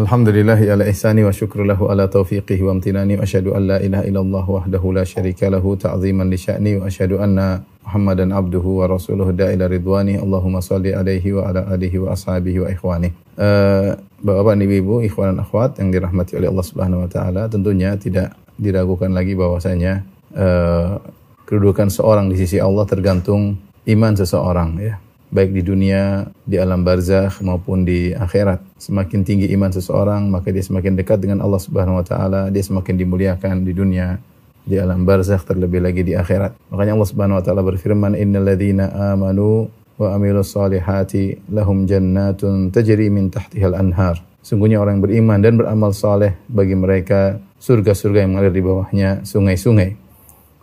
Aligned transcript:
Alhamdulillahi 0.00 0.72
ala 0.72 0.88
ihsani 0.88 1.20
wa 1.20 1.28
syukru 1.28 1.68
ala 1.68 2.08
taufiqihi 2.08 2.64
wa 2.64 2.72
amtinani 2.72 3.20
wa 3.20 3.22
asyhadu 3.22 3.52
an 3.52 3.68
la 3.68 3.76
ilaha 3.84 4.08
illallah 4.08 4.44
wahdahu 4.48 4.96
la 4.96 5.04
syarika 5.04 5.52
lahu 5.52 5.76
ta'ziman 5.76 6.24
li 6.32 6.40
sya'ni 6.40 6.80
wa 6.80 6.88
asyhadu 6.88 7.20
anna 7.20 7.60
Muhammadan 7.84 8.32
abduhu 8.32 8.80
wa 8.80 8.88
rasuluhu 8.88 9.36
da'ila 9.36 9.68
ridwani. 9.68 10.16
Allahumma 10.16 10.64
salli 10.64 10.96
alaihi 10.96 11.36
wa 11.36 11.52
ala 11.52 11.68
alihi 11.68 12.00
wa 12.00 12.16
ashabihi 12.16 12.64
wa 12.64 12.72
ikhwani. 12.72 13.12
Uh, 13.36 13.92
Bapak-bapak 14.24 14.64
ibu-ibu 14.64 15.04
ikhwan 15.04 15.36
dan 15.36 15.44
akhwat 15.44 15.76
yang 15.76 15.92
dirahmati 15.92 16.32
oleh 16.40 16.48
Allah 16.48 16.64
Subhanahu 16.64 17.04
wa 17.04 17.08
taala 17.12 17.42
tentunya 17.52 17.92
tidak 18.00 18.40
diragukan 18.56 19.12
lagi 19.12 19.36
bahwasanya 19.36 20.00
uh, 20.32 20.96
kedudukan 21.44 21.92
seorang 21.92 22.32
di 22.32 22.40
sisi 22.40 22.56
Allah 22.56 22.88
tergantung 22.88 23.60
iman 23.84 24.12
seseorang 24.16 24.80
ya 24.80 24.96
baik 25.30 25.54
di 25.54 25.62
dunia, 25.62 26.26
di 26.42 26.58
alam 26.58 26.82
barzakh 26.82 27.38
maupun 27.40 27.86
di 27.86 28.10
akhirat. 28.10 28.60
Semakin 28.76 29.22
tinggi 29.22 29.46
iman 29.54 29.70
seseorang, 29.70 30.26
maka 30.26 30.50
dia 30.50 30.62
semakin 30.62 30.98
dekat 30.98 31.22
dengan 31.22 31.40
Allah 31.40 31.62
Subhanahu 31.62 32.02
wa 32.02 32.04
taala, 32.04 32.50
dia 32.50 32.62
semakin 32.62 32.98
dimuliakan 32.98 33.62
di 33.62 33.72
dunia, 33.72 34.18
di 34.66 34.76
alam 34.76 35.06
barzakh 35.06 35.46
terlebih 35.46 35.80
lagi 35.80 36.02
di 36.02 36.18
akhirat. 36.18 36.58
Makanya 36.74 36.98
Allah 36.98 37.08
Subhanahu 37.08 37.38
wa 37.38 37.44
taala 37.46 37.62
berfirman, 37.62 38.18
"Innal 38.18 38.50
ladzina 38.50 38.90
amanu 39.14 39.70
wa 39.96 40.18
amilus 40.18 40.50
solihati 40.50 41.46
lahum 41.54 41.86
jannatun 41.86 42.74
tajri 42.74 43.06
min 43.08 43.30
tahtihal 43.30 43.78
anhar." 43.78 44.18
Sungguhnya 44.42 44.82
orang 44.82 44.98
yang 44.98 45.04
beriman 45.04 45.38
dan 45.44 45.54
beramal 45.60 45.92
saleh 45.94 46.34
bagi 46.48 46.74
mereka 46.74 47.38
surga-surga 47.60 48.24
yang 48.24 48.34
mengalir 48.34 48.50
di 48.56 48.62
bawahnya 48.64 49.20
sungai-sungai. 49.22 50.00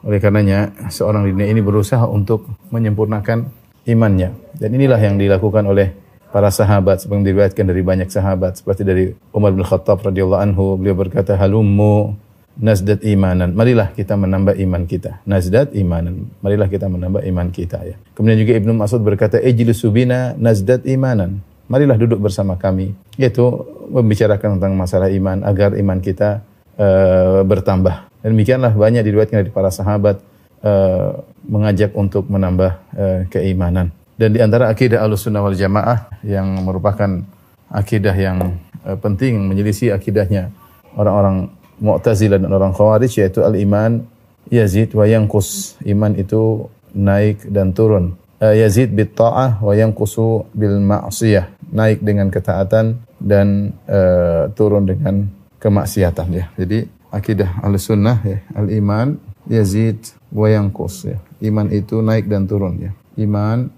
Oleh 0.06 0.20
karenanya, 0.22 0.74
seorang 0.90 1.26
di 1.26 1.34
dunia 1.34 1.50
ini 1.50 1.62
berusaha 1.62 2.06
untuk 2.10 2.50
menyempurnakan 2.74 3.57
imannya. 3.88 4.36
Dan 4.60 4.76
inilah 4.76 5.00
yang 5.00 5.16
dilakukan 5.16 5.64
oleh 5.66 5.96
para 6.30 6.52
sahabat 6.52 7.02
seperti 7.02 7.32
diriwayatkan 7.32 7.66
dari 7.66 7.82
banyak 7.82 8.10
sahabat 8.12 8.60
seperti 8.60 8.84
dari 8.84 9.04
Umar 9.32 9.56
bin 9.56 9.64
Khattab 9.64 10.04
radhiyallahu 10.04 10.42
anhu. 10.44 10.76
Beliau 10.76 11.00
berkata 11.00 11.40
halummu 11.40 12.14
nazdat 12.60 13.06
imanan. 13.06 13.54
Marilah 13.56 13.94
kita 13.96 14.18
menambah 14.20 14.58
iman 14.60 14.84
kita. 14.86 15.24
Nazdat 15.24 15.72
imanan. 15.74 16.28
Marilah 16.44 16.68
kita 16.68 16.92
menambah 16.92 17.24
iman 17.24 17.48
kita 17.54 17.80
ya. 17.88 17.96
Kemudian 18.18 18.38
juga 18.44 18.54
Ibnu 18.60 18.72
Mas'ud 18.76 19.02
berkata 19.02 19.40
ijlisu 19.40 19.88
bina 19.94 20.36
nazdat 20.36 20.84
imanan. 20.84 21.40
Marilah 21.68 22.00
duduk 22.00 22.24
bersama 22.24 22.56
kami 22.56 22.96
yaitu 23.20 23.44
membicarakan 23.92 24.60
tentang 24.60 24.74
masalah 24.76 25.12
iman 25.12 25.44
agar 25.44 25.76
iman 25.76 26.00
kita 26.04 26.44
uh, 26.76 27.44
bertambah. 27.44 28.08
Dan 28.24 28.36
demikianlah 28.36 28.74
banyak 28.76 29.04
diriwayatkan 29.06 29.46
dari 29.46 29.52
para 29.54 29.72
sahabat 29.72 30.20
uh, 30.64 31.22
mengajak 31.46 31.92
untuk 31.94 32.30
menambah 32.30 32.72
uh, 32.96 33.20
keimanan. 33.30 33.92
Dan 34.18 34.34
di 34.34 34.40
antara 34.42 34.72
akidah 34.72 35.06
Ahlussunnah 35.06 35.46
wal 35.46 35.58
Jamaah 35.58 36.10
yang 36.26 36.66
merupakan 36.66 37.22
akidah 37.70 38.16
yang 38.18 38.58
uh, 38.86 38.98
penting 38.98 39.46
menyelisih 39.46 39.94
akidahnya 39.94 40.50
orang-orang 40.98 41.54
Mu'tazilah 41.78 42.42
dan 42.42 42.50
orang 42.50 42.74
Khawarij 42.74 43.22
yaitu 43.22 43.46
al-iman 43.46 44.02
yazid 44.50 44.98
wa 44.98 45.06
yanqus. 45.06 45.78
Iman 45.86 46.18
itu 46.18 46.66
naik 46.98 47.46
dan 47.54 47.78
turun. 47.78 48.18
Yazid 48.42 48.94
bit 48.94 49.18
ta'ah 49.18 49.62
wa 49.62 49.74
yanqusu 49.78 50.46
bil 50.58 50.82
ma'siyah. 50.82 51.54
Naik 51.70 52.02
dengan 52.02 52.34
ketaatan 52.34 53.02
dan 53.22 53.78
uh, 53.86 54.50
turun 54.58 54.90
dengan 54.90 55.30
kemaksiatan 55.62 56.28
ya. 56.34 56.46
Jadi 56.58 56.86
akidah 57.10 57.62
Ahlussunnah 57.62 58.18
ya, 58.26 58.38
al-iman 58.58 59.18
yazid 59.50 60.17
wa 60.32 60.48
yanqus 60.48 61.08
ya. 61.08 61.18
Iman 61.44 61.72
itu 61.72 62.02
naik 62.02 62.28
dan 62.28 62.50
turun 62.50 62.82
ya. 62.82 62.92
Iman 63.18 63.72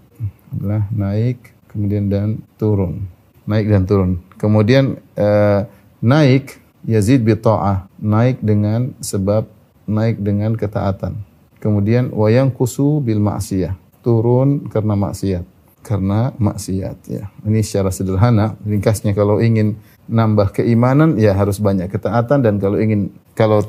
adalah 0.53 0.87
naik 0.91 1.53
kemudian 1.69 2.09
dan 2.09 2.41
turun. 2.57 3.05
Naik 3.49 3.65
dan 3.69 3.83
turun. 3.85 4.21
Kemudian 4.37 4.97
uh, 5.17 5.65
naik 5.99 6.61
yazid 6.85 7.25
bi 7.25 7.35
ta'ah, 7.35 7.89
naik 7.99 8.39
dengan 8.39 8.93
sebab 9.01 9.49
naik 9.89 10.21
dengan 10.21 10.53
ketaatan. 10.53 11.17
Kemudian 11.59 12.13
wa 12.15 12.31
yanqusu 12.31 13.03
bil 13.03 13.19
ma'siyah, 13.19 13.75
turun 14.05 14.69
karena 14.71 14.95
maksiat. 14.95 15.45
Karena 15.83 16.31
maksiat 16.37 16.97
ya. 17.09 17.31
Ini 17.43 17.59
secara 17.65 17.89
sederhana, 17.89 18.55
ringkasnya 18.63 19.11
kalau 19.11 19.43
ingin 19.43 19.79
nambah 20.09 20.55
keimanan 20.55 21.15
ya 21.21 21.37
harus 21.37 21.61
banyak 21.61 21.87
ketaatan 21.91 22.41
dan 22.41 22.57
kalau 22.57 22.81
ingin 22.81 23.13
kalau 23.37 23.61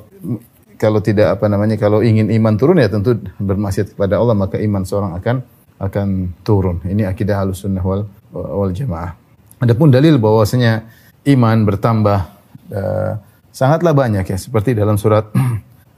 kalau 0.80 1.04
tidak 1.04 1.36
apa 1.36 1.44
namanya 1.52 1.76
kalau 1.76 2.00
ingin 2.00 2.32
iman 2.32 2.56
turun 2.56 2.80
ya 2.80 2.88
tentu 2.88 3.20
bermaksiat 3.36 3.92
kepada 3.92 4.16
Allah 4.16 4.32
maka 4.32 4.56
iman 4.56 4.80
seorang 4.80 5.12
akan 5.20 5.36
akan 5.76 6.08
turun. 6.40 6.80
Ini 6.88 7.04
akidah 7.04 7.44
Ahlussunnah 7.44 7.84
wal 7.84 8.08
wal 8.32 8.72
Jamaah. 8.72 9.12
Adapun 9.60 9.92
dalil 9.92 10.16
bahwasanya 10.16 10.88
iman 11.28 11.68
bertambah 11.68 12.18
uh, 12.72 13.12
sangatlah 13.52 13.92
banyak 13.92 14.24
ya 14.24 14.38
seperti 14.40 14.72
dalam 14.72 14.96
surat 14.96 15.28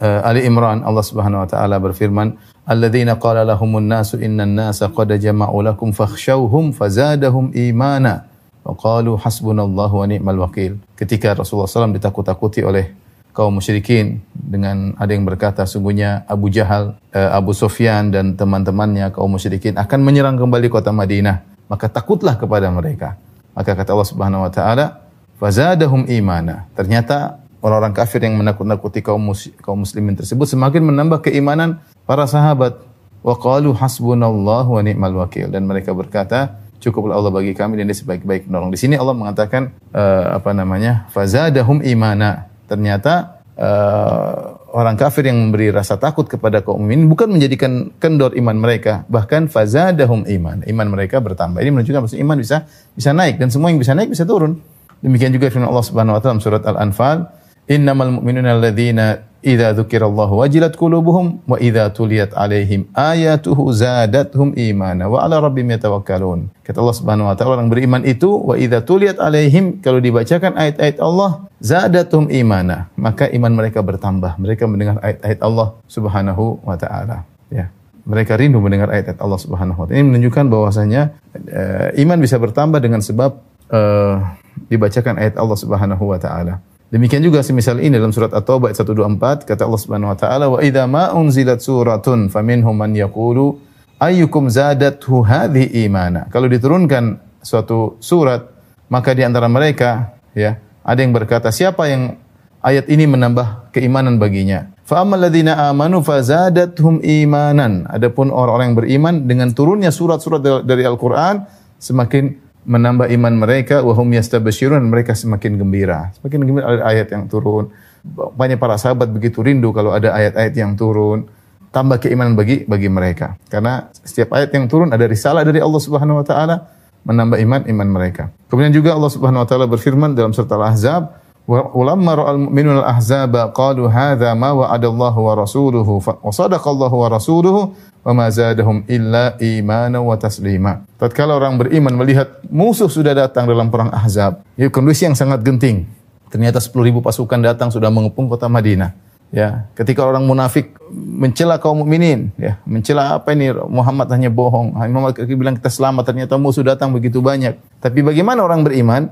uh, 0.02 0.20
Ali 0.28 0.42
Imran 0.42 0.82
Allah 0.82 1.06
Subhanahu 1.06 1.46
wa 1.46 1.48
taala 1.48 1.78
berfirman 1.78 2.34
alladzina 2.66 3.22
qala 3.22 3.46
lahumun 3.46 3.86
nasu 3.86 4.18
innan 4.18 4.58
nasa 4.58 4.90
qad 4.90 5.14
jama'u 5.14 5.62
lakum 5.62 5.94
fakhshawhum 5.94 6.74
fazadahum 6.74 7.54
imana 7.54 8.26
wa 8.66 8.74
qalu 8.74 9.14
hasbunallahu 9.14 9.94
wa 10.02 10.06
ni'mal 10.10 10.38
wakil 10.42 10.78
ketika 10.98 11.38
Rasulullah 11.38 11.70
SAW 11.70 11.94
ditakut-takuti 11.94 12.66
oleh 12.66 13.01
kaum 13.32 13.58
musyrikin 13.58 14.20
dengan 14.36 14.92
ada 15.00 15.12
yang 15.12 15.24
berkata 15.24 15.64
sungguhnya 15.64 16.28
Abu 16.28 16.52
Jahal, 16.52 17.00
eh, 17.16 17.30
Abu 17.32 17.56
Sufyan 17.56 18.12
dan 18.12 18.36
teman-temannya 18.36 19.08
kaum 19.12 19.32
musyrikin 19.32 19.80
akan 19.80 20.00
menyerang 20.04 20.36
kembali 20.36 20.68
kota 20.68 20.92
Madinah. 20.92 21.44
Maka 21.72 21.88
takutlah 21.88 22.36
kepada 22.36 22.68
mereka. 22.68 23.16
Maka 23.56 23.72
kata 23.72 23.96
Allah 23.96 24.08
Subhanahu 24.08 24.44
wa 24.44 24.52
taala, 24.52 25.08
"Fazadahum 25.40 26.04
imana." 26.08 26.68
Ternyata 26.76 27.40
orang-orang 27.64 27.96
kafir 27.96 28.20
yang 28.20 28.36
menakut-nakuti 28.36 29.00
kaum 29.00 29.32
kaum 29.64 29.78
muslimin 29.80 30.12
tersebut 30.12 30.44
semakin 30.44 30.84
menambah 30.92 31.24
keimanan 31.24 31.80
para 32.04 32.28
sahabat. 32.28 32.76
Wa 33.24 33.38
qalu 33.38 33.72
hasbunallahu 33.72 34.76
wa 34.76 34.82
ni'mal 34.84 35.14
wakil 35.14 35.48
dan 35.48 35.64
mereka 35.64 35.94
berkata, 35.94 36.58
cukuplah 36.82 37.14
Allah 37.14 37.30
bagi 37.30 37.54
kami 37.54 37.78
dan 37.78 37.86
dia 37.86 37.94
sebaik-baik 37.94 38.50
penolong. 38.50 38.74
Di 38.74 38.78
sini 38.82 38.98
Allah 38.98 39.14
mengatakan 39.14 39.70
uh, 39.94 40.42
apa 40.42 40.50
namanya? 40.50 41.06
Fazadahum 41.14 41.86
imana 41.86 42.51
ternyata 42.72 43.44
uh, 43.60 44.72
orang 44.72 44.96
kafir 44.96 45.28
yang 45.28 45.36
memberi 45.36 45.68
rasa 45.68 46.00
takut 46.00 46.24
kepada 46.24 46.64
kaum 46.64 46.80
mukminin 46.80 47.04
bukan 47.04 47.28
menjadikan 47.28 47.92
kendor 48.00 48.32
iman 48.32 48.56
mereka, 48.56 49.04
bahkan 49.12 49.52
fazadahum 49.52 50.24
iman. 50.24 50.64
Iman 50.64 50.88
mereka 50.88 51.20
bertambah. 51.20 51.60
Ini 51.60 51.68
menunjukkan 51.68 52.00
bahwa 52.08 52.16
iman 52.16 52.38
bisa 52.40 52.64
bisa 52.96 53.10
naik 53.12 53.36
dan 53.36 53.52
semua 53.52 53.68
yang 53.68 53.80
bisa 53.80 53.92
naik 53.92 54.08
bisa 54.08 54.24
turun. 54.24 54.64
Demikian 55.04 55.34
juga 55.34 55.52
firman 55.52 55.68
Allah 55.68 55.84
Subhanahu 55.84 56.16
wa 56.16 56.20
taala 56.22 56.40
surat 56.40 56.64
Al-Anfal, 56.64 57.28
"Innamal 57.68 58.16
mu'minuna 58.16 58.56
alladzina 58.56 59.31
idza 59.42 59.74
dzukirallahu 59.74 60.38
wajilat 60.38 60.78
qulubuhum 60.78 61.42
wa 61.44 61.58
idza 61.58 61.90
tuliyat 61.90 62.30
alaihim 62.38 62.86
ayatuhu 62.94 63.74
zadatuhum 63.74 64.54
imana 64.54 65.10
wa 65.10 65.18
ala 65.26 65.42
rabbihim 65.42 65.74
yatawakkalun. 65.74 66.48
Kata 66.62 66.78
Allah 66.78 66.96
Subhanahu 66.96 67.26
wa 67.26 67.34
taala 67.34 67.58
orang 67.58 67.68
beriman 67.68 68.06
itu 68.06 68.30
wa 68.30 68.54
idza 68.54 68.86
tuliyat 68.86 69.18
alaihim 69.18 69.82
kalau 69.82 69.98
dibacakan 69.98 70.54
ayat-ayat 70.54 71.02
Allah 71.02 71.50
zadatuhum 71.58 72.30
imana, 72.30 72.88
maka 72.94 73.26
iman 73.34 73.52
mereka 73.52 73.82
bertambah. 73.82 74.38
Mereka 74.38 74.64
mendengar 74.70 75.02
ayat-ayat 75.02 75.40
Allah 75.42 75.74
Subhanahu 75.90 76.62
wa 76.62 76.78
taala. 76.78 77.26
Ya. 77.50 77.68
Mereka 78.02 78.38
rindu 78.38 78.62
mendengar 78.62 78.90
ayat-ayat 78.94 79.18
Allah 79.18 79.38
Subhanahu 79.42 79.78
wa 79.82 79.84
taala. 79.90 79.98
Ini 79.98 80.06
menunjukkan 80.06 80.44
bahwasanya 80.46 81.02
uh, 81.34 81.88
iman 81.98 82.18
bisa 82.22 82.38
bertambah 82.38 82.78
dengan 82.78 83.02
sebab 83.02 83.42
uh, 83.74 84.22
dibacakan 84.70 85.18
ayat 85.18 85.34
Allah 85.34 85.58
Subhanahu 85.58 86.14
wa 86.14 86.18
taala. 86.18 86.62
Demikian 86.92 87.24
juga 87.24 87.40
semisal 87.40 87.80
ini 87.80 87.96
dalam 87.96 88.12
surat 88.12 88.28
At-Taubah 88.36 88.68
ayat 88.68 88.84
124 88.84 89.48
kata 89.48 89.64
Allah 89.64 89.80
Subhanahu 89.80 90.12
wa 90.12 90.18
taala 90.20 90.44
wa 90.52 90.60
idza 90.60 90.84
ma 90.84 91.08
unzilat 91.16 91.64
suratun 91.64 92.28
faminhum 92.28 92.76
man 92.76 92.92
yaqulu 92.92 93.56
ayyukum 93.96 94.52
zadathu 94.52 95.24
hadhi 95.24 95.88
imana. 95.88 96.28
Kalau 96.28 96.52
diturunkan 96.52 97.16
suatu 97.40 97.96
surat 97.96 98.44
maka 98.92 99.16
di 99.16 99.24
antara 99.24 99.48
mereka 99.48 100.20
ya 100.36 100.60
ada 100.84 101.00
yang 101.00 101.16
berkata 101.16 101.48
siapa 101.48 101.88
yang 101.88 102.20
ayat 102.60 102.92
ini 102.92 103.08
menambah 103.08 103.72
keimanan 103.72 104.20
baginya. 104.20 104.68
Fa 104.84 105.00
ammal 105.00 105.24
ladzina 105.24 105.72
amanu 105.72 106.04
fazadathum 106.04 107.00
imanan. 107.00 107.88
Adapun 107.88 108.28
orang-orang 108.28 108.68
yang 108.68 108.78
beriman 108.84 109.14
dengan 109.24 109.48
turunnya 109.56 109.88
surat-surat 109.88 110.44
dari 110.44 110.84
Al-Qur'an 110.84 111.48
semakin 111.80 112.51
menambah 112.62 113.10
iman 113.10 113.34
mereka 113.34 113.82
wahum 113.82 114.06
yastabsyirun 114.14 114.82
mereka 114.86 115.18
semakin 115.18 115.58
gembira. 115.58 116.14
Semakin 116.18 116.38
gembira 116.46 116.66
ada 116.70 116.84
ayat 116.86 117.08
yang 117.10 117.26
turun. 117.26 117.74
Banyak 118.12 118.58
para 118.58 118.78
sahabat 118.78 119.10
begitu 119.10 119.42
rindu 119.42 119.70
kalau 119.70 119.94
ada 119.94 120.14
ayat-ayat 120.14 120.54
yang 120.54 120.74
turun. 120.78 121.26
Tambah 121.72 122.04
keimanan 122.04 122.36
bagi 122.36 122.68
bagi 122.68 122.86
mereka. 122.92 123.40
Karena 123.48 123.88
setiap 124.04 124.36
ayat 124.36 124.52
yang 124.52 124.68
turun 124.68 124.92
ada 124.92 125.02
risalah 125.08 125.42
dari 125.42 125.58
Allah 125.58 125.80
Subhanahu 125.80 126.20
wa 126.20 126.26
taala 126.26 126.56
menambah 127.02 127.38
iman 127.42 127.60
iman 127.66 127.88
mereka. 127.88 128.30
Kemudian 128.46 128.70
juga 128.70 128.94
Allah 128.94 129.10
Subhanahu 129.10 129.42
wa 129.42 129.48
taala 129.48 129.66
berfirman 129.66 130.14
dalam 130.14 130.30
surat 130.30 130.52
Al-Ahzab, 130.52 131.02
Walamma 131.42 132.12
ra'al 132.14 132.38
mu'minun 132.38 132.86
al-ahzaba 132.86 133.50
qalu 133.50 133.90
hadza 133.90 134.30
ma 134.38 134.54
wa'adallahu 134.54 135.18
wa 135.26 135.32
rasuluhu 135.34 135.98
wa 135.98 136.30
sadaqallahu 136.30 136.94
wa 136.94 137.08
rasuluhu 137.10 137.60
wa 138.06 138.12
ma 138.14 138.30
zadahum 138.30 138.86
illa 138.86 139.34
imana 139.42 139.98
wa 139.98 140.14
taslima. 140.14 140.86
Tatkala 141.02 141.34
orang 141.34 141.58
beriman 141.58 141.98
melihat 141.98 142.38
musuh 142.46 142.86
sudah 142.86 143.10
datang 143.14 143.50
dalam 143.50 143.74
perang 143.74 143.90
Ahzab, 143.90 144.46
ya 144.54 144.70
kondisi 144.70 145.02
yang 145.02 145.18
sangat 145.18 145.42
genting. 145.42 145.90
Ternyata 146.30 146.62
10 146.62 146.72
ribu 146.88 147.02
pasukan 147.02 147.42
datang 147.42 147.74
sudah 147.74 147.90
mengepung 147.90 148.30
kota 148.30 148.46
Madinah. 148.46 148.94
Ya, 149.32 149.64
ketika 149.72 150.04
orang 150.04 150.28
munafik 150.28 150.76
mencela 150.92 151.56
kaum 151.56 151.80
mukminin, 151.80 152.36
ya, 152.36 152.60
mencela 152.68 153.16
apa 153.16 153.32
ini 153.32 153.48
Muhammad 153.68 154.04
hanya 154.12 154.28
bohong. 154.28 154.76
Muhammad 154.76 155.16
bilang 155.24 155.56
kita 155.56 155.72
selamat, 155.72 156.04
ternyata 156.12 156.36
musuh 156.36 156.60
datang 156.60 156.92
begitu 156.92 157.24
banyak. 157.24 157.56
Tapi 157.80 158.04
bagaimana 158.04 158.44
orang 158.44 158.60
beriman? 158.60 159.08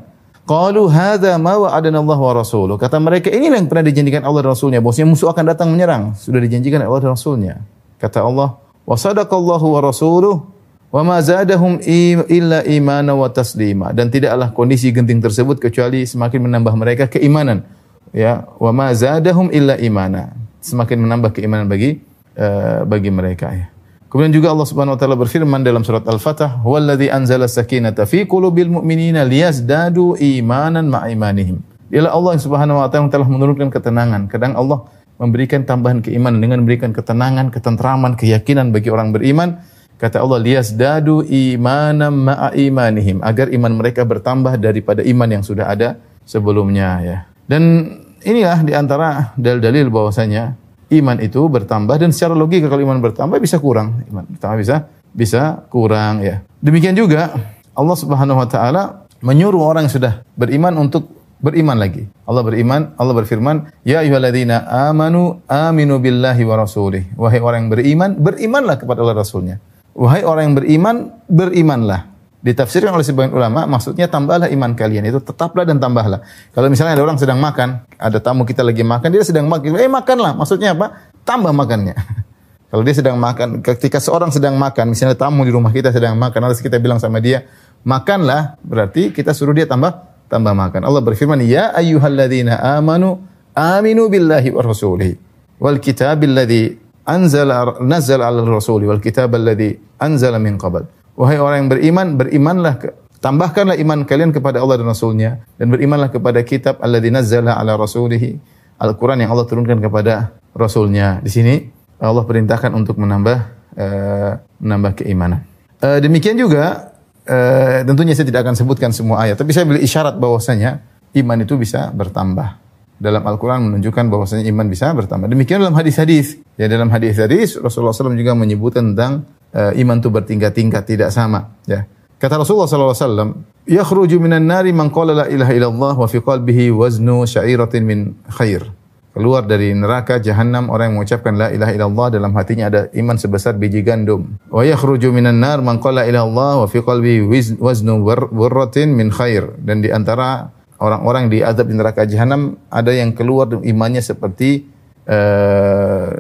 Qalu 0.51 0.91
hadza 0.91 1.39
ma 1.39 1.55
wa'adana 1.55 2.03
Allah 2.03 2.19
wa 2.19 2.33
rasuluh. 2.35 2.75
Kata 2.75 2.99
mereka 2.99 3.31
ini 3.31 3.55
yang 3.55 3.71
pernah 3.71 3.87
dijanjikan 3.87 4.27
Allah 4.27 4.43
dan 4.43 4.51
Rasulnya. 4.51 4.83
Bosnya 4.83 5.07
musuh 5.07 5.31
akan 5.31 5.47
datang 5.47 5.71
menyerang. 5.71 6.19
Sudah 6.19 6.43
dijanjikan 6.43 6.83
Allah 6.83 6.99
dan 6.99 7.15
Rasulnya. 7.15 7.63
Kata 8.03 8.27
Allah, 8.27 8.59
wa 8.83 8.97
sadaqallahu 8.99 9.67
wa 9.71 9.79
rasuluh 9.79 10.43
wa 10.91 11.07
ma 11.07 11.23
zadahum 11.23 11.79
illa 12.27 12.67
imana 12.67 13.15
wa 13.15 13.31
taslima. 13.31 13.95
Dan 13.95 14.11
tidaklah 14.11 14.51
kondisi 14.51 14.91
genting 14.91 15.23
tersebut 15.23 15.63
kecuali 15.63 16.03
semakin 16.03 16.51
menambah 16.51 16.75
mereka 16.75 17.07
keimanan. 17.07 17.63
Ya, 18.11 18.51
wa 18.59 18.75
ma 18.75 18.91
zadahum 18.91 19.55
illa 19.55 19.79
imana. 19.79 20.35
Semakin 20.59 20.99
menambah 20.99 21.31
keimanan 21.31 21.71
bagi 21.71 22.03
uh, 22.35 22.83
bagi 22.91 23.15
mereka 23.15 23.55
ya. 23.55 23.71
Kemudian 24.11 24.35
juga 24.35 24.51
Allah 24.51 24.67
Subhanahu 24.67 24.99
wa 24.99 25.01
taala 25.01 25.15
berfirman 25.15 25.63
dalam 25.63 25.87
surat 25.87 26.03
Al-Fatah, 26.03 26.59
"Huwallazi 26.67 27.15
anzala 27.15 27.47
sakinata 27.47 28.11
fi 28.11 28.27
qulubil 28.27 28.67
mu'minina 28.67 29.23
liyazdadu 29.23 30.19
imanan 30.19 30.91
ma'imanihim." 30.91 31.63
Dialah 31.95 32.11
Allah 32.19 32.31
yang 32.35 32.43
Subhanahu 32.43 32.83
wa 32.83 32.91
taala 32.91 33.07
telah 33.07 33.31
menurunkan 33.31 33.71
ketenangan. 33.71 34.27
Kadang 34.27 34.59
Allah 34.59 34.83
memberikan 35.15 35.63
tambahan 35.63 36.03
keimanan 36.03 36.43
dengan 36.43 36.67
memberikan 36.67 36.91
ketenangan, 36.91 37.55
ketentraman, 37.55 38.19
keyakinan 38.19 38.75
bagi 38.75 38.91
orang 38.91 39.15
beriman. 39.15 39.63
Kata 40.03 40.27
Allah, 40.27 40.43
"Liyazdadu 40.43 41.31
imanan 41.31 42.11
ma'imanihim." 42.11 43.23
Agar 43.23 43.47
iman 43.55 43.79
mereka 43.79 44.03
bertambah 44.03 44.59
daripada 44.59 45.07
iman 45.07 45.39
yang 45.39 45.47
sudah 45.47 45.71
ada 45.71 46.03
sebelumnya 46.27 46.99
ya. 46.99 47.19
Dan 47.47 47.95
inilah 48.27 48.59
di 48.67 48.75
antara 48.75 49.39
dalil-dalil 49.39 49.87
bahwasanya 49.87 50.59
iman 50.91 51.17
itu 51.23 51.47
bertambah 51.47 51.97
dan 51.97 52.11
secara 52.11 52.35
logika 52.35 52.67
kalau 52.67 52.83
iman 52.83 52.99
bertambah 52.99 53.39
bisa 53.39 53.63
kurang. 53.63 54.03
Iman 54.11 54.27
bertambah 54.27 54.59
bisa 54.59 54.77
bisa 55.15 55.63
kurang 55.71 56.23
ya. 56.23 56.43
Demikian 56.59 56.99
juga 56.99 57.31
Allah 57.75 57.97
Subhanahu 57.97 58.39
wa 58.39 58.49
taala 58.51 58.83
menyuruh 59.23 59.63
orang 59.63 59.87
yang 59.87 59.95
sudah 59.95 60.13
beriman 60.35 60.75
untuk 60.77 61.07
beriman 61.41 61.79
lagi. 61.79 62.05
Allah 62.29 62.43
beriman, 62.45 62.93
Allah 63.01 63.15
berfirman, 63.17 63.57
"Ya 63.87 64.05
ayyuhalladzina 64.05 64.69
amanu 64.91 65.41
aminu 65.49 65.97
billahi 66.03 66.43
wa 66.45 66.61
rasulih." 66.61 67.17
Wahai 67.17 67.41
orang 67.41 67.67
yang 67.67 67.73
beriman, 67.73 68.11
berimanlah 68.21 68.77
kepada 68.77 69.01
Allah 69.01 69.17
Rasulnya. 69.25 69.57
Wahai 69.97 70.23
orang 70.23 70.53
yang 70.53 70.57
beriman, 70.57 70.97
berimanlah. 71.27 72.10
Ditafsirkan 72.41 72.97
oleh 72.97 73.05
sebagian 73.05 73.37
ulama, 73.37 73.69
maksudnya 73.69 74.09
tambahlah 74.09 74.49
iman 74.49 74.73
kalian. 74.73 75.05
Itu 75.05 75.21
tetaplah 75.21 75.69
dan 75.69 75.77
tambahlah. 75.77 76.25
Kalau 76.57 76.73
misalnya 76.73 76.97
ada 76.97 77.05
orang 77.05 77.21
sedang 77.21 77.37
makan, 77.37 77.85
ada 78.01 78.17
tamu 78.17 78.49
kita 78.49 78.65
lagi 78.65 78.81
makan, 78.81 79.13
dia 79.13 79.21
sedang 79.21 79.45
makan. 79.45 79.77
Eh 79.77 79.93
makanlah. 79.93 80.33
Maksudnya 80.33 80.73
apa? 80.73 81.13
Tambah 81.29 81.53
makannya. 81.53 81.93
Kalau 82.71 82.87
dia 82.87 82.95
sedang 82.95 83.19
makan, 83.19 83.61
ketika 83.61 83.99
seorang 83.99 84.31
sedang 84.33 84.55
makan, 84.55 84.95
misalnya 84.95 85.19
tamu 85.19 85.43
di 85.43 85.53
rumah 85.53 85.75
kita 85.75 85.91
sedang 85.91 86.15
makan, 86.15 86.49
harus 86.49 86.63
kita 86.63 86.79
bilang 86.79 87.03
sama 87.03 87.19
dia, 87.19 87.45
makanlah, 87.83 88.57
berarti 88.63 89.11
kita 89.11 89.35
suruh 89.35 89.51
dia 89.51 89.67
tambah 89.67 89.91
tambah 90.31 90.55
makan. 90.55 90.87
Allah 90.87 91.03
berfirman, 91.03 91.43
Ya 91.43 91.75
ayyuhalladzina 91.75 92.63
amanu 92.79 93.27
aminu 93.59 94.07
billahi 94.07 94.55
wa 94.55 94.63
rasulihi 94.63 95.19
wal 95.59 95.83
kitabil 95.83 96.31
ladzi 96.31 96.79
anzala 97.05 97.83
nazzala 97.83 98.31
ala 98.31 98.47
rasuli 98.47 98.87
wal 98.87 99.03
ladzi 99.03 99.77
anzala 99.99 100.39
min 100.39 100.55
qabl. 100.55 101.00
Wahai 101.21 101.37
orang 101.37 101.69
yang 101.69 101.69
beriman, 101.69 102.07
berimanlah 102.17 102.81
ke, 102.81 102.97
tambahkanlah 103.21 103.77
iman 103.77 104.09
kalian 104.09 104.33
kepada 104.33 104.65
Allah 104.65 104.81
dan 104.81 104.89
Rasulnya 104.89 105.45
dan 105.61 105.69
berimanlah 105.69 106.09
kepada 106.09 106.41
kitab 106.41 106.81
alladzi 106.81 107.13
nazzala 107.13 107.61
ala 107.61 107.77
rasulihi 107.77 108.41
Al-Quran 108.81 109.21
yang 109.21 109.29
Allah 109.29 109.45
turunkan 109.45 109.77
kepada 109.85 110.33
Rasulnya. 110.57 111.21
Di 111.21 111.29
sini 111.29 111.61
Allah 112.01 112.25
perintahkan 112.25 112.73
untuk 112.73 112.97
menambah 112.97 113.39
uh, 113.77 114.33
menambah 114.65 115.05
keimanan. 115.05 115.45
Uh, 115.85 116.01
demikian 116.01 116.41
juga 116.41 116.97
uh, 117.29 117.85
tentunya 117.85 118.17
saya 118.17 118.25
tidak 118.25 118.49
akan 118.49 118.57
sebutkan 118.57 118.89
semua 118.89 119.21
ayat, 119.21 119.37
tapi 119.37 119.53
saya 119.53 119.69
beri 119.69 119.85
isyarat 119.85 120.17
bahwasanya 120.17 120.81
iman 121.21 121.39
itu 121.45 121.61
bisa 121.61 121.93
bertambah. 121.93 122.57
Dalam 123.01 123.25
Al-Quran 123.25 123.69
menunjukkan 123.69 124.09
bahwasanya 124.09 124.45
iman 124.49 124.69
bisa 124.69 124.93
bertambah. 124.93 125.29
Demikian 125.29 125.61
dalam 125.61 125.77
hadis-hadis. 125.77 126.41
Ya 126.61 126.69
dalam 126.69 126.93
hadis-hadis 126.93 127.57
Rasulullah 127.57 127.97
SAW 127.97 128.13
juga 128.13 128.37
menyebutkan 128.37 128.93
tentang 128.93 129.25
uh, 129.55 129.73
iman 129.75 129.97
itu 129.99 130.09
bertingkat-tingkat 130.11 130.83
tidak 130.87 131.11
sama 131.15 131.55
ya. 131.67 131.87
Kata 132.21 132.37
Rasulullah 132.37 132.69
sallallahu 132.69 132.93
alaihi 132.93 133.07
wasallam 133.09 133.31
yakhruju 133.65 134.17
minan 134.21 134.45
nari 134.45 134.77
man 134.77 134.93
qala 134.93 135.25
la 135.25 135.27
ilaha 135.33 135.53
illallah 135.57 135.93
wa 135.97 136.05
fi 136.05 136.21
qalbihi 136.21 136.69
waznu 136.69 137.25
sya'iratin 137.25 137.81
min 137.81 138.13
khair. 138.29 138.77
Keluar 139.11 139.43
dari 139.43 139.75
neraka 139.75 140.23
jahanam 140.23 140.71
orang 140.71 140.95
yang 140.95 141.03
mengucapkan 141.03 141.35
la 141.35 141.51
ilaha 141.51 141.75
illallah 141.75 142.09
dalam 142.15 142.31
hatinya 142.37 142.71
ada 142.71 142.81
iman 142.95 143.19
sebesar 143.19 143.59
biji 143.59 143.83
gandum. 143.83 144.39
Wa 144.53 144.63
yakhruju 144.63 145.11
minan 145.11 145.43
nar 145.43 145.65
man 145.65 145.83
qala 145.83 146.07
wa 146.07 146.63
fi 146.71 146.79
qalbihi 146.79 147.27
waznu 147.59 148.07
burratin 148.31 148.95
min 148.95 149.11
khair. 149.11 149.51
Dan 149.59 149.83
di 149.83 149.91
antara 149.91 150.55
orang-orang 150.79 151.27
di 151.27 151.43
azab 151.43 151.69
di 151.69 151.75
neraka 151.75 152.07
jahanam 152.07 152.55
ada 152.71 152.95
yang 152.95 153.11
keluar 153.11 153.51
imannya 153.51 153.99
seperti 153.99 154.65
uh, 155.11 156.15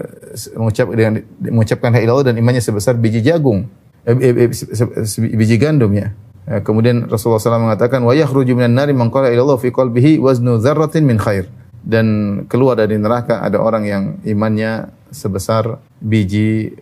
mengucap 0.55 0.87
dengan 0.95 1.23
mengucapkan 1.43 1.91
la 1.95 2.01
ilaha 2.03 2.31
dan 2.31 2.35
imannya 2.39 2.63
sebesar 2.63 2.95
biji 2.99 3.23
jagung, 3.23 3.67
eh, 4.07 4.15
eh, 4.15 4.49
eh, 4.51 5.37
biji 5.37 5.57
gandum 5.59 5.91
ya. 5.95 6.15
Eh, 6.51 6.61
kemudian 6.65 7.07
Rasulullah 7.07 7.39
SAW 7.39 7.71
mengatakan 7.71 8.03
wa 8.03 8.11
yakhruju 8.11 8.59
minan 8.59 8.75
nari 8.75 8.91
man 8.91 9.13
qala 9.13 9.31
ilallah 9.31 9.61
fi 9.61 9.71
qalbihi 9.71 10.19
waznu 10.19 10.59
dzarratin 10.59 11.07
min 11.07 11.21
khair. 11.21 11.47
Dan 11.81 12.07
keluar 12.45 12.77
dari 12.77 13.01
neraka 13.01 13.41
ada 13.41 13.57
orang 13.57 13.89
yang 13.89 14.03
imannya 14.27 14.93
sebesar 15.09 15.81
biji 16.03 16.75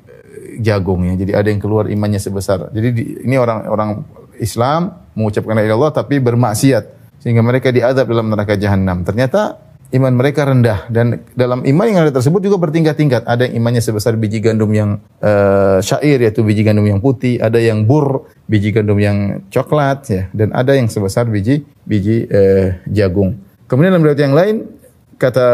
jagung 0.58 1.06
ya. 1.06 1.14
Jadi 1.14 1.32
ada 1.36 1.48
yang 1.52 1.60
keluar 1.62 1.86
imannya 1.86 2.18
sebesar. 2.18 2.72
Jadi 2.74 2.88
di, 2.90 3.02
ini 3.22 3.38
orang-orang 3.38 4.02
Islam 4.40 4.94
mengucapkan 5.14 5.54
la 5.54 5.62
ilaha 5.66 6.02
tapi 6.02 6.18
bermaksiat 6.18 6.84
sehingga 7.18 7.42
mereka 7.42 7.74
diadab 7.74 8.06
dalam 8.06 8.30
neraka 8.30 8.54
jahanam. 8.54 9.02
Ternyata 9.02 9.67
iman 9.88 10.12
mereka 10.12 10.44
rendah 10.44 10.84
dan 10.92 11.24
dalam 11.32 11.64
iman 11.64 11.86
yang 11.88 12.04
ada 12.04 12.12
tersebut 12.12 12.44
juga 12.44 12.60
bertingkat-tingkat. 12.60 13.24
Ada 13.24 13.48
yang 13.48 13.64
imannya 13.64 13.80
sebesar 13.80 14.20
biji 14.20 14.44
gandum 14.44 14.68
yang 14.76 15.00
uh, 15.24 15.80
syair 15.80 16.20
yaitu 16.20 16.44
biji 16.44 16.60
gandum 16.60 16.84
yang 16.84 17.00
putih, 17.00 17.40
ada 17.40 17.56
yang 17.56 17.88
bur, 17.88 18.28
biji 18.44 18.68
gandum 18.72 19.00
yang 19.00 19.40
coklat 19.48 19.98
ya 20.12 20.22
dan 20.36 20.52
ada 20.52 20.76
yang 20.76 20.92
sebesar 20.92 21.24
biji 21.24 21.64
biji 21.88 22.28
uh, 22.28 22.76
jagung. 22.92 23.40
Kemudian 23.64 23.96
dalam 23.96 24.04
riwayat 24.04 24.20
yang 24.20 24.36
lain 24.36 24.54
kata 25.16 25.48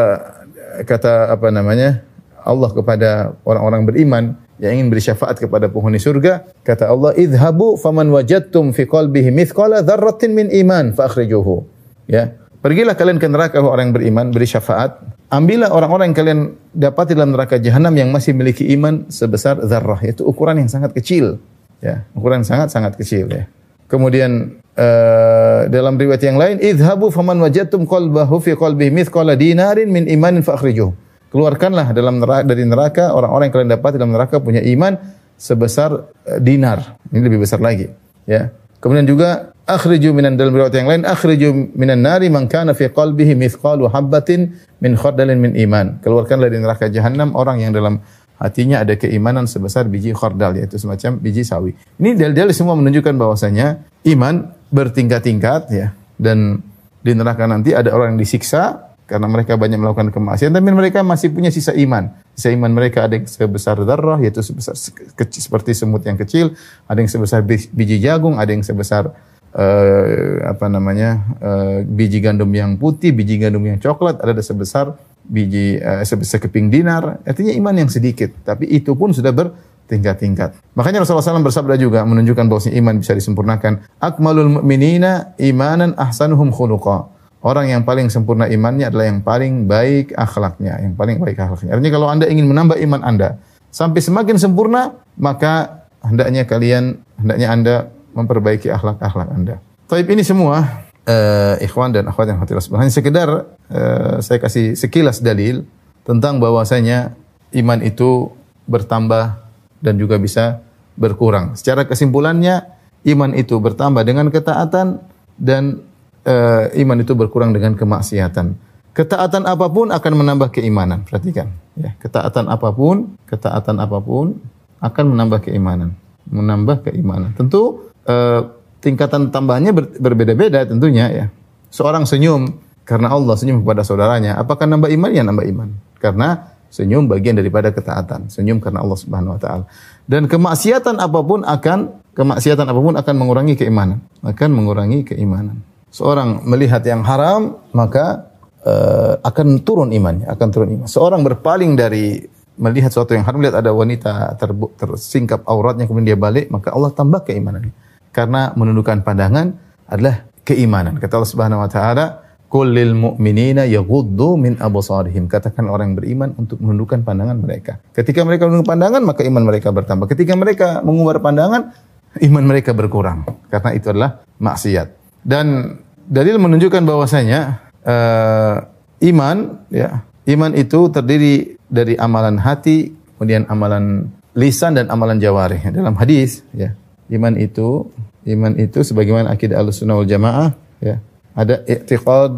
kata 0.83 1.31
apa 1.31 1.47
namanya? 1.55 2.03
Allah 2.45 2.69
kepada 2.69 3.09
orang-orang 3.41 3.89
beriman 3.89 4.23
yang 4.61 4.79
ingin 4.79 4.87
beri 4.87 5.03
syafaat 5.03 5.35
kepada 5.35 5.67
penghuni 5.67 5.99
surga, 5.99 6.47
kata 6.63 6.87
Allah, 6.87 7.11
"Idhabu 7.17 7.75
faman 7.75 8.07
wajadtum 8.07 8.71
fi 8.71 8.87
qalbihi 8.87 9.33
mithqala 9.33 9.83
dzarratin 9.83 10.31
min 10.31 10.47
iman 10.63 10.95
fa 10.95 11.11
akhrijuhu." 11.11 11.67
Ya, 12.05 12.37
Pergilah 12.65 12.97
kalian 12.97 13.21
ke 13.21 13.29
neraka 13.29 13.61
orang 13.61 13.93
yang 13.93 13.95
beriman, 14.01 14.33
beri 14.33 14.49
syafaat. 14.49 14.97
Ambillah 15.29 15.69
orang-orang 15.69 16.09
yang 16.09 16.17
kalian 16.17 16.39
dapat 16.73 17.13
dalam 17.13 17.37
neraka 17.37 17.61
jahanam 17.61 17.93
yang 17.93 18.09
masih 18.09 18.33
memiliki 18.33 18.65
iman 18.73 19.05
sebesar 19.05 19.61
zarrah. 19.69 20.01
Itu 20.01 20.25
ukuran 20.25 20.57
yang 20.57 20.65
sangat 20.65 20.97
kecil. 20.97 21.37
Ya, 21.77 22.09
ukuran 22.17 22.41
sangat-sangat 22.41 22.97
kecil 22.97 23.29
ya. 23.29 23.45
Kemudian 23.85 24.57
uh, 24.81 25.69
dalam 25.69 25.93
riwayat 25.93 26.25
yang 26.25 26.41
lain, 26.41 26.57
idhabu 26.57 27.13
faman 27.13 27.37
wajadtum 27.37 27.85
qalbahu 27.85 28.41
fi 28.41 28.57
qalbihi 28.57 28.89
mithqala 28.89 29.37
dinarin 29.37 29.85
min 29.93 30.09
imanin 30.09 30.41
fa. 30.41 30.57
Keluarkanlah 30.57 31.93
dalam 31.93 32.17
neraka, 32.17 32.49
dari 32.49 32.65
neraka 32.65 33.13
orang-orang 33.13 33.53
yang 33.53 33.55
kalian 33.61 33.71
dapat 33.77 33.89
dalam 34.01 34.09
neraka 34.09 34.41
punya 34.41 34.65
iman 34.65 34.97
sebesar 35.37 36.09
uh, 36.09 36.41
dinar. 36.41 36.97
Ini 37.13 37.29
lebih 37.29 37.45
besar 37.45 37.61
lagi, 37.61 37.93
ya. 38.25 38.49
Kemudian 38.81 39.05
juga 39.05 39.53
akhriju 39.65 40.13
minan 40.13 40.37
dalam 40.37 40.53
riwayat 40.53 40.73
yang 40.77 40.89
lain 40.89 41.03
akhriju 41.03 41.73
minan 41.73 42.05
nari 42.05 42.29
man 42.29 42.45
kana 42.45 42.77
fi 42.77 42.89
qalbihi 42.89 43.33
mithqalu 43.33 43.89
habatin 43.89 44.53
min 44.79 44.93
khardalin 44.93 45.41
min 45.41 45.57
iman. 45.65 45.97
Keluarkanlah 46.05 46.53
dari 46.53 46.61
neraka 46.61 46.85
jahanam 46.87 47.33
orang 47.33 47.65
yang 47.65 47.73
dalam 47.73 47.99
hatinya 48.37 48.85
ada 48.85 48.93
keimanan 48.93 49.49
sebesar 49.49 49.89
biji 49.89 50.13
khardal 50.13 50.53
yaitu 50.59 50.77
semacam 50.77 51.17
biji 51.17 51.41
sawi. 51.41 51.73
Ini 51.97 52.13
dalil-dalil 52.13 52.53
semua 52.53 52.77
menunjukkan 52.77 53.15
bahwasanya 53.17 53.81
iman 54.05 54.53
bertingkat-tingkat 54.69 55.61
ya 55.73 55.87
dan 56.21 56.61
di 57.01 57.11
neraka 57.13 57.45
nanti 57.49 57.73
ada 57.73 57.93
orang 57.93 58.15
yang 58.15 58.21
disiksa 58.21 58.93
karena 59.05 59.29
mereka 59.29 59.53
banyak 59.53 59.77
melakukan 59.77 60.09
kemaksiatan 60.09 60.57
tapi 60.57 60.73
mereka 60.73 61.05
masih 61.05 61.29
punya 61.29 61.53
sisa 61.53 61.73
iman. 61.77 62.09
Sisa 62.33 62.49
iman 62.53 62.73
mereka 62.73 63.05
ada 63.05 63.17
yang 63.17 63.29
sebesar 63.29 63.77
darah 63.85 64.17
yaitu 64.17 64.41
sebesar 64.41 64.73
kecil, 65.13 65.41
seperti 65.41 65.77
semut 65.77 66.01
yang 66.03 66.17
kecil, 66.17 66.57
ada 66.89 66.97
yang 66.97 67.09
sebesar 67.09 67.45
biji 67.45 68.01
jagung, 68.01 68.41
ada 68.41 68.49
yang 68.49 68.65
sebesar 68.65 69.13
uh, 69.55 70.43
apa 70.45 70.67
namanya 70.67 71.23
uh, 71.39 71.77
biji 71.87 72.19
gandum 72.19 72.51
yang 72.51 72.75
putih, 72.75 73.15
biji 73.15 73.39
gandum 73.39 73.63
yang 73.63 73.79
coklat 73.79 74.19
ada 74.19 74.37
sebesar 74.43 74.99
biji 75.25 75.79
uh, 75.79 76.03
sebesar 76.03 76.43
keping 76.43 76.69
dinar. 76.69 77.23
Artinya 77.23 77.55
iman 77.55 77.75
yang 77.87 77.89
sedikit, 77.89 78.35
tapi 78.43 78.67
itu 78.69 78.93
pun 78.93 79.15
sudah 79.15 79.31
bertingkat-tingkat. 79.31 80.75
Makanya 80.75 81.01
Rasulullah 81.01 81.25
SAW 81.25 81.47
bersabda 81.47 81.75
juga 81.79 82.03
menunjukkan 82.03 82.45
bahwa 82.45 82.61
iman 82.61 82.95
bisa 82.99 83.15
disempurnakan. 83.15 83.73
Akmalul 84.03 84.61
mu'minina 84.61 85.33
imanan 85.39 85.95
ahsanuhum 85.95 86.51
khuluqa. 86.51 87.15
Orang 87.45 87.69
yang 87.69 87.85
paling 87.85 88.09
sempurna 88.09 88.49
imannya 88.49 88.89
adalah 88.89 89.05
yang 89.05 89.21
paling 89.21 89.69
baik 89.69 90.17
akhlaknya, 90.17 90.81
yang 90.81 90.97
paling 90.97 91.21
baik 91.21 91.37
akhlaknya. 91.37 91.77
Artinya 91.77 91.93
kalau 91.93 92.07
Anda 92.09 92.25
ingin 92.25 92.49
menambah 92.49 92.73
iman 92.89 93.05
Anda 93.05 93.37
sampai 93.69 94.01
semakin 94.01 94.41
sempurna, 94.41 94.97
maka 95.13 95.85
hendaknya 96.01 96.49
kalian 96.49 97.05
hendaknya 97.21 97.47
Anda 97.53 97.75
memperbaiki 98.15 98.71
akhlak-akhlak 98.71 99.29
Anda. 99.29 99.55
Tapi 99.85 100.07
ini 100.07 100.23
semua 100.25 100.87
uh, 101.05 101.55
ikhwan 101.61 101.93
dan 101.93 102.09
akhwat 102.09 102.31
yang 102.33 102.39
hati 102.41 102.55
hanya 102.55 102.89
sekedar 102.89 103.29
uh, 103.69 104.17
saya 104.23 104.39
kasih 104.41 104.73
sekilas 104.73 105.21
dalil 105.21 105.67
tentang 106.07 106.41
bahwasanya 106.41 107.13
iman 107.53 107.79
itu 107.83 108.33
bertambah 108.65 109.37
dan 109.83 109.93
juga 110.01 110.17
bisa 110.17 110.65
berkurang. 110.97 111.53
Secara 111.53 111.85
kesimpulannya 111.85 112.65
iman 113.05 113.31
itu 113.37 113.61
bertambah 113.61 114.01
dengan 114.01 114.33
ketaatan 114.33 115.03
dan 115.37 115.85
uh, 116.25 116.71
iman 116.73 116.97
itu 116.97 117.13
berkurang 117.13 117.53
dengan 117.53 117.77
kemaksiatan. 117.77 118.57
Ketaatan 118.95 119.43
apa 119.43 119.67
pun 119.67 119.91
akan 119.91 120.13
menambah 120.15 120.55
keimanan. 120.55 121.03
Perhatikan, 121.03 121.51
ya. 121.75 121.91
Ketaatan 121.99 122.47
apa 122.47 122.71
pun, 122.71 123.19
ketaatan 123.27 123.83
apa 123.83 123.99
pun 123.99 124.39
akan 124.79 125.05
menambah 125.11 125.51
keimanan, 125.51 125.99
menambah 126.31 126.87
keimanan. 126.87 127.35
Tentu 127.35 127.91
uh, 128.05 128.41
tingkatan 128.81 129.33
tambahannya 129.33 129.71
ber, 129.73 129.85
berbeda-beda 129.97 130.65
tentunya 130.65 131.05
ya. 131.09 131.25
Seorang 131.73 132.05
senyum 132.05 132.61
karena 132.85 133.09
Allah 133.09 133.33
senyum 133.33 133.65
kepada 133.65 133.81
saudaranya, 133.81 134.37
apakah 134.37 134.69
nambah 134.69 134.93
iman? 134.93 135.09
Ya 135.09 135.25
nambah 135.25 135.45
iman. 135.49 135.69
Karena 135.97 136.53
senyum 136.69 137.09
bagian 137.09 137.33
daripada 137.33 137.73
ketaatan. 137.73 138.29
Senyum 138.29 138.61
karena 138.61 138.85
Allah 138.85 138.97
Subhanahu 139.01 139.35
wa 139.35 139.41
taala. 139.41 139.65
Dan 140.05 140.29
kemaksiatan 140.29 141.01
apa 141.01 141.19
pun 141.25 141.41
akan 141.41 141.79
kemaksiatan 142.13 142.65
apa 142.69 142.79
pun 142.79 142.93
akan 142.93 143.13
mengurangi 143.17 143.57
keimanan, 143.57 144.05
akan 144.21 144.49
mengurangi 144.53 145.01
keimanan. 145.01 145.65
Seorang 145.89 146.45
melihat 146.45 146.85
yang 146.85 147.01
haram, 147.01 147.57
maka 147.73 148.29
uh, 148.61 149.17
akan 149.25 149.65
turun 149.65 149.89
imannya, 149.89 150.29
akan 150.29 150.47
turun 150.53 150.69
iman. 150.77 150.87
Seorang 150.87 151.25
berpaling 151.25 151.73
dari 151.73 152.21
melihat 152.55 152.93
sesuatu 152.93 153.17
yang 153.17 153.25
haram, 153.25 153.41
melihat 153.41 153.65
ada 153.65 153.73
wanita 153.73 154.37
tersingkap 154.77 155.41
auratnya 155.49 155.89
kemudian 155.89 156.15
dia 156.15 156.19
balik, 156.19 156.53
maka 156.53 156.71
Allah 156.71 156.93
tambah 156.93 157.25
keimanannya 157.25 157.84
karena 158.15 158.55
menundukkan 158.55 159.03
pandangan 159.03 159.51
adalah 159.91 160.23
keimanan. 160.47 160.95
Kata 160.95 161.19
Allah 161.19 161.31
Subhanahu 161.35 161.59
wa 161.59 161.67
taala, 161.67 162.05
"Kullil 162.47 162.95
mu'minina 162.95 163.67
yaghuddu 163.67 164.39
min 164.39 164.55
absarihim." 164.55 165.27
Katakan 165.27 165.67
orang 165.67 165.91
yang 165.91 165.97
beriman 165.99 166.29
untuk 166.39 166.63
menundukkan 166.63 167.03
pandangan 167.03 167.35
mereka. 167.35 167.83
Ketika 167.91 168.23
mereka 168.23 168.47
menundukkan 168.47 168.71
pandangan, 168.71 169.01
maka 169.03 169.21
iman 169.27 169.43
mereka 169.43 169.75
bertambah. 169.75 170.07
Ketika 170.07 170.31
mereka 170.39 170.79
mengumbar 170.79 171.19
pandangan, 171.19 171.75
iman 172.23 172.43
mereka 172.47 172.71
berkurang 172.71 173.27
karena 173.51 173.69
itu 173.75 173.91
adalah 173.91 174.23
maksiat. 174.39 174.87
Dan 175.19 175.75
dalil 176.07 176.39
menunjukkan 176.39 176.87
bahwasanya 176.87 177.67
uh, 177.83 178.55
iman 179.03 179.67
ya, 179.67 180.07
iman 180.31 180.55
itu 180.55 180.87
terdiri 180.87 181.59
dari 181.67 181.99
amalan 181.99 182.39
hati, 182.39 182.95
kemudian 183.19 183.43
amalan 183.51 184.07
lisan 184.31 184.79
dan 184.79 184.87
amalan 184.87 185.19
jawarih. 185.19 185.59
Dalam 185.75 185.99
hadis 185.99 186.45
ya, 186.55 186.71
Iman 187.05 187.37
itu 187.37 187.93
iman 188.25 188.57
itu 188.57 188.81
sebagaimana 188.81 189.29
akidah 189.31 189.61
Ahlussunnah 189.61 190.01
wal 190.01 190.09
Jamaah 190.09 190.49
ya. 190.81 190.97
Ada 191.35 191.61
i'tiqad 191.67 192.31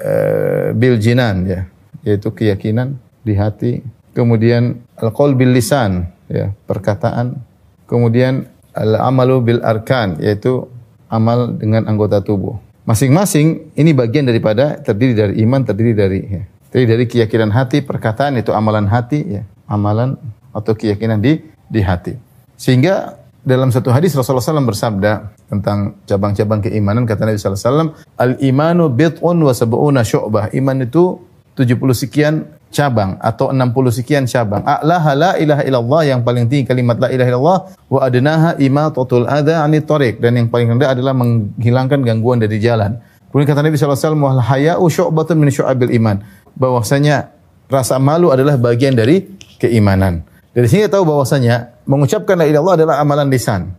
uh, 0.00 0.68
bil 0.76 1.00
jinan 1.00 1.48
ya, 1.48 1.60
yaitu 2.04 2.28
keyakinan 2.30 3.00
di 3.24 3.34
hati. 3.34 3.80
Kemudian 4.14 4.84
al-qaul 5.00 5.34
bil 5.34 5.50
lisan 5.50 6.12
ya, 6.30 6.54
perkataan. 6.68 7.40
Kemudian 7.88 8.46
al-amalu 8.76 9.36
bil 9.42 9.60
arkan 9.64 10.20
yaitu 10.20 10.68
amal 11.08 11.56
dengan 11.56 11.88
anggota 11.88 12.20
tubuh. 12.20 12.60
Masing-masing 12.84 13.72
ini 13.80 13.96
bagian 13.96 14.28
daripada 14.28 14.76
terdiri 14.76 15.16
dari 15.16 15.34
iman, 15.40 15.64
terdiri 15.64 15.92
dari 15.96 16.20
ya, 16.20 16.42
terdiri 16.68 16.88
dari 16.90 17.04
keyakinan 17.08 17.48
hati, 17.48 17.80
perkataan 17.80 18.36
itu 18.36 18.52
amalan 18.52 18.84
hati 18.84 19.40
ya, 19.40 19.42
amalan 19.64 20.20
atau 20.52 20.76
keyakinan 20.76 21.16
di 21.16 21.40
di 21.64 21.80
hati. 21.80 22.12
Sehingga 22.60 23.23
dalam 23.44 23.68
satu 23.68 23.92
hadis 23.92 24.16
Rasulullah 24.16 24.40
SAW 24.40 24.64
bersabda 24.64 25.36
tentang 25.52 26.00
cabang-cabang 26.08 26.64
keimanan 26.64 27.04
kata 27.04 27.28
Nabi 27.28 27.36
SAW 27.36 27.92
al 28.16 28.40
imanu 28.40 28.88
bit'un 28.88 29.36
wa 29.36 29.52
sab'una 29.52 30.00
syu'bah. 30.00 30.48
Iman 30.56 30.80
itu 30.88 31.20
70 31.52 31.76
sekian 31.92 32.34
cabang 32.72 33.20
atau 33.20 33.52
60 33.52 33.70
sekian 34.00 34.24
cabang. 34.24 34.64
A'laha 34.64 35.12
la 35.12 35.30
ilaha 35.36 35.62
illallah 35.62 36.02
yang 36.08 36.20
paling 36.24 36.48
tinggi 36.48 36.64
kalimat 36.64 36.96
la 36.96 37.12
ilaha 37.12 37.28
illallah 37.30 37.58
wa 37.92 38.00
adnaha 38.00 38.50
imatatul 38.56 39.28
adha 39.28 39.60
anit 39.60 39.84
tariq. 39.84 40.24
Dan 40.24 40.40
yang 40.40 40.48
paling 40.48 40.74
rendah 40.74 40.96
adalah 40.96 41.12
menghilangkan 41.12 42.00
gangguan 42.00 42.40
dari 42.40 42.58
jalan. 42.58 42.96
Kemudian 43.28 43.46
kata 43.52 43.60
Nabi 43.60 43.76
SAW 43.76 44.24
wal 44.24 44.40
haya'u 44.40 44.88
syu'batun 44.88 45.36
min 45.36 45.52
syu'abil 45.52 45.92
iman. 46.00 46.24
Bahwasanya 46.56 47.28
rasa 47.68 48.00
malu 48.00 48.32
adalah 48.32 48.56
bagian 48.56 48.96
dari 48.96 49.36
keimanan 49.60 50.24
dari 50.54 50.70
sini 50.70 50.86
tahu 50.86 51.02
bahwasanya 51.02 51.82
mengucapkan 51.82 52.38
la 52.38 52.46
ilaha 52.46 52.78
adalah 52.78 53.02
amalan 53.02 53.26
lisan. 53.26 53.74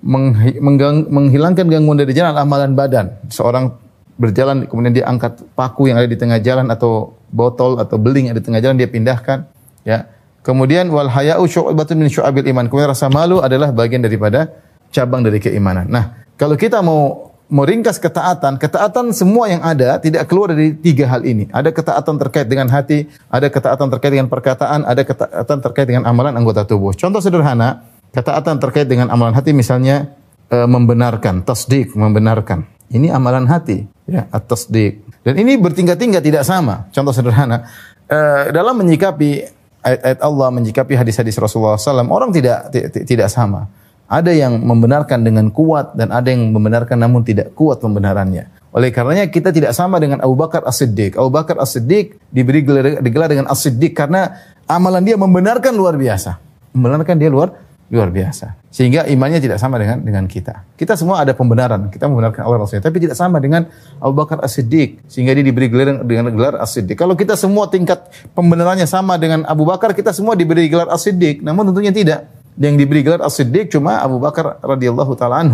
menghilangkan 0.00 1.68
gangguan 1.68 1.98
dari 2.00 2.16
jalan 2.16 2.32
amalan 2.32 2.72
badan. 2.72 3.20
Seorang 3.28 3.76
berjalan 4.16 4.64
kemudian 4.64 4.96
dia 4.96 5.04
angkat 5.04 5.44
paku 5.52 5.92
yang 5.92 6.00
ada 6.00 6.08
di 6.08 6.16
tengah 6.16 6.40
jalan 6.40 6.72
atau 6.72 7.18
botol 7.28 7.76
atau 7.76 8.00
beling 8.00 8.30
yang 8.30 8.32
ada 8.32 8.40
di 8.40 8.46
tengah 8.48 8.62
jalan 8.64 8.76
dia 8.80 8.88
pindahkan 8.88 9.44
ya. 9.84 10.08
Kemudian 10.40 10.88
wal 10.88 11.12
haya'u 11.12 11.44
syu'batun 11.44 12.00
min 12.00 12.08
syu'abil 12.08 12.48
iman. 12.48 12.64
Kemudian 12.72 12.88
rasa 12.96 13.12
malu 13.12 13.44
adalah 13.44 13.76
bagian 13.76 14.00
daripada 14.00 14.48
cabang 14.88 15.20
dari 15.20 15.36
keimanan. 15.36 15.84
Nah, 15.92 16.24
kalau 16.40 16.56
kita 16.56 16.80
mau 16.80 17.29
meringkas 17.50 17.98
ketaatan, 17.98 18.56
ketaatan 18.56 19.10
semua 19.10 19.50
yang 19.50 19.60
ada 19.60 19.98
tidak 19.98 20.30
keluar 20.30 20.54
dari 20.54 20.72
tiga 20.78 21.10
hal 21.10 21.26
ini. 21.26 21.50
Ada 21.50 21.74
ketaatan 21.74 22.16
terkait 22.16 22.46
dengan 22.46 22.70
hati, 22.70 23.10
ada 23.26 23.50
ketaatan 23.50 23.90
terkait 23.90 24.12
dengan 24.14 24.30
perkataan, 24.30 24.86
ada 24.86 25.02
ketaatan 25.02 25.58
terkait 25.58 25.86
dengan 25.90 26.06
amalan 26.06 26.32
anggota 26.38 26.62
tubuh. 26.62 26.94
Contoh 26.94 27.18
sederhana, 27.18 27.82
ketaatan 28.14 28.62
terkait 28.62 28.86
dengan 28.86 29.10
amalan 29.10 29.34
hati 29.34 29.50
misalnya 29.50 30.14
e, 30.46 30.56
membenarkan, 30.64 31.42
tasdik, 31.42 31.92
membenarkan. 31.98 32.64
Ini 32.90 33.10
amalan 33.10 33.50
hati, 33.50 33.86
ya, 34.06 34.30
tasdik. 34.46 35.02
Dan 35.26 35.36
ini 35.36 35.58
bertingkat-tingkat 35.58 36.22
tidak 36.22 36.46
sama. 36.46 36.86
Contoh 36.94 37.10
sederhana, 37.10 37.66
e, 38.06 38.18
dalam 38.54 38.78
menyikapi 38.78 39.46
ayat-ayat 39.82 40.20
Allah, 40.22 40.48
menyikapi 40.54 40.94
hadis-hadis 40.94 41.34
Rasulullah 41.34 41.74
SAW, 41.74 42.06
orang 42.06 42.30
tidak 42.30 42.70
tidak 43.06 43.26
sama. 43.26 43.66
Ada 44.10 44.34
yang 44.34 44.58
membenarkan 44.58 45.22
dengan 45.22 45.54
kuat 45.54 45.94
dan 45.94 46.10
ada 46.10 46.26
yang 46.34 46.50
membenarkan 46.50 46.98
namun 46.98 47.22
tidak 47.22 47.54
kuat 47.54 47.78
pembenarannya. 47.78 48.50
Oleh 48.74 48.90
karenanya 48.90 49.30
kita 49.30 49.54
tidak 49.54 49.70
sama 49.70 50.02
dengan 50.02 50.18
Abu 50.18 50.34
Bakar 50.34 50.66
As-Siddiq. 50.66 51.14
Abu 51.14 51.30
Bakar 51.30 51.58
As-Siddiq 51.62 52.18
diberi 52.30 52.66
gelar, 52.66 53.30
dengan 53.30 53.46
As-Siddiq 53.46 53.94
karena 53.94 54.34
amalan 54.66 55.02
dia 55.06 55.14
membenarkan 55.14 55.74
luar 55.74 55.94
biasa. 55.94 56.42
Membenarkan 56.74 57.18
dia 57.18 57.30
luar 57.30 57.54
luar 57.90 58.10
biasa. 58.14 58.54
Sehingga 58.70 59.06
imannya 59.10 59.42
tidak 59.42 59.58
sama 59.58 59.78
dengan 59.78 59.98
dengan 59.98 60.26
kita. 60.30 60.62
Kita 60.78 60.94
semua 60.94 61.22
ada 61.22 61.34
pembenaran. 61.34 61.90
Kita 61.90 62.06
membenarkan 62.06 62.46
Allah 62.46 62.62
Rasulnya. 62.62 62.86
Tapi 62.86 63.02
tidak 63.02 63.18
sama 63.18 63.42
dengan 63.42 63.66
Abu 63.98 64.14
Bakar 64.14 64.38
As-Siddiq. 64.42 65.06
Sehingga 65.10 65.34
dia 65.34 65.42
diberi 65.42 65.66
gelar 65.66 66.06
dengan 66.06 66.30
gelar 66.30 66.54
As-Siddiq. 66.62 66.94
Kalau 66.94 67.18
kita 67.18 67.34
semua 67.34 67.66
tingkat 67.66 68.06
pembenarannya 68.34 68.86
sama 68.86 69.18
dengan 69.18 69.42
Abu 69.50 69.66
Bakar, 69.66 69.94
kita 69.94 70.14
semua 70.14 70.38
diberi 70.38 70.70
gelar 70.70 70.86
As-Siddiq. 70.94 71.42
Namun 71.42 71.74
tentunya 71.74 71.90
tidak 71.90 72.30
yang 72.58 72.74
diberi 72.74 73.04
gelar 73.06 73.22
As-Siddiq 73.22 73.70
cuma 73.70 74.00
Abu 74.02 74.18
Bakar 74.18 74.58
radhiyallahu 74.64 75.12
taala. 75.14 75.44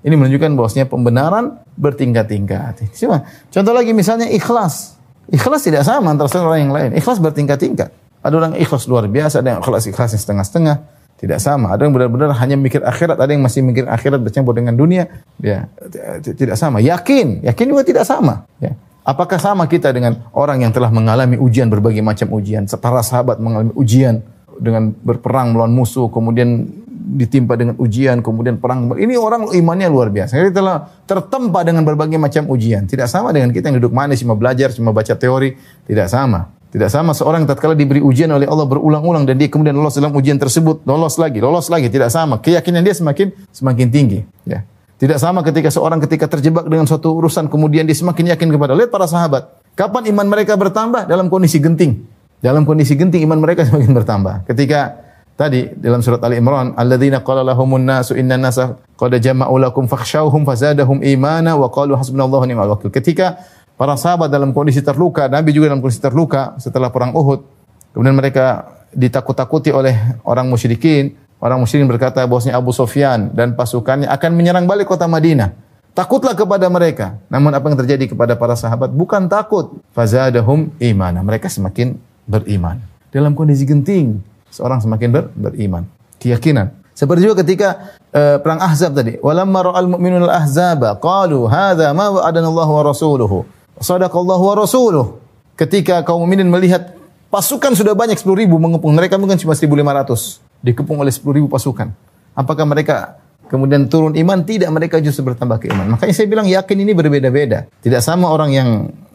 Ini 0.00 0.14
menunjukkan 0.16 0.56
bahwasanya 0.56 0.88
pembenaran 0.88 1.60
bertingkat-tingkat. 1.76 2.96
Cuma 2.96 3.28
contoh 3.52 3.72
lagi 3.76 3.92
misalnya 3.92 4.32
ikhlas. 4.32 4.96
Ikhlas 5.28 5.60
tidak 5.60 5.84
sama 5.84 6.16
antara 6.16 6.32
orang 6.40 6.60
yang 6.64 6.72
lain. 6.72 6.90
Ikhlas 6.96 7.20
bertingkat-tingkat. 7.20 7.92
Ada 8.20 8.34
orang 8.36 8.52
ikhlas 8.56 8.84
luar 8.88 9.04
biasa, 9.08 9.44
ada 9.44 9.56
yang 9.56 9.60
ikhlas 9.60 9.84
ikhlas 9.88 10.16
setengah-setengah. 10.16 10.76
Tidak 11.20 11.36
sama. 11.36 11.76
Ada 11.76 11.84
yang 11.84 11.92
benar-benar 11.92 12.32
hanya 12.32 12.56
mikir 12.56 12.80
akhirat, 12.80 13.20
ada 13.20 13.28
yang 13.28 13.44
masih 13.44 13.60
mikir 13.60 13.84
akhirat 13.84 14.24
bercampur 14.24 14.56
dengan 14.56 14.72
dunia. 14.72 15.04
Ya, 15.36 15.68
tidak 16.24 16.56
sama. 16.56 16.80
Yakin, 16.80 17.44
yakin 17.44 17.66
juga 17.68 17.84
tidak 17.84 18.08
sama. 18.08 18.48
Ya. 18.56 18.72
Apakah 19.04 19.36
sama 19.36 19.68
kita 19.68 19.92
dengan 19.92 20.24
orang 20.32 20.64
yang 20.64 20.72
telah 20.72 20.88
mengalami 20.88 21.36
ujian 21.36 21.68
berbagai 21.68 22.00
macam 22.00 22.32
ujian? 22.32 22.64
Para 22.80 23.04
sahabat 23.04 23.36
mengalami 23.36 23.72
ujian 23.76 24.24
dengan 24.60 24.92
berperang 24.92 25.56
melawan 25.56 25.72
musuh, 25.72 26.12
kemudian 26.12 26.68
ditimpa 27.00 27.56
dengan 27.56 27.74
ujian, 27.80 28.20
kemudian 28.20 28.60
perang. 28.60 28.92
Ini 28.92 29.16
orang 29.16 29.50
imannya 29.56 29.88
luar 29.88 30.12
biasa. 30.12 30.36
Jadi 30.36 30.52
telah 30.52 30.84
tertempa 31.08 31.64
dengan 31.64 31.82
berbagai 31.82 32.20
macam 32.20 32.46
ujian. 32.52 32.84
Tidak 32.84 33.08
sama 33.08 33.32
dengan 33.32 33.50
kita 33.50 33.72
yang 33.72 33.80
duduk 33.80 33.96
manis 33.96 34.20
cuma 34.20 34.36
belajar, 34.36 34.70
cuma 34.70 34.92
baca 34.92 35.16
teori. 35.16 35.56
Tidak 35.88 36.06
sama. 36.06 36.60
Tidak 36.70 36.86
sama 36.86 37.10
seorang 37.10 37.50
tatkala 37.50 37.74
diberi 37.74 37.98
ujian 37.98 38.30
oleh 38.30 38.46
Allah 38.46 38.62
berulang-ulang 38.62 39.26
dan 39.26 39.34
dia 39.34 39.50
kemudian 39.50 39.74
lolos 39.74 39.98
dalam 39.98 40.14
ujian 40.14 40.38
tersebut, 40.38 40.86
lolos 40.86 41.18
lagi, 41.18 41.42
lolos 41.42 41.66
lagi, 41.66 41.90
tidak 41.90 42.14
sama. 42.14 42.38
Keyakinan 42.38 42.86
dia 42.86 42.94
semakin 42.94 43.34
semakin 43.50 43.90
tinggi, 43.90 44.22
ya. 44.46 44.62
Tidak 45.00 45.18
sama 45.18 45.42
ketika 45.42 45.66
seorang 45.72 45.98
ketika 45.98 46.30
terjebak 46.30 46.68
dengan 46.70 46.86
suatu 46.86 47.10
urusan 47.16 47.50
kemudian 47.50 47.88
dia 47.88 47.96
semakin 47.96 48.36
yakin 48.36 48.54
kepada 48.54 48.78
lihat 48.78 48.92
para 48.94 49.10
sahabat. 49.10 49.50
Kapan 49.74 50.14
iman 50.14 50.30
mereka 50.30 50.54
bertambah 50.54 51.10
dalam 51.10 51.26
kondisi 51.26 51.58
genting? 51.58 52.06
Dalam 52.40 52.64
kondisi 52.64 52.96
genting 52.96 53.24
iman 53.28 53.40
mereka 53.40 53.64
semakin 53.68 53.92
bertambah. 53.92 54.48
Ketika 54.48 54.96
tadi 55.36 55.72
dalam 55.76 56.00
surat 56.00 56.20
Ali 56.24 56.40
Imran, 56.40 56.72
alladzina 56.76 57.20
qala 57.20 57.44
lahumun 57.44 57.84
nasu 57.84 58.16
inna 58.16 58.40
nasa 58.40 58.80
qad 58.96 59.12
jama'u 59.20 59.56
lakum 59.60 59.84
fakhshawhum 59.88 60.44
fazadahum 60.44 61.00
imana 61.04 61.56
wa 61.56 61.68
qalu 61.68 61.96
hasbunallahu 61.96 62.44
ni'mal 62.48 62.76
wakil. 62.76 62.88
Ketika 62.88 63.40
para 63.76 63.96
sahabat 63.96 64.32
dalam 64.32 64.52
kondisi 64.56 64.80
terluka, 64.80 65.28
Nabi 65.28 65.52
juga 65.52 65.72
dalam 65.72 65.84
kondisi 65.84 66.00
terluka 66.00 66.56
setelah 66.56 66.88
perang 66.88 67.12
Uhud, 67.16 67.40
kemudian 67.92 68.16
mereka 68.16 68.76
ditakut-takuti 68.90 69.70
oleh 69.70 69.94
orang 70.26 70.50
musyrikin, 70.50 71.14
Orang 71.40 71.64
musyrikin 71.64 71.88
berkata 71.88 72.20
bahwasanya 72.28 72.60
Abu 72.60 72.68
Sufyan 72.76 73.32
dan 73.32 73.56
pasukannya 73.56 74.12
akan 74.12 74.30
menyerang 74.36 74.68
balik 74.68 74.92
kota 74.92 75.08
Madinah. 75.08 75.56
Takutlah 75.96 76.36
kepada 76.36 76.68
mereka. 76.68 77.16
Namun 77.32 77.50
apa 77.56 77.64
yang 77.72 77.80
terjadi 77.80 78.12
kepada 78.12 78.36
para 78.36 78.52
sahabat 78.54 78.92
bukan 78.92 79.24
takut. 79.24 79.80
Fazadahum 79.96 80.68
imana. 80.76 81.24
Mereka 81.24 81.48
semakin 81.48 81.96
beriman. 82.30 82.78
Dalam 83.10 83.34
kondisi 83.34 83.66
genting, 83.66 84.22
seorang 84.54 84.78
semakin 84.78 85.08
ber, 85.10 85.24
beriman. 85.34 85.82
Keyakinan. 86.22 86.70
Seperti 86.94 87.26
juga 87.26 87.42
ketika 87.42 87.98
uh, 88.14 88.36
perang 88.38 88.60
Ahzab 88.62 88.94
tadi. 88.94 89.18
Walamma 89.18 89.72
ra'al 89.72 89.88
mu'minun 89.88 90.30
al-ahzaba 90.30 91.00
qalu 91.00 91.48
hadza 91.50 91.90
ma 91.90 92.12
wa'adana 92.12 92.46
Allah 92.46 92.68
wa 92.68 92.82
rasuluhu. 92.86 93.38
Sadaqallahu 93.80 94.44
wa 94.52 94.54
rasuluh. 94.54 95.18
Ketika 95.56 96.04
kaum 96.04 96.22
mukminin 96.22 96.46
melihat 96.46 96.92
pasukan 97.32 97.72
sudah 97.72 97.96
banyak 97.96 98.20
10 98.20 98.44
ribu 98.44 98.60
mengepung 98.60 98.92
mereka 98.92 99.16
mungkin 99.16 99.40
cuma 99.40 99.56
1500 99.56 100.60
dikepung 100.60 101.00
oleh 101.00 101.12
10 101.12 101.24
ribu 101.40 101.48
pasukan. 101.48 101.88
Apakah 102.36 102.68
mereka 102.68 103.16
kemudian 103.48 103.88
turun 103.88 104.12
iman? 104.16 104.44
Tidak, 104.44 104.68
mereka 104.68 105.00
justru 105.00 105.24
bertambah 105.32 105.56
keiman. 105.56 105.96
Makanya 105.96 106.14
saya 106.16 106.28
bilang 106.28 106.46
yakin 106.48 106.76
ini 106.84 106.92
berbeda-beda. 106.92 107.68
Tidak 107.80 108.00
sama 108.04 108.28
orang 108.28 108.50
yang 108.52 108.68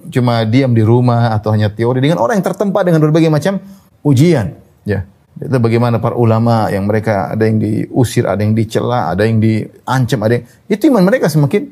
cuma 0.09 0.45
diam 0.45 0.71
di 0.71 0.83
rumah 0.85 1.33
atau 1.33 1.53
hanya 1.53 1.71
teori 1.71 2.01
dengan 2.01 2.21
orang 2.21 2.39
yang 2.39 2.47
tertempa 2.47 2.81
dengan 2.85 3.01
berbagai 3.01 3.29
macam 3.29 3.61
ujian. 4.05 4.55
Ya. 4.85 5.05
Itu 5.35 5.59
bagaimana 5.59 5.99
para 5.99 6.15
ulama 6.15 6.71
yang 6.71 6.87
mereka 6.87 7.35
ada 7.35 7.43
yang 7.43 7.59
diusir, 7.59 8.23
ada 8.23 8.39
yang 8.39 8.55
dicela, 8.55 9.11
ada 9.11 9.27
yang 9.27 9.43
diancam, 9.43 10.19
ada 10.23 10.39
yang 10.39 10.45
itu 10.71 10.87
iman 10.87 11.03
mereka 11.03 11.27
semakin 11.27 11.67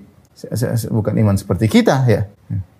bukan 0.91 1.13
iman 1.23 1.35
seperti 1.39 1.71
kita 1.71 2.03
ya. 2.09 2.27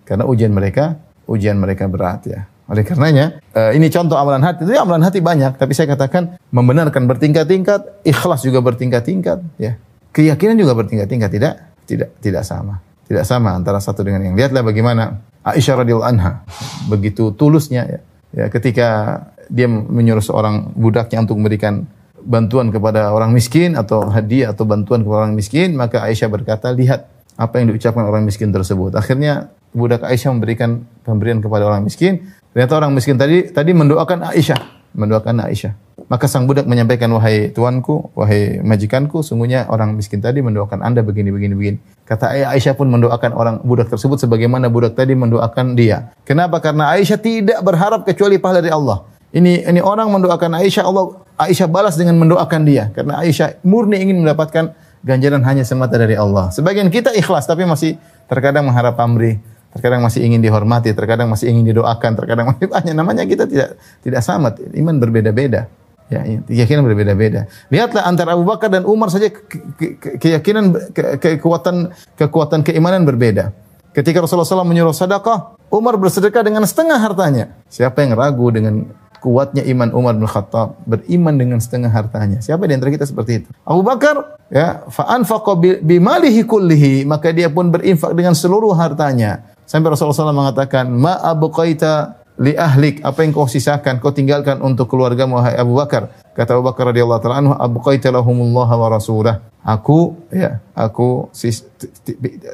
Karena 0.04 0.28
ujian 0.28 0.52
mereka 0.52 1.00
ujian 1.24 1.56
mereka 1.56 1.88
berat 1.88 2.28
ya. 2.28 2.40
Oleh 2.64 2.80
karenanya, 2.80 3.44
uh, 3.52 3.76
ini 3.76 3.92
contoh 3.92 4.16
amalan 4.16 4.40
hati. 4.40 4.64
Itu 4.64 4.72
amalan 4.80 5.04
hati 5.04 5.20
banyak, 5.20 5.60
tapi 5.60 5.76
saya 5.76 5.84
katakan 5.84 6.40
membenarkan 6.48 7.04
bertingkat-tingkat, 7.04 8.00
ikhlas 8.08 8.40
juga 8.40 8.64
bertingkat-tingkat, 8.64 9.60
ya. 9.60 9.76
Keyakinan 10.16 10.56
juga 10.56 10.72
bertingkat-tingkat, 10.72 11.28
tidak 11.28 11.54
tidak 11.84 12.08
tidak 12.24 12.40
sama. 12.40 12.80
Tidak 13.04 13.24
sama 13.24 13.52
antara 13.52 13.78
satu 13.78 14.00
dengan 14.00 14.24
yang. 14.24 14.34
Lihatlah 14.36 14.64
bagaimana 14.64 15.20
Aisyah 15.44 15.84
radhiyallahu 15.84 16.08
anha 16.08 16.44
begitu 16.88 17.36
tulusnya 17.36 17.84
ya. 17.84 18.00
ya 18.32 18.46
ketika 18.48 19.20
dia 19.52 19.68
menyuruh 19.68 20.24
seorang 20.24 20.72
budaknya 20.72 21.20
untuk 21.20 21.36
memberikan 21.36 21.84
bantuan 22.24 22.72
kepada 22.72 23.12
orang 23.12 23.36
miskin 23.36 23.76
atau 23.76 24.08
hadiah 24.08 24.56
atau 24.56 24.64
bantuan 24.64 25.04
kepada 25.04 25.28
orang 25.28 25.36
miskin, 25.36 25.76
maka 25.76 26.00
Aisyah 26.00 26.32
berkata, 26.32 26.72
"Lihat 26.72 27.04
apa 27.36 27.60
yang 27.60 27.68
diucapkan 27.68 28.08
orang 28.08 28.24
miskin 28.24 28.48
tersebut." 28.48 28.96
Akhirnya 28.96 29.52
budak 29.76 30.00
Aisyah 30.00 30.32
memberikan 30.32 30.88
pemberian 31.04 31.44
kepada 31.44 31.68
orang 31.68 31.84
miskin, 31.84 32.24
Ternyata 32.54 32.78
orang 32.78 32.94
miskin 32.94 33.18
tadi 33.18 33.50
tadi 33.50 33.74
mendoakan 33.74 34.30
Aisyah, 34.30 34.73
mendoakan 34.94 35.44
Aisyah. 35.44 35.74
Maka 36.06 36.26
sang 36.26 36.44
budak 36.44 36.66
menyampaikan, 36.66 37.10
wahai 37.14 37.50
tuanku, 37.50 38.12
wahai 38.14 38.60
majikanku, 38.60 39.22
sungguhnya 39.22 39.66
orang 39.70 39.94
miskin 39.94 40.18
tadi 40.18 40.42
mendoakan 40.42 40.82
anda 40.82 41.00
begini, 41.00 41.30
begini, 41.30 41.54
begini. 41.54 41.78
Kata 42.04 42.34
Aisyah 42.34 42.74
pun 42.76 42.90
mendoakan 42.90 43.30
orang 43.32 43.56
budak 43.64 43.88
tersebut 43.88 44.20
sebagaimana 44.20 44.68
budak 44.68 44.98
tadi 44.98 45.16
mendoakan 45.16 45.74
dia. 45.74 46.12
Kenapa? 46.26 46.60
Karena 46.60 46.92
Aisyah 46.94 47.18
tidak 47.18 47.58
berharap 47.62 48.02
kecuali 48.04 48.36
pahala 48.36 48.60
dari 48.60 48.74
Allah. 48.74 49.06
Ini 49.34 49.66
ini 49.66 49.80
orang 49.82 50.12
mendoakan 50.14 50.62
Aisyah, 50.62 50.84
Allah 50.86 51.24
Aisyah 51.40 51.66
balas 51.66 51.98
dengan 51.98 52.20
mendoakan 52.20 52.62
dia. 52.62 52.92
Karena 52.94 53.18
Aisyah 53.24 53.64
murni 53.66 53.98
ingin 53.98 54.22
mendapatkan 54.22 54.76
ganjaran 55.02 55.42
hanya 55.42 55.62
semata 55.62 55.98
dari 55.98 56.14
Allah. 56.14 56.52
Sebagian 56.52 56.88
kita 56.92 57.12
ikhlas 57.16 57.44
tapi 57.44 57.66
masih 57.66 57.98
terkadang 58.28 58.64
mengharap 58.64 58.96
pamrih 58.96 59.40
terkadang 59.74 60.00
masih 60.06 60.22
ingin 60.22 60.40
dihormati, 60.40 60.94
terkadang 60.94 61.28
masih 61.28 61.50
ingin 61.50 61.74
didoakan, 61.74 62.14
terkadang 62.14 62.46
masih 62.54 62.66
banyak. 62.70 62.94
Namanya 62.94 63.26
kita 63.26 63.44
tidak 63.50 63.76
tidak 64.00 64.20
sama, 64.22 64.54
iman 64.54 64.96
berbeda-beda. 65.02 65.66
Ya, 66.12 66.20
keyakinan 66.20 66.84
berbeda-beda. 66.84 67.48
Lihatlah 67.72 68.04
antara 68.04 68.36
Abu 68.36 68.44
Bakar 68.44 68.68
dan 68.68 68.84
Umar 68.84 69.08
saja 69.08 69.32
ke, 69.32 69.56
ke, 69.98 70.20
keyakinan 70.20 70.92
ke, 70.92 71.16
kekuatan 71.16 71.96
kekuatan 72.20 72.60
keimanan 72.60 73.08
berbeda. 73.08 73.56
Ketika 73.96 74.20
Rasulullah 74.20 74.44
SAW 74.44 74.68
menyuruh 74.68 74.92
sedekah, 74.92 75.56
Umar 75.72 75.96
bersedekah 75.96 76.44
dengan 76.44 76.66
setengah 76.68 76.98
hartanya. 77.00 77.56
Siapa 77.72 78.04
yang 78.04 78.18
ragu 78.18 78.52
dengan 78.52 78.84
kuatnya 79.24 79.64
iman 79.64 79.88
Umar 79.96 80.12
bin 80.20 80.28
Khattab 80.28 80.76
beriman 80.84 81.32
dengan 81.40 81.56
setengah 81.56 81.88
hartanya. 81.88 82.44
Siapa 82.44 82.68
di 82.68 82.76
antara 82.76 82.92
kita 82.92 83.08
seperti 83.08 83.40
itu? 83.40 83.48
Abu 83.64 83.80
Bakar 83.80 84.36
ya 84.52 84.84
fa 84.92 85.08
anfaqa 85.08 85.56
bi 85.56 85.96
malihi 85.96 86.44
kullihi 86.44 87.08
maka 87.08 87.32
dia 87.32 87.48
pun 87.48 87.72
berinfak 87.72 88.12
dengan 88.12 88.36
seluruh 88.36 88.76
hartanya. 88.76 89.53
Sampai 89.64 89.92
Rasulullah 89.92 90.30
SAW 90.30 90.36
mengatakan, 90.36 90.88
Ma 90.92 91.16
abqaita 91.20 92.24
li 92.40 92.52
ahlik, 92.58 93.00
apa 93.00 93.22
yang 93.22 93.30
kau 93.30 93.46
sisakan, 93.46 94.02
kau 94.02 94.10
tinggalkan 94.10 94.58
untuk 94.60 94.90
keluarga 94.90 95.24
wahai 95.24 95.54
Abu 95.54 95.78
Bakar. 95.78 96.10
Kata 96.34 96.58
Abu 96.58 96.66
Bakar 96.66 96.90
radhiyallahu 96.90 97.20
taala 97.22 97.36
anhu, 97.40 97.54
abqaita 97.54 98.10
lahumullah 98.10 98.68
wa 98.68 98.88
rasulah. 98.90 99.36
Aku 99.64 100.28
ya, 100.28 100.60
aku 100.76 101.32
sis, 101.32 101.64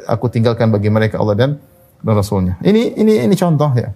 aku 0.07 0.31
tinggalkan 0.31 0.71
bagi 0.71 0.93
mereka 0.93 1.19
Allah 1.19 1.35
dan 1.35 1.51
dan 2.01 2.15
Rasulnya. 2.15 2.55
Ini 2.63 2.95
ini 2.97 3.27
ini 3.27 3.35
contoh 3.35 3.73
ya. 3.75 3.91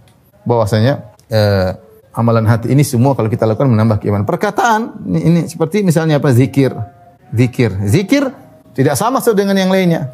Bahwasanya 0.45 1.15
eh, 1.31 1.71
amalan 2.17 2.45
hati 2.49 2.75
ini 2.75 2.83
semua 2.83 3.15
kalau 3.15 3.31
kita 3.31 3.47
lakukan 3.47 3.71
menambah 3.71 4.03
keimanan. 4.03 4.27
Perkataan 4.27 5.05
ini, 5.07 5.21
ini 5.21 5.41
seperti 5.47 5.87
misalnya 5.87 6.19
apa 6.19 6.35
zikir. 6.35 6.75
Zikir. 7.31 7.71
Zikir 7.87 8.25
tidak 8.75 8.99
sama 8.99 9.23
dengan 9.35 9.55
yang 9.55 9.71
lainnya. 9.71 10.11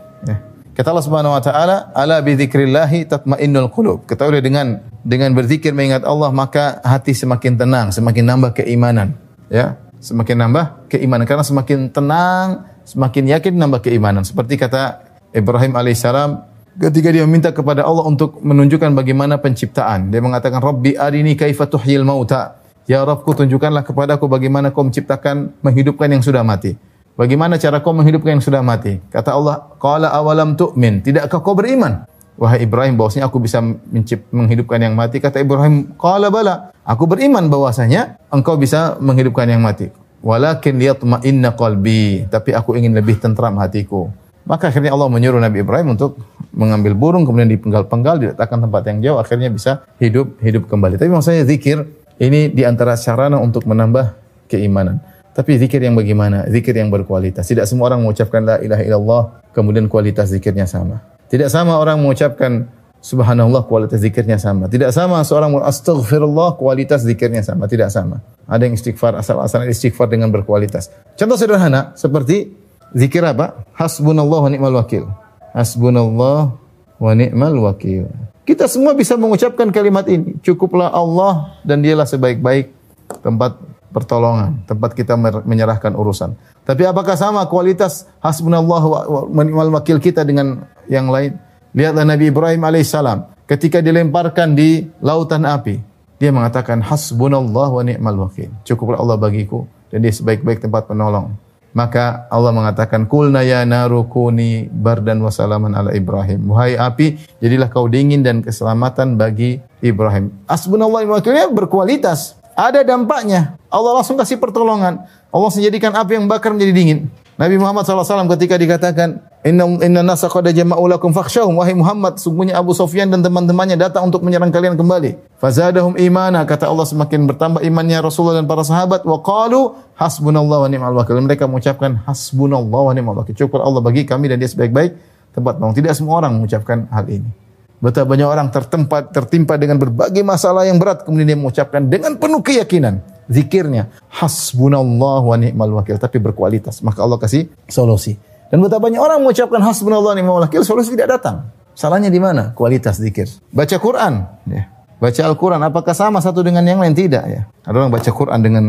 Kata 0.81 0.97
Allah 0.97 1.05
Subhanahu 1.05 1.37
wa 1.37 1.45
taala, 1.45 1.77
"Ala 1.93 2.25
bi 2.25 2.41
dzikrillah 2.41 2.89
tatmainnul 3.05 3.69
qulub." 3.69 4.09
Ketahui 4.09 4.41
dengan 4.41 4.81
dengan 5.05 5.37
berzikir 5.37 5.77
mengingat 5.77 6.09
Allah 6.09 6.33
maka 6.33 6.81
hati 6.81 7.13
semakin 7.13 7.61
tenang, 7.61 7.93
semakin 7.93 8.25
nambah 8.25 8.57
keimanan, 8.57 9.13
ya. 9.53 9.77
Semakin 10.01 10.41
nambah 10.41 10.89
keimanan 10.89 11.29
karena 11.29 11.45
semakin 11.45 11.93
tenang, 11.93 12.65
semakin 12.89 13.29
yakin 13.29 13.61
nambah 13.61 13.85
keimanan. 13.85 14.25
Seperti 14.25 14.57
kata 14.57 15.05
Ibrahim 15.37 15.77
alaihissalam 15.77 16.49
ketika 16.81 17.13
dia 17.13 17.29
meminta 17.29 17.53
kepada 17.53 17.85
Allah 17.85 18.09
untuk 18.09 18.41
menunjukkan 18.41 18.97
bagaimana 18.97 19.37
penciptaan. 19.37 20.09
Dia 20.09 20.25
mengatakan, 20.25 20.65
"Rabbi 20.65 20.97
arini 20.97 21.37
kaifa 21.37 21.69
tuhyil 21.69 22.09
mauta." 22.09 22.57
Ya 22.89 23.05
Rabbku 23.05 23.37
tunjukkanlah 23.37 23.85
kepadaku 23.85 24.25
bagaimana 24.33 24.73
kau 24.73 24.81
menciptakan 24.81 25.61
menghidupkan 25.61 26.09
yang 26.09 26.25
sudah 26.25 26.41
mati. 26.41 26.81
Bagaimana 27.21 27.61
cara 27.61 27.85
kau 27.85 27.93
menghidupkan 27.93 28.41
yang 28.41 28.41
sudah 28.41 28.65
mati? 28.65 28.97
Kata 29.13 29.37
Allah, 29.37 29.77
"Qala 29.77 30.09
awalam 30.09 30.57
tu'min?" 30.57 31.05
Tidakkah 31.05 31.45
kau 31.45 31.53
beriman? 31.53 32.09
Wahai 32.41 32.65
Ibrahim, 32.65 32.97
bahwasanya 32.97 33.29
aku 33.29 33.45
bisa 33.45 33.61
mencipt, 33.61 34.25
menghidupkan 34.33 34.81
yang 34.81 34.97
mati. 34.97 35.21
Kata 35.21 35.37
Ibrahim, 35.45 35.93
"Qala 36.01 36.33
bala." 36.33 36.73
Aku 36.81 37.05
beriman 37.05 37.53
bahwasanya 37.53 38.17
engkau 38.33 38.57
bisa 38.57 38.97
menghidupkan 39.05 39.45
yang 39.53 39.61
mati. 39.61 39.93
Walakin 40.25 40.81
liyatma'inna 40.81 41.53
qalbi, 41.61 42.25
tapi 42.33 42.57
aku 42.57 42.81
ingin 42.81 42.97
lebih 42.97 43.21
tentram 43.21 43.53
hatiku. 43.61 44.09
Maka 44.49 44.73
akhirnya 44.73 44.97
Allah 44.97 45.13
menyuruh 45.13 45.45
Nabi 45.45 45.61
Ibrahim 45.61 46.01
untuk 46.01 46.17
mengambil 46.57 46.97
burung 46.97 47.29
kemudian 47.29 47.53
dipenggal-penggal 47.53 48.17
diletakkan 48.17 48.65
tempat 48.65 48.83
yang 48.89 48.99
jauh 49.05 49.19
akhirnya 49.21 49.53
bisa 49.53 49.85
hidup 50.01 50.41
hidup 50.41 50.73
kembali. 50.73 50.97
Tapi 50.97 51.13
maksudnya 51.13 51.45
zikir 51.45 51.85
ini 52.17 52.49
di 52.49 52.65
antara 52.65 52.97
sarana 52.97 53.37
untuk 53.37 53.69
menambah 53.69 54.17
keimanan. 54.49 55.05
Tapi 55.31 55.63
zikir 55.63 55.79
yang 55.79 55.95
bagaimana? 55.95 56.47
Zikir 56.51 56.75
yang 56.75 56.91
berkualitas. 56.91 57.47
Tidak 57.47 57.63
semua 57.63 57.95
orang 57.95 58.03
mengucapkan 58.03 58.43
la 58.43 58.57
ilaha 58.59 58.83
illallah 58.83 59.23
kemudian 59.55 59.87
kualitas 59.87 60.35
zikirnya 60.35 60.67
sama. 60.67 61.03
Tidak 61.31 61.47
sama 61.47 61.79
orang 61.79 62.03
mengucapkan 62.03 62.67
subhanallah 62.99 63.65
kualitas 63.71 64.03
zikirnya 64.03 64.37
sama. 64.43 64.67
Tidak 64.67 64.91
sama 64.91 65.23
seorang 65.23 65.55
astaghfirullah 65.63 66.59
kualitas 66.59 67.07
zikirnya 67.07 67.47
sama. 67.47 67.71
Tidak 67.71 67.87
sama. 67.89 68.19
Ada 68.51 68.67
yang 68.67 68.75
istighfar 68.75 69.15
asal-asalan 69.15 69.71
istighfar 69.71 70.11
dengan 70.11 70.35
berkualitas. 70.35 70.91
Contoh 71.15 71.39
sederhana 71.39 71.95
seperti 71.95 72.51
zikir 72.91 73.23
apa? 73.23 73.63
Hasbunallah 73.79 74.41
wa 74.47 74.51
ni'mal 74.51 74.75
wakil. 74.83 75.07
Hasbunallah 75.55 76.59
wa 76.99 77.13
ni'mal 77.15 77.55
wakil. 77.63 78.11
Kita 78.43 78.67
semua 78.67 78.99
bisa 78.99 79.15
mengucapkan 79.15 79.71
kalimat 79.71 80.03
ini. 80.11 80.35
Cukuplah 80.43 80.91
Allah 80.91 81.55
dan 81.63 81.87
dialah 81.87 82.03
sebaik-baik 82.03 82.75
tempat 83.23 83.55
pertolongan, 83.91 84.63
tempat 84.67 84.95
kita 84.95 85.19
menyerahkan 85.45 85.93
urusan. 85.95 86.35
Tapi 86.65 86.87
apakah 86.87 87.19
sama 87.19 87.45
kualitas 87.51 88.07
hasbunallah 88.23 88.83
wa 89.07 89.65
wakil 89.79 89.99
kita 89.99 90.23
dengan 90.23 90.67
yang 90.87 91.11
lain? 91.11 91.37
Lihatlah 91.71 92.03
Nabi 92.03 92.35
Ibrahim 92.35 92.63
alaihissalam 92.67 93.41
ketika 93.51 93.83
dilemparkan 93.83 94.55
di 94.55 94.87
lautan 95.03 95.43
api, 95.43 95.83
dia 96.23 96.31
mengatakan 96.31 96.79
hasbunallah 96.79 97.69
wa 97.75 97.83
ni'mal 97.83 98.31
wakil. 98.31 98.55
Cukuplah 98.63 99.03
Allah 99.03 99.19
bagiku 99.19 99.67
dan 99.91 100.07
dia 100.07 100.15
sebaik-baik 100.15 100.63
tempat 100.63 100.87
penolong. 100.87 101.35
Maka 101.71 102.27
Allah 102.35 102.51
mengatakan, 102.51 103.07
Kulna 103.07 103.47
ya 103.47 103.63
narukuni 103.63 104.67
bardan 104.67 105.23
wasalaman 105.23 105.71
ala 105.71 105.95
Ibrahim. 105.95 106.51
Wahai 106.51 106.75
api, 106.75 107.15
jadilah 107.39 107.71
kau 107.71 107.87
dingin 107.87 108.27
dan 108.27 108.43
keselamatan 108.43 109.15
bagi 109.15 109.63
Ibrahim. 109.79 110.35
Asbunallah 110.51 111.07
wakilnya 111.07 111.47
berkualitas. 111.47 112.40
Ada 112.61 112.85
dampaknya. 112.85 113.57
Allah 113.73 113.97
langsung 113.97 114.21
kasih 114.21 114.37
pertolongan. 114.37 115.09
Allah 115.33 115.49
menjadikan 115.49 115.97
api 115.97 116.21
yang 116.21 116.29
bakar 116.29 116.53
menjadi 116.53 116.77
dingin. 116.77 117.09
Nabi 117.41 117.57
Muhammad 117.57 117.89
SAW 117.89 118.29
ketika 118.37 118.61
dikatakan 118.61 119.25
Inna 119.41 119.65
inna 119.81 120.05
nasa 120.05 120.29
qad 120.29 120.45
jama'u 120.53 120.85
lakum 120.85 121.17
fakhshawhum 121.17 121.57
wahai 121.57 121.73
Muhammad 121.73 122.21
sungguhnya 122.21 122.61
Abu 122.61 122.77
Sufyan 122.77 123.09
dan 123.09 123.25
teman-temannya 123.25 123.81
datang 123.81 124.13
untuk 124.13 124.21
menyerang 124.21 124.53
kalian 124.53 124.77
kembali. 124.77 125.17
Fazadahum 125.41 125.97
imana 125.97 126.45
kata 126.45 126.69
Allah 126.69 126.85
semakin 126.85 127.25
bertambah 127.25 127.65
imannya 127.65 128.05
Rasulullah 128.05 128.37
dan 128.37 128.45
para 128.45 128.61
sahabat 128.61 129.09
wa 129.09 129.17
qalu 129.25 129.73
hasbunallahu 129.97 130.61
wa 130.61 130.69
ni'mal 130.69 130.93
wakil. 130.93 131.17
Mereka 131.25 131.49
mengucapkan 131.49 132.05
hasbunallahu 132.05 132.85
wa 132.85 132.93
ni'mal 132.93 133.17
wakil. 133.25 133.33
Cukup 133.33 133.65
Allah 133.65 133.81
bagi 133.81 134.05
kami 134.05 134.29
dan 134.29 134.37
dia 134.37 134.53
sebaik-baik 134.53 135.01
tempat 135.33 135.57
bangun. 135.57 135.73
Tidak 135.73 135.97
semua 135.97 136.21
orang 136.21 136.37
mengucapkan 136.37 136.85
hal 136.93 137.09
ini. 137.09 137.33
Betapa 137.81 138.13
banyak 138.13 138.29
orang 138.29 138.49
tertempat 138.53 139.09
tertimpa 139.09 139.57
dengan 139.57 139.81
berbagai 139.81 140.21
masalah 140.21 140.69
yang 140.69 140.77
berat. 140.77 141.09
Kemudian 141.09 141.33
dia 141.33 141.39
mengucapkan 141.41 141.89
dengan 141.89 142.21
penuh 142.21 142.45
keyakinan 142.45 143.01
zikirnya 143.25 143.89
hasbunallah 144.13 145.25
wa 145.25 145.37
ni'mal 145.41 145.73
wakil 145.81 145.97
tapi 145.97 146.21
berkualitas. 146.21 146.85
Maka 146.85 147.01
Allah 147.01 147.17
kasih 147.17 147.49
solusi. 147.73 148.21
Dan 148.53 148.61
betapa 148.61 148.85
banyak 148.91 149.01
orang 149.01 149.25
mengucapkan 149.25 149.65
hasbunallah 149.65 150.13
wa 150.13 150.17
ni'mal 150.17 150.45
wakil 150.45 150.61
solusi 150.61 150.93
tidak 150.93 151.17
datang. 151.17 151.49
Salahnya 151.73 152.13
di 152.13 152.21
mana? 152.21 152.53
Kualitas 152.53 153.01
zikir. 153.01 153.33
Baca 153.49 153.77
Quran 153.81 154.29
ya. 154.45 154.69
Baca 155.01 155.21
Al-Quran 155.25 155.65
apakah 155.65 155.97
sama 155.97 156.21
satu 156.21 156.45
dengan 156.45 156.61
yang 156.61 156.85
lain? 156.85 156.93
Tidak 156.93 157.25
ya. 157.25 157.49
Ada 157.65 157.73
orang 157.81 157.89
baca 157.89 158.11
Quran 158.13 158.41
dengan 158.45 158.65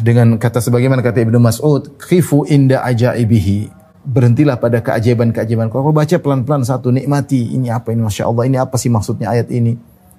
dengan 0.00 0.40
kata 0.40 0.64
sebagaimana 0.64 1.04
kata 1.04 1.20
Ibnu 1.28 1.36
Mas'ud 1.36 2.00
khifu 2.00 2.48
inda 2.48 2.80
ajaibihi 2.80 3.85
berhentilah 4.06 4.56
pada 4.56 4.78
keajaiban-keajaiban. 4.78 5.66
Kalau 5.68 5.90
baca 5.90 6.16
pelan-pelan 6.22 6.62
satu, 6.62 6.94
nikmati. 6.94 7.58
Ini 7.58 7.74
apa 7.74 7.90
ini? 7.90 8.06
Masya 8.06 8.30
Allah, 8.30 8.44
ini 8.46 8.56
apa 8.56 8.78
sih 8.78 8.86
maksudnya 8.86 9.34
ayat 9.34 9.50
ini? 9.50 9.74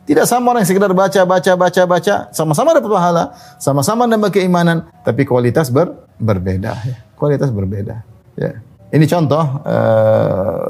Tidak 0.08 0.24
sama 0.24 0.56
orang 0.56 0.64
yang 0.64 0.72
sekedar 0.72 0.92
baca, 0.92 1.22
baca, 1.24 1.52
baca, 1.56 1.82
baca. 1.84 2.16
Sama-sama 2.32 2.76
dapat 2.76 2.92
pahala. 2.92 3.24
Sama-sama 3.60 4.08
nambah 4.08 4.32
keimanan. 4.32 4.88
Tapi 5.04 5.24
kualitas 5.28 5.72
ber, 5.72 5.92
berbeda. 6.20 6.72
Ya. 6.84 6.96
Kualitas 7.16 7.52
berbeda. 7.52 8.04
Ya. 8.40 8.64
Ini 8.88 9.04
contoh 9.04 9.44
uh, 9.68 10.64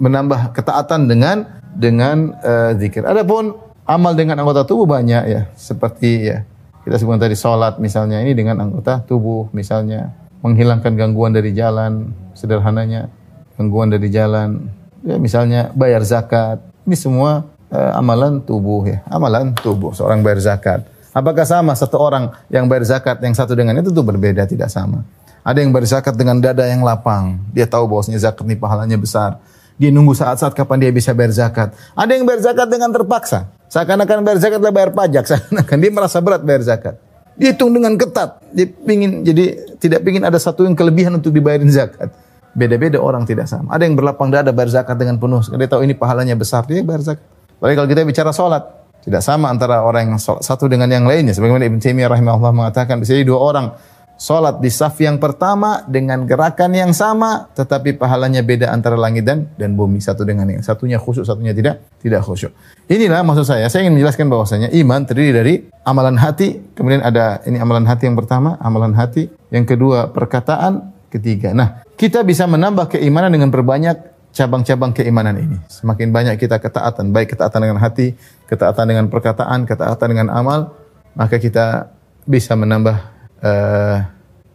menambah 0.00 0.56
ketaatan 0.56 1.04
dengan 1.04 1.60
dengan 1.76 2.32
uh, 2.40 2.72
zikir. 2.80 3.04
Adapun 3.04 3.60
amal 3.84 4.16
dengan 4.16 4.40
anggota 4.40 4.64
tubuh 4.64 4.88
banyak 4.88 5.22
ya. 5.28 5.42
Seperti 5.52 6.32
ya 6.32 6.48
kita 6.88 6.96
sebutkan 6.96 7.28
tadi 7.28 7.36
sholat 7.36 7.76
misalnya. 7.76 8.24
Ini 8.24 8.32
dengan 8.32 8.56
anggota 8.64 9.04
tubuh 9.04 9.52
misalnya 9.52 10.23
menghilangkan 10.44 10.92
gangguan 10.92 11.32
dari 11.32 11.56
jalan, 11.56 12.12
sederhananya 12.36 13.08
gangguan 13.56 13.88
dari 13.88 14.12
jalan, 14.12 14.68
ya 15.00 15.16
misalnya 15.16 15.72
bayar 15.72 16.04
zakat. 16.04 16.60
Ini 16.84 16.96
semua 17.00 17.48
uh, 17.72 17.92
amalan 17.96 18.44
tubuh 18.44 18.84
ya, 18.84 19.00
amalan 19.08 19.56
tubuh 19.56 19.96
seorang 19.96 20.20
bayar 20.20 20.44
zakat. 20.44 20.84
Apakah 21.16 21.48
sama 21.48 21.72
satu 21.72 21.96
orang 21.96 22.34
yang 22.52 22.68
bayar 22.68 22.84
zakat 22.84 23.22
yang 23.24 23.32
satu 23.32 23.56
dengan 23.56 23.80
itu 23.80 23.88
tuh 23.88 24.04
berbeda, 24.04 24.44
tidak 24.44 24.68
sama. 24.68 25.06
Ada 25.40 25.64
yang 25.64 25.72
bayar 25.72 26.00
zakat 26.00 26.12
dengan 26.18 26.42
dada 26.42 26.66
yang 26.68 26.84
lapang. 26.84 27.40
Dia 27.54 27.64
tahu 27.64 27.88
bahwasanya 27.88 28.20
zakat 28.20 28.44
ini 28.44 28.58
pahalanya 28.58 29.00
besar. 29.00 29.40
Dia 29.80 29.90
nunggu 29.90 30.12
saat-saat 30.12 30.52
kapan 30.52 30.86
dia 30.86 30.90
bisa 30.92 31.14
bayar 31.16 31.32
zakat. 31.32 31.72
Ada 31.94 32.18
yang 32.18 32.24
bayar 32.28 32.52
zakat 32.52 32.68
dengan 32.68 32.90
terpaksa. 32.92 33.48
Seakan-akan 33.70 34.22
bayar 34.26 34.38
zakat 34.42 34.58
adalah 34.58 34.74
bayar 34.74 34.90
pajak. 34.94 35.24
Seakan-akan 35.30 35.76
dia 35.78 35.90
merasa 35.94 36.18
berat 36.18 36.42
bayar 36.42 36.62
zakat. 36.66 36.94
Dihitung 37.34 37.74
dengan 37.74 37.98
ketat. 37.98 38.38
Dia 38.54 38.70
pingin 38.70 39.26
jadi 39.26 39.58
tidak 39.82 40.06
pingin 40.06 40.22
ada 40.22 40.38
satu 40.38 40.62
yang 40.62 40.78
kelebihan 40.78 41.18
untuk 41.18 41.34
dibayarin 41.34 41.66
zakat. 41.70 42.14
Beda-beda 42.54 43.02
orang 43.02 43.26
tidak 43.26 43.50
sama. 43.50 43.74
Ada 43.74 43.82
yang 43.90 43.98
berlapang 43.98 44.30
dada 44.30 44.54
bayar 44.54 44.70
zakat 44.70 44.94
dengan 44.94 45.18
penuh. 45.18 45.42
Dia 45.42 45.66
tahu 45.66 45.82
ini 45.82 45.98
pahalanya 45.98 46.38
besar, 46.38 46.62
dia 46.70 46.86
bayar 46.86 47.02
zakat. 47.02 47.26
Tapi 47.58 47.72
kalau 47.74 47.88
kita 47.90 48.06
bicara 48.06 48.30
sholat, 48.30 48.62
tidak 49.02 49.26
sama 49.26 49.50
antara 49.50 49.82
orang 49.82 50.14
yang 50.14 50.20
sholat, 50.22 50.46
satu 50.46 50.70
dengan 50.70 50.86
yang 50.86 51.02
lainnya. 51.02 51.34
Sebagaimana 51.34 51.66
Ibn 51.66 51.78
Taimiyah 51.82 52.08
rahimahullah 52.14 52.54
mengatakan, 52.54 53.02
bisa 53.02 53.18
jadi 53.18 53.26
dua 53.26 53.42
orang 53.42 53.74
Salat 54.14 54.62
di 54.62 54.70
saf 54.70 54.94
yang 55.02 55.18
pertama 55.18 55.82
dengan 55.90 56.22
gerakan 56.22 56.70
yang 56.70 56.94
sama 56.94 57.50
tetapi 57.50 57.98
pahalanya 57.98 58.46
beda 58.46 58.70
antara 58.70 58.94
langit 58.94 59.26
dan 59.26 59.50
dan 59.58 59.74
bumi 59.74 59.98
satu 59.98 60.22
dengan 60.22 60.46
yang 60.46 60.62
satunya 60.62 61.02
khusyuk 61.02 61.26
satunya 61.26 61.50
tidak 61.50 61.82
tidak 61.98 62.22
khusyuk. 62.22 62.54
Inilah 62.86 63.26
maksud 63.26 63.42
saya. 63.42 63.66
Saya 63.66 63.88
ingin 63.88 63.98
menjelaskan 63.98 64.30
bahwasanya 64.30 64.68
iman 64.70 65.02
terdiri 65.02 65.32
dari 65.34 65.54
amalan 65.82 66.14
hati, 66.14 66.62
kemudian 66.78 67.02
ada 67.02 67.42
ini 67.48 67.58
amalan 67.58 67.90
hati 67.90 68.06
yang 68.06 68.14
pertama, 68.14 68.54
amalan 68.62 68.94
hati, 68.94 69.26
yang 69.50 69.66
kedua 69.66 70.14
perkataan, 70.14 70.94
ketiga. 71.10 71.50
Nah, 71.50 71.82
kita 71.94 72.26
bisa 72.26 72.46
menambah 72.46 72.98
keimanan 72.98 73.30
dengan 73.30 73.50
berbanyak 73.50 74.14
cabang-cabang 74.34 74.90
keimanan 74.90 75.38
ini. 75.38 75.58
Semakin 75.70 76.10
banyak 76.10 76.34
kita 76.42 76.58
ketaatan, 76.58 77.14
baik 77.14 77.38
ketaatan 77.38 77.60
dengan 77.62 77.78
hati, 77.78 78.18
ketaatan 78.50 78.84
dengan 78.90 79.06
perkataan, 79.06 79.62
ketaatan 79.62 80.06
dengan 80.10 80.28
amal, 80.34 80.74
maka 81.14 81.38
kita 81.38 81.94
bisa 82.26 82.58
menambah 82.58 83.13
uh, 83.44 83.96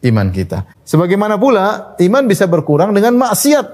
iman 0.10 0.28
kita. 0.34 0.66
Sebagaimana 0.84 1.38
pula 1.38 1.96
iman 2.02 2.24
bisa 2.26 2.50
berkurang 2.50 2.92
dengan 2.92 3.16
maksiat 3.16 3.66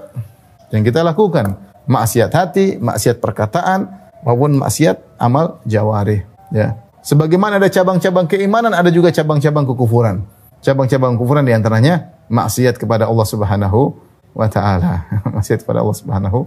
yang 0.74 0.82
kita 0.84 1.00
lakukan. 1.00 1.56
Maksiat 1.86 2.30
hati, 2.34 2.82
maksiat 2.82 3.22
perkataan, 3.22 3.86
maupun 4.26 4.58
maksiat 4.58 5.22
amal 5.22 5.62
jawari. 5.62 6.26
Ya. 6.50 6.82
Sebagaimana 7.06 7.62
ada 7.62 7.70
cabang-cabang 7.70 8.26
keimanan, 8.26 8.74
ada 8.74 8.90
juga 8.90 9.14
cabang-cabang 9.14 9.62
kekufuran. 9.70 10.26
Cabang-cabang 10.58 11.14
kekufuran 11.14 11.46
di 11.46 11.54
antaranya 11.54 12.10
maksiat 12.26 12.82
kepada 12.82 13.06
Allah 13.06 13.22
Subhanahu 13.22 13.94
wa 14.34 14.50
taala. 14.50 15.06
maksiat 15.38 15.62
kepada 15.62 15.86
Allah 15.86 15.96
Subhanahu 15.96 16.38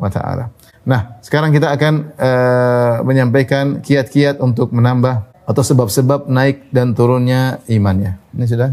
wa 0.00 0.08
taala. 0.08 0.48
Nah, 0.88 1.20
sekarang 1.20 1.52
kita 1.52 1.68
akan 1.76 1.94
uh, 2.16 2.94
menyampaikan 3.04 3.84
kiat-kiat 3.84 4.40
untuk 4.40 4.72
menambah 4.72 5.35
atau 5.46 5.62
sebab-sebab 5.62 6.26
naik 6.26 6.74
dan 6.74 6.92
turunnya 6.92 7.62
imannya. 7.70 8.18
Ini 8.34 8.44
sudah 8.50 8.68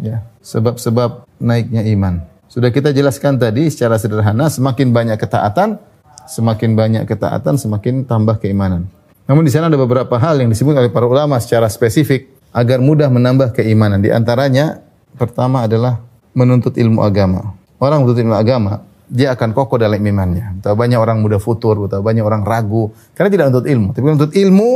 ya, 0.00 0.24
sebab-sebab 0.40 1.28
naiknya 1.38 1.84
iman. 1.94 2.24
Sudah 2.48 2.72
kita 2.72 2.96
jelaskan 2.96 3.36
tadi 3.36 3.68
secara 3.68 4.00
sederhana 4.00 4.48
semakin 4.48 4.90
banyak 4.90 5.20
ketaatan, 5.20 5.76
semakin 6.24 6.72
banyak 6.72 7.04
ketaatan 7.04 7.60
semakin 7.60 8.08
tambah 8.08 8.40
keimanan. 8.40 8.88
Namun 9.28 9.44
di 9.44 9.52
sana 9.52 9.68
ada 9.68 9.76
beberapa 9.76 10.16
hal 10.16 10.40
yang 10.40 10.48
disebut 10.52 10.72
oleh 10.76 10.92
para 10.92 11.04
ulama 11.04 11.36
secara 11.40 11.68
spesifik 11.68 12.28
agar 12.52 12.80
mudah 12.80 13.08
menambah 13.12 13.56
keimanan. 13.56 14.00
Di 14.00 14.12
antaranya 14.12 14.80
pertama 15.16 15.64
adalah 15.64 16.00
menuntut 16.36 16.76
ilmu 16.76 17.00
agama. 17.00 17.56
Orang 17.80 18.04
menuntut 18.04 18.20
ilmu 18.20 18.36
agama, 18.36 18.84
dia 19.08 19.32
akan 19.32 19.52
kokoh 19.52 19.80
dalam 19.80 20.00
imannya. 20.00 20.60
Betapa 20.60 20.76
banyak 20.76 20.98
orang 21.00 21.20
mudah 21.20 21.40
futur, 21.40 21.88
betapa 21.88 22.04
banyak 22.04 22.24
orang 22.24 22.46
ragu 22.46 22.92
karena 23.12 23.28
tidak 23.32 23.44
menuntut 23.50 23.66
ilmu. 23.68 23.88
Tapi 23.92 24.04
menuntut 24.04 24.32
ilmu 24.32 24.70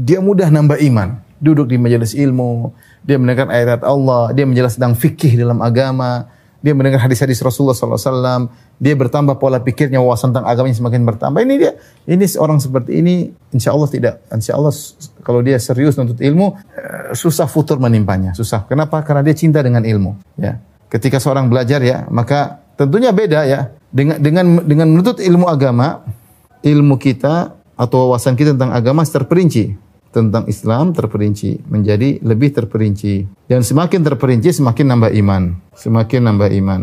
dia 0.00 0.18
mudah 0.24 0.48
nambah 0.48 0.80
iman. 0.88 1.20
Duduk 1.40 1.72
di 1.72 1.80
majelis 1.80 2.12
ilmu, 2.12 2.72
dia 3.00 3.16
mendengar 3.16 3.48
ayat 3.48 3.80
Allah, 3.80 4.32
dia 4.36 4.44
menjelaskan 4.44 4.76
tentang 4.76 4.96
fikih 4.96 5.40
dalam 5.40 5.64
agama, 5.64 6.28
dia 6.60 6.76
mendengar 6.76 7.00
hadis-hadis 7.00 7.40
Rasulullah 7.40 7.72
SAW, 7.72 8.52
dia 8.76 8.92
bertambah 8.92 9.40
pola 9.40 9.56
pikirnya, 9.64 9.96
wawasan 10.04 10.36
tentang 10.36 10.44
agamanya 10.44 10.76
semakin 10.76 11.08
bertambah. 11.08 11.40
Ini 11.40 11.54
dia, 11.56 11.72
ini 12.04 12.24
orang 12.36 12.60
seperti 12.60 13.00
ini, 13.00 13.32
insya 13.56 13.72
Allah 13.72 13.88
tidak, 13.88 14.14
insya 14.28 14.52
Allah 14.60 14.72
kalau 15.24 15.40
dia 15.40 15.56
serius 15.56 15.96
untuk 15.96 16.20
ilmu, 16.20 16.60
eh, 16.76 17.16
susah 17.16 17.48
futur 17.48 17.80
menimpanya, 17.80 18.36
susah. 18.36 18.68
Kenapa? 18.68 19.00
Karena 19.00 19.24
dia 19.24 19.32
cinta 19.32 19.64
dengan 19.64 19.80
ilmu. 19.80 20.20
Ya, 20.36 20.60
ketika 20.92 21.16
seorang 21.16 21.48
belajar 21.48 21.80
ya, 21.80 22.04
maka 22.12 22.60
tentunya 22.76 23.16
beda 23.16 23.48
ya 23.48 23.72
dengan 23.88 24.20
dengan 24.20 24.44
dengan 24.60 24.92
menuntut 24.92 25.24
ilmu 25.24 25.48
agama, 25.48 26.04
ilmu 26.60 27.00
kita 27.00 27.56
atau 27.80 28.12
wawasan 28.12 28.36
kita 28.36 28.52
tentang 28.52 28.76
agama 28.76 29.00
terperinci 29.08 29.89
tentang 30.10 30.46
Islam 30.50 30.90
terperinci 30.90 31.70
menjadi 31.70 32.18
lebih 32.22 32.50
terperinci. 32.54 33.46
Dan 33.46 33.62
semakin 33.62 34.02
terperinci 34.02 34.50
semakin 34.50 34.86
nambah 34.94 35.10
iman. 35.22 35.42
Semakin 35.74 36.20
nambah 36.26 36.50
iman. 36.62 36.80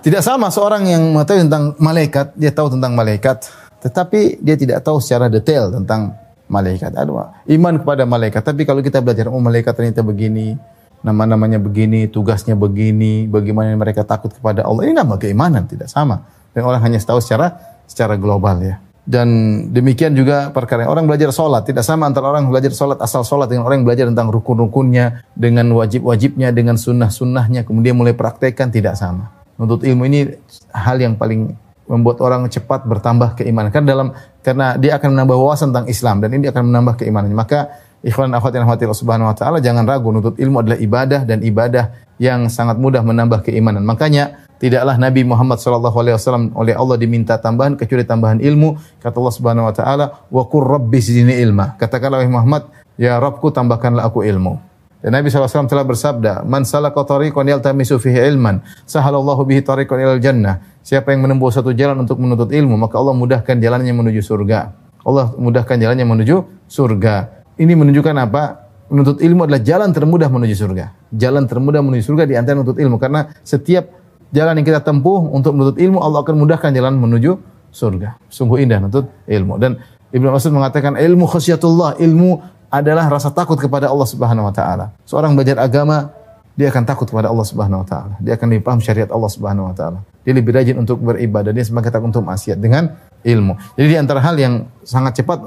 Tidak 0.00 0.20
sama 0.20 0.52
seorang 0.52 0.90
yang 0.90 1.02
mengetahui 1.16 1.48
tentang 1.48 1.64
malaikat 1.80 2.36
dia 2.36 2.52
tahu 2.52 2.76
tentang 2.76 2.92
malaikat 2.92 3.48
tetapi 3.80 4.36
dia 4.44 4.52
tidak 4.60 4.84
tahu 4.84 5.00
secara 5.00 5.32
detail 5.32 5.72
tentang 5.72 6.12
malaikat. 6.52 6.92
Aduh 6.98 7.32
iman 7.48 7.74
kepada 7.80 8.04
malaikat. 8.04 8.44
Tapi 8.44 8.68
kalau 8.68 8.84
kita 8.84 9.00
belajar 9.00 9.32
oh 9.32 9.40
malaikat 9.40 9.72
ternyata 9.72 10.04
begini 10.04 10.58
nama-namanya 11.00 11.56
begini 11.56 12.04
tugasnya 12.12 12.52
begini 12.52 13.24
bagaimana 13.24 13.72
mereka 13.72 14.04
takut 14.04 14.28
kepada 14.34 14.68
Allah. 14.68 14.84
Ini 14.84 14.92
nama 14.92 15.16
keimanan 15.16 15.64
tidak 15.64 15.88
sama. 15.88 16.28
Dan 16.52 16.66
orang 16.66 16.82
hanya 16.84 17.00
tahu 17.00 17.22
secara 17.22 17.56
secara 17.88 18.18
global 18.20 18.60
ya 18.60 18.89
dan 19.08 19.28
demikian 19.72 20.12
juga 20.12 20.52
perkara 20.52 20.84
orang 20.84 21.08
belajar 21.08 21.32
sholat 21.32 21.64
tidak 21.64 21.82
sama 21.82 22.04
antara 22.04 22.28
orang 22.28 22.52
belajar 22.52 22.70
sholat 22.70 23.00
asal 23.00 23.24
sholat 23.24 23.48
dengan 23.48 23.64
orang 23.64 23.82
yang 23.82 23.88
belajar 23.88 24.06
tentang 24.12 24.28
rukun-rukunnya, 24.28 25.24
dengan 25.32 25.72
wajib-wajibnya, 25.72 26.52
dengan 26.52 26.76
sunnah-sunnahnya, 26.76 27.64
kemudian 27.64 27.96
mulai 27.96 28.12
praktekkan 28.12 28.68
tidak 28.68 29.00
sama. 29.00 29.32
Untuk 29.60 29.84
ilmu 29.84 30.08
ini 30.08 30.28
hal 30.72 31.00
yang 31.00 31.16
paling 31.16 31.52
membuat 31.90 32.22
orang 32.22 32.46
cepat 32.46 32.86
bertambah 32.86 33.34
keimanan. 33.42 33.74
Karena 33.74 33.88
dalam 33.90 34.08
karena 34.46 34.78
dia 34.78 34.94
akan 34.94 35.10
menambah 35.10 35.36
wawasan 35.36 35.74
tentang 35.74 35.90
Islam 35.90 36.16
dan 36.22 36.30
ini 36.38 36.46
akan 36.46 36.62
menambah 36.70 37.02
keimanan. 37.02 37.34
Maka 37.34 37.66
ikhwan 38.06 38.30
akhwat 38.30 38.54
yang 38.54 38.64
Allah 38.64 38.94
Subhanahu 38.94 39.28
wa 39.28 39.36
taala 39.36 39.58
jangan 39.58 39.84
ragu 39.84 40.08
nuntut 40.14 40.38
ilmu 40.38 40.62
adalah 40.62 40.78
ibadah 40.78 41.26
dan 41.26 41.42
ibadah 41.42 41.92
yang 42.22 42.46
sangat 42.46 42.78
mudah 42.78 43.02
menambah 43.02 43.42
keimanan. 43.42 43.82
Makanya 43.82 44.46
tidaklah 44.60 45.00
Nabi 45.00 45.24
Muhammad 45.24 45.56
wasallam 45.56 46.52
oleh 46.52 46.76
Allah 46.76 47.00
diminta 47.00 47.40
tambahan 47.40 47.80
kecuali 47.80 48.04
tambahan 48.04 48.38
ilmu. 48.38 48.76
Kata 49.00 49.16
Allah 49.16 49.34
Subhanahu 49.34 49.66
wa 49.66 49.74
taala, 49.74 50.04
"Wa 50.28 50.44
qur 50.46 50.68
rabbi 50.68 51.00
ilma." 51.40 51.80
Katakanlah 51.80 52.20
wahai 52.20 52.30
Muhammad, 52.30 52.68
ya 53.00 53.16
Rabbku 53.16 53.48
tambahkanlah 53.48 54.04
aku 54.04 54.22
ilmu. 54.28 54.70
Dan 55.00 55.16
Nabi 55.16 55.32
SAW 55.32 55.64
telah 55.64 55.80
bersabda, 55.88 56.44
Man 56.44 56.68
salaka 56.68 57.00
tariqan 57.08 57.48
yaltamisu 57.48 57.96
fihi 57.96 58.20
ilman, 58.28 58.60
sahalallahu 58.84 59.48
bihi 59.48 59.64
tariqan 59.64 59.96
ilal 59.96 60.20
jannah. 60.20 60.60
Siapa 60.84 61.16
yang 61.16 61.24
menempuh 61.24 61.48
satu 61.48 61.72
jalan 61.72 62.04
untuk 62.04 62.20
menuntut 62.20 62.52
ilmu, 62.52 62.76
maka 62.76 63.00
Allah 63.00 63.16
mudahkan 63.16 63.56
jalannya 63.56 63.96
menuju 63.96 64.20
surga. 64.20 64.76
Allah 65.00 65.32
mudahkan 65.40 65.80
jalannya 65.80 66.04
menuju 66.04 66.68
surga. 66.68 67.32
Ini 67.56 67.72
menunjukkan 67.72 68.16
apa? 68.20 68.68
Menuntut 68.92 69.24
ilmu 69.24 69.48
adalah 69.48 69.62
jalan 69.64 69.88
termudah 69.96 70.28
menuju 70.28 70.52
surga. 70.52 70.84
Jalan 71.16 71.48
termudah 71.48 71.80
menuju 71.80 72.04
surga 72.04 72.28
di 72.28 72.34
antara 72.36 72.60
menuntut 72.60 72.76
ilmu 72.76 73.00
karena 73.00 73.32
setiap 73.40 73.99
jalan 74.30 74.58
yang 74.62 74.66
kita 74.66 74.80
tempuh 74.82 75.30
untuk 75.30 75.54
menuntut 75.54 75.78
ilmu 75.78 75.98
Allah 76.02 76.22
akan 76.22 76.36
mudahkan 76.38 76.70
jalan 76.74 76.98
menuju 76.98 77.38
surga. 77.70 78.18
Sungguh 78.30 78.66
indah 78.66 78.82
menuntut 78.82 79.10
ilmu 79.26 79.58
dan 79.58 79.78
Ibnu 80.10 80.26
Mas'ud 80.26 80.50
mengatakan 80.50 80.98
ilmu 80.98 81.22
khasyatullah, 81.30 82.02
ilmu 82.02 82.42
adalah 82.70 83.06
rasa 83.06 83.30
takut 83.30 83.58
kepada 83.58 83.86
Allah 83.90 84.06
Subhanahu 84.06 84.50
wa 84.50 84.54
taala. 84.54 84.90
Seorang 85.06 85.38
belajar 85.38 85.58
agama 85.62 86.10
dia 86.58 86.66
akan 86.70 86.82
takut 86.82 87.06
kepada 87.06 87.30
Allah 87.30 87.46
Subhanahu 87.46 87.82
wa 87.82 87.86
taala. 87.86 88.14
Dia 88.18 88.34
akan 88.34 88.46
lebih 88.50 88.64
paham 88.66 88.80
syariat 88.82 89.10
Allah 89.10 89.30
Subhanahu 89.30 89.70
wa 89.70 89.74
taala. 89.74 89.98
Dia 90.26 90.34
lebih 90.34 90.50
rajin 90.50 90.76
untuk 90.78 90.98
beribadah, 91.00 91.54
dia 91.54 91.62
semakin 91.62 91.90
takut 91.90 92.08
untuk 92.10 92.26
maksiat 92.26 92.58
dengan 92.58 92.90
ilmu. 93.22 93.54
Jadi 93.78 93.86
di 93.86 93.98
antara 93.98 94.20
hal 94.20 94.36
yang 94.36 94.66
sangat 94.82 95.22
cepat 95.22 95.38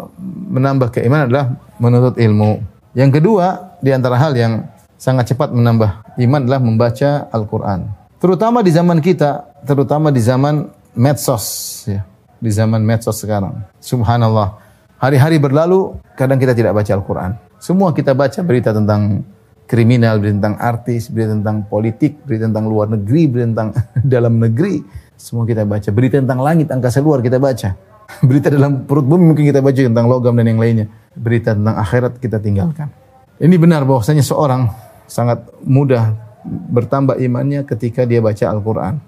menambah 0.52 0.96
keimanan 0.96 1.28
adalah 1.30 1.46
menuntut 1.78 2.16
ilmu. 2.18 2.64
Yang 2.96 3.20
kedua, 3.20 3.78
di 3.84 3.92
antara 3.92 4.16
hal 4.18 4.34
yang 4.34 4.64
sangat 4.96 5.36
cepat 5.36 5.52
menambah 5.52 6.18
iman 6.24 6.40
adalah 6.48 6.62
membaca 6.64 7.28
Al-Quran. 7.30 8.03
Terutama 8.24 8.64
di 8.64 8.72
zaman 8.72 9.04
kita, 9.04 9.52
terutama 9.68 10.08
di 10.08 10.24
zaman 10.24 10.72
medsos, 10.96 11.44
ya. 11.84 12.08
di 12.40 12.48
zaman 12.48 12.80
medsos 12.80 13.20
sekarang. 13.20 13.68
Subhanallah. 13.84 14.64
Hari-hari 14.96 15.44
berlalu, 15.44 16.00
kadang 16.16 16.40
kita 16.40 16.56
tidak 16.56 16.72
baca 16.72 16.88
Al-Quran. 16.96 17.36
Semua 17.60 17.92
kita 17.92 18.16
baca 18.16 18.40
berita 18.40 18.72
tentang 18.72 19.28
kriminal, 19.68 20.24
berita 20.24 20.40
tentang 20.40 20.56
artis, 20.56 21.12
berita 21.12 21.36
tentang 21.36 21.68
politik, 21.68 22.24
berita 22.24 22.48
tentang 22.48 22.72
luar 22.72 22.96
negeri, 22.96 23.28
berita 23.28 23.48
tentang 23.52 23.70
dalam 24.16 24.40
negeri 24.40 24.80
semua 25.20 25.44
kita 25.44 25.68
baca. 25.68 25.90
Berita 25.92 26.16
tentang 26.24 26.40
langit, 26.40 26.72
angkasa 26.72 27.04
luar 27.04 27.20
kita 27.20 27.44
baca. 27.44 27.76
Berita 28.32 28.48
dalam 28.48 28.88
perut 28.88 29.04
bumi 29.04 29.36
mungkin 29.36 29.52
kita 29.52 29.60
baca 29.60 29.76
tentang 29.76 30.08
logam 30.08 30.32
dan 30.40 30.48
yang 30.48 30.64
lainnya. 30.64 30.88
Berita 31.12 31.52
tentang 31.52 31.76
akhirat 31.76 32.24
kita 32.24 32.40
tinggalkan. 32.40 32.88
Ini 33.36 33.56
benar 33.60 33.84
bahwasanya 33.84 34.24
seorang 34.24 34.72
sangat 35.12 35.44
mudah 35.68 36.33
bertambah 36.48 37.18
imannya 37.20 37.64
ketika 37.64 38.04
dia 38.04 38.20
baca 38.20 38.52
Al-Quran. 38.52 39.00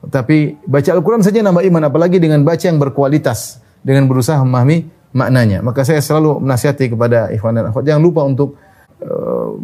Tapi 0.00 0.56
baca 0.64 0.90
Al-Quran 0.96 1.20
saja 1.20 1.44
nambah 1.44 1.60
iman, 1.68 1.92
apalagi 1.92 2.16
dengan 2.16 2.40
baca 2.40 2.64
yang 2.64 2.80
berkualitas, 2.80 3.60
dengan 3.84 4.08
berusaha 4.08 4.40
memahami 4.40 4.88
maknanya. 5.12 5.60
Maka 5.60 5.84
saya 5.84 6.00
selalu 6.00 6.40
menasihati 6.40 6.92
kepada 6.92 7.28
ikhwan 7.32 7.56
dan 7.56 7.68
akhwat, 7.68 7.84
jangan 7.84 8.00
lupa 8.00 8.24
untuk 8.24 8.56
uh, 9.04 9.56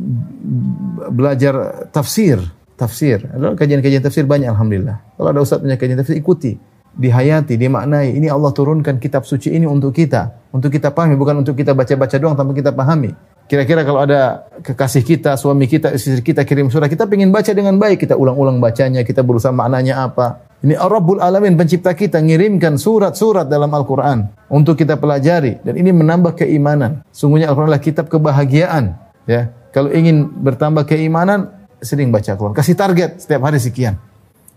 belajar 1.08 1.88
tafsir, 1.88 2.36
tafsir. 2.76 3.24
Kajian-kajian 3.32 4.04
tafsir 4.04 4.28
banyak 4.28 4.52
alhamdulillah. 4.52 5.00
Kalau 5.16 5.28
ada 5.32 5.40
ustaz 5.40 5.60
punya 5.64 5.80
kajian 5.80 5.96
tafsir 5.96 6.20
ikuti, 6.20 6.60
dihayati, 6.96 7.56
dimaknai. 7.56 8.12
Ini 8.16 8.28
Allah 8.28 8.52
turunkan 8.52 9.00
kitab 9.00 9.24
suci 9.24 9.52
ini 9.56 9.64
untuk 9.64 9.96
kita, 9.96 10.52
untuk 10.52 10.68
kita 10.68 10.92
pahami 10.92 11.16
bukan 11.16 11.40
untuk 11.40 11.56
kita 11.56 11.72
baca-baca 11.72 12.16
doang 12.20 12.36
tanpa 12.36 12.52
kita 12.52 12.76
pahami. 12.76 13.35
Kira-kira 13.46 13.86
kalau 13.86 14.02
ada 14.02 14.50
kekasih 14.58 15.06
kita, 15.06 15.38
suami 15.38 15.70
kita, 15.70 15.94
istri 15.94 16.18
kita 16.18 16.42
kirim 16.42 16.66
surat, 16.66 16.90
kita 16.90 17.06
ingin 17.06 17.30
baca 17.30 17.54
dengan 17.54 17.78
baik, 17.78 18.02
kita 18.02 18.18
ulang-ulang 18.18 18.58
bacanya, 18.58 19.06
kita 19.06 19.22
berusaha 19.22 19.54
maknanya 19.54 20.02
apa. 20.02 20.50
Ini 20.66 20.74
Rabbul 20.74 21.22
Alamin 21.22 21.54
pencipta 21.54 21.94
kita 21.94 22.18
ngirimkan 22.18 22.74
surat-surat 22.74 23.46
dalam 23.46 23.70
Al-Quran 23.70 24.26
untuk 24.50 24.74
kita 24.74 24.98
pelajari 24.98 25.62
dan 25.62 25.78
ini 25.78 25.94
menambah 25.94 26.34
keimanan. 26.42 27.06
Sungguhnya 27.14 27.46
Al-Quran 27.46 27.70
adalah 27.70 27.84
kitab 27.86 28.10
kebahagiaan. 28.10 28.98
Ya, 29.30 29.54
kalau 29.70 29.94
ingin 29.94 30.26
bertambah 30.42 30.82
keimanan, 30.90 31.54
sering 31.78 32.10
baca 32.10 32.34
Quran. 32.34 32.56
Kasih 32.56 32.74
target 32.74 33.22
setiap 33.22 33.46
hari 33.46 33.62
sekian. 33.62 33.94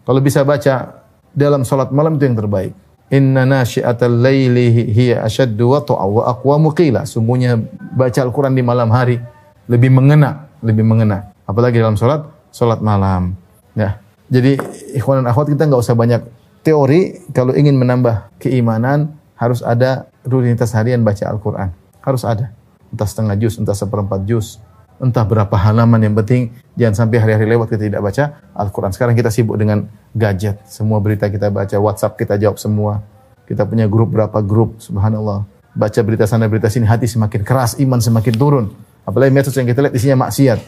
Kalau 0.02 0.18
bisa 0.18 0.42
baca 0.42 1.06
dalam 1.30 1.62
salat 1.62 1.94
malam 1.94 2.18
itu 2.18 2.26
yang 2.26 2.38
terbaik. 2.40 2.74
Inna 3.10 3.42
nasyi'atal 3.42 4.22
laili 4.22 4.70
hiya 4.94 5.26
ashaddu 5.26 5.74
wat'a 5.74 5.98
wa 5.98 6.30
aqwamu 6.30 6.78
qila. 6.78 7.10
Sungguhnya 7.10 7.58
baca 7.98 8.20
Al-Quran 8.22 8.54
di 8.54 8.62
malam 8.62 8.94
hari 8.94 9.18
lebih 9.66 9.90
mengena, 9.90 10.50
lebih 10.62 10.86
mengena. 10.86 11.34
Apalagi 11.50 11.82
dalam 11.82 11.98
salat, 11.98 12.30
salat 12.54 12.86
malam. 12.86 13.34
Ya. 13.74 13.98
Jadi 14.30 14.62
ikhwan 14.94 15.26
dan 15.26 15.34
akhwat 15.34 15.50
kita 15.50 15.66
nggak 15.66 15.82
usah 15.82 15.98
banyak 15.98 16.22
teori 16.62 17.34
kalau 17.34 17.58
ingin 17.58 17.82
menambah 17.82 18.30
keimanan 18.38 19.18
harus 19.34 19.66
ada 19.66 20.06
rutinitas 20.22 20.70
harian 20.78 21.02
baca 21.02 21.26
Al-Quran. 21.26 21.74
Harus 22.06 22.22
ada. 22.22 22.54
Entah 22.94 23.10
setengah 23.10 23.34
juz, 23.42 23.58
entah 23.58 23.74
seperempat 23.74 24.22
juz, 24.30 24.62
entah 25.00 25.24
berapa 25.24 25.56
halaman 25.56 26.04
yang 26.04 26.16
penting 26.20 26.52
jangan 26.76 27.08
sampai 27.08 27.24
hari-hari 27.24 27.56
lewat 27.56 27.72
kita 27.72 27.88
tidak 27.88 28.02
baca 28.04 28.24
Al-Quran. 28.56 28.92
Sekarang 28.92 29.16
kita 29.16 29.32
sibuk 29.32 29.56
dengan 29.56 29.88
gadget, 30.12 30.60
semua 30.68 31.00
berita 31.00 31.32
kita 31.32 31.48
baca, 31.50 31.76
WhatsApp 31.80 32.20
kita 32.20 32.36
jawab 32.36 32.60
semua. 32.60 33.04
Kita 33.48 33.66
punya 33.66 33.90
grup 33.90 34.14
berapa 34.14 34.40
grup, 34.46 34.78
subhanallah. 34.78 35.48
Baca 35.74 36.00
berita 36.06 36.30
sana 36.30 36.46
berita 36.46 36.70
sini, 36.70 36.86
hati 36.86 37.10
semakin 37.10 37.42
keras, 37.42 37.80
iman 37.82 37.98
semakin 37.98 38.34
turun. 38.38 38.66
Apalagi 39.08 39.34
medsos 39.34 39.58
yang 39.58 39.66
kita 39.66 39.90
lihat 39.90 39.96
isinya 39.98 40.30
maksiat. 40.30 40.60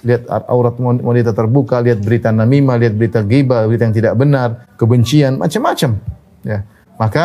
Lihat 0.00 0.22
aurat 0.48 0.72
wanita 0.80 1.36
terbuka, 1.36 1.84
lihat 1.84 2.00
berita 2.00 2.32
namimah, 2.32 2.80
lihat 2.80 2.96
berita 2.96 3.20
ghibah, 3.20 3.68
berita 3.68 3.84
yang 3.84 3.96
tidak 3.96 4.14
benar, 4.16 4.64
kebencian, 4.80 5.36
macam-macam. 5.36 6.00
Ya. 6.40 6.64
Maka 6.96 7.24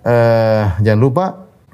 eh, 0.00 0.64
jangan 0.80 1.00
lupa 1.00 1.24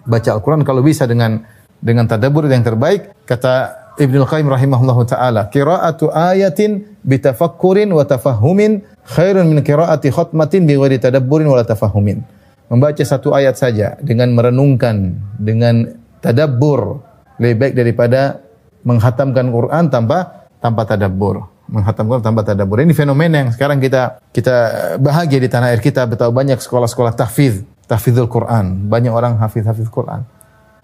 baca 0.02 0.28
Al-Quran 0.34 0.66
kalau 0.66 0.82
bisa 0.82 1.06
dengan 1.06 1.46
dengan 1.78 2.10
tadabur 2.10 2.50
yang 2.50 2.66
terbaik. 2.66 3.14
Kata 3.22 3.79
Ibnu 4.00 4.24
Qayyim 4.24 4.48
rahimahullahu 4.48 5.04
taala, 5.04 5.52
qira'atu 5.52 6.08
ayatin 6.08 6.88
bitafakkurin 7.04 7.92
wa 7.92 8.00
tafahumin 8.00 8.80
khairun 9.04 9.52
min 9.52 9.60
qira'ati 9.60 10.08
khatmatin 10.08 10.64
bi 10.64 10.72
ghairi 10.72 10.96
tadabburin 10.96 11.44
wa 11.44 11.60
tafahumin. 11.60 12.24
Membaca 12.72 13.04
satu 13.04 13.36
ayat 13.36 13.60
saja 13.60 14.00
dengan 14.00 14.32
merenungkan, 14.32 15.20
dengan 15.36 15.84
tadabbur 16.24 17.04
lebih 17.36 17.56
baik 17.60 17.74
daripada 17.76 18.40
menghatamkan 18.88 19.52
Quran 19.52 19.92
tanpa 19.92 20.48
tanpa 20.64 20.88
tadabbur. 20.88 21.44
Menghatamkan 21.68 22.24
tanpa 22.24 22.40
tadabbur. 22.40 22.80
Ini 22.80 22.96
fenomena 22.96 23.44
yang 23.44 23.50
sekarang 23.52 23.84
kita 23.84 24.24
kita 24.32 24.56
bahagia 24.96 25.44
di 25.44 25.48
tanah 25.52 25.76
air 25.76 25.84
kita 25.84 26.08
betapa 26.08 26.32
banyak 26.32 26.56
sekolah-sekolah 26.56 27.12
tahfiz, 27.12 27.68
tahfizul 27.84 28.32
Quran. 28.32 28.88
Banyak 28.88 29.12
orang 29.12 29.36
hafiz-hafiz 29.36 29.92
Quran 29.92 30.24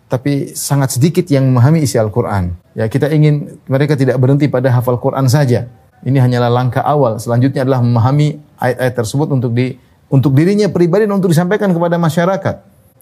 tapi 0.07 0.55
sangat 0.55 0.95
sedikit 0.95 1.27
yang 1.27 1.51
memahami 1.51 1.83
isi 1.83 1.99
Al-Quran. 1.99 2.55
Ya, 2.79 2.87
kita 2.87 3.11
ingin 3.11 3.59
mereka 3.67 3.99
tidak 3.99 4.19
berhenti 4.23 4.47
pada 4.47 4.71
hafal 4.71 5.03
Quran 5.03 5.27
saja. 5.27 5.67
Ini 6.07 6.19
hanyalah 6.23 6.51
langkah 6.53 6.85
awal. 6.85 7.19
Selanjutnya 7.19 7.67
adalah 7.67 7.83
memahami 7.83 8.39
ayat-ayat 8.61 8.95
tersebut 8.95 9.29
untuk 9.35 9.51
di 9.57 9.75
untuk 10.07 10.39
dirinya 10.39 10.71
pribadi 10.71 11.11
dan 11.11 11.19
untuk 11.19 11.35
disampaikan 11.35 11.75
kepada 11.75 11.99
masyarakat. 11.99 12.57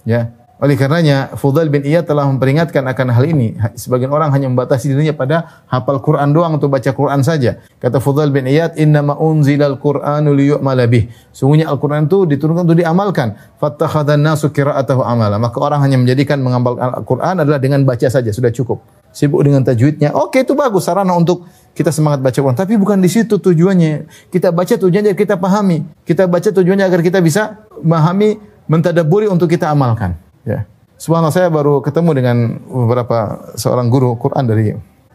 Ya, 0.08 0.32
oleh 0.54 0.78
karenanya, 0.78 1.34
Fudail 1.34 1.66
bin 1.66 1.82
Iyad 1.82 2.06
telah 2.06 2.30
memperingatkan 2.30 2.86
akan 2.86 3.10
hal 3.10 3.26
ini. 3.26 3.58
Sebagian 3.74 4.14
orang 4.14 4.30
hanya 4.30 4.46
membatasi 4.46 4.94
dirinya 4.94 5.10
pada 5.10 5.66
hafal 5.66 5.98
Quran 5.98 6.30
doang 6.30 6.56
untuk 6.56 6.70
baca 6.70 6.94
Quran 6.94 7.26
saja. 7.26 7.58
Kata 7.82 7.98
Fudail 7.98 8.30
bin 8.30 8.46
Iyad, 8.46 8.78
"Inna 8.78 9.02
ma 9.02 9.18
unzilal 9.18 9.82
Qur'anu 9.82 10.30
liyu'mala 10.30 10.86
bih." 10.86 11.10
Sungguhnya 11.34 11.66
Al-Qur'an 11.66 12.06
itu 12.06 12.22
diturunkan 12.30 12.70
untuk 12.70 12.78
diamalkan. 12.78 13.34
Fattakhadhan 13.58 14.22
nasu 14.22 14.54
qira'atahu 14.54 15.02
amala. 15.02 15.42
Maka 15.42 15.58
orang 15.58 15.82
hanya 15.82 15.98
menjadikan 15.98 16.38
mengamalkan 16.38 17.02
Al-Qur'an 17.02 17.42
adalah 17.42 17.58
dengan 17.58 17.82
baca 17.82 18.06
saja, 18.06 18.30
sudah 18.30 18.54
cukup. 18.54 18.80
Sibuk 19.10 19.42
dengan 19.42 19.66
tajwidnya. 19.66 20.14
Oke, 20.16 20.46
itu 20.46 20.54
bagus 20.54 20.86
sarana 20.86 21.12
untuk 21.18 21.50
kita 21.74 21.90
semangat 21.90 22.22
baca 22.22 22.38
Quran, 22.40 22.56
tapi 22.56 22.78
bukan 22.78 23.02
di 23.02 23.10
situ 23.10 23.42
tujuannya. 23.42 24.06
Kita 24.30 24.54
baca 24.54 24.74
tujuannya 24.78 25.12
agar 25.12 25.20
kita 25.20 25.34
pahami. 25.34 25.82
Kita 26.06 26.30
baca 26.30 26.48
tujuannya 26.48 26.86
agar 26.86 27.02
kita 27.02 27.18
bisa 27.20 27.68
memahami, 27.82 28.38
mentadaburi 28.70 29.28
untuk 29.28 29.50
kita 29.50 29.68
amalkan. 29.68 30.23
Ya. 30.44 30.68
Subhanallah 30.94 31.34
saya 31.34 31.48
baru 31.50 31.82
ketemu 31.82 32.10
dengan 32.14 32.36
beberapa 32.64 33.50
seorang 33.58 33.90
guru 33.90 34.14
Quran 34.16 34.44
dari 34.46 34.72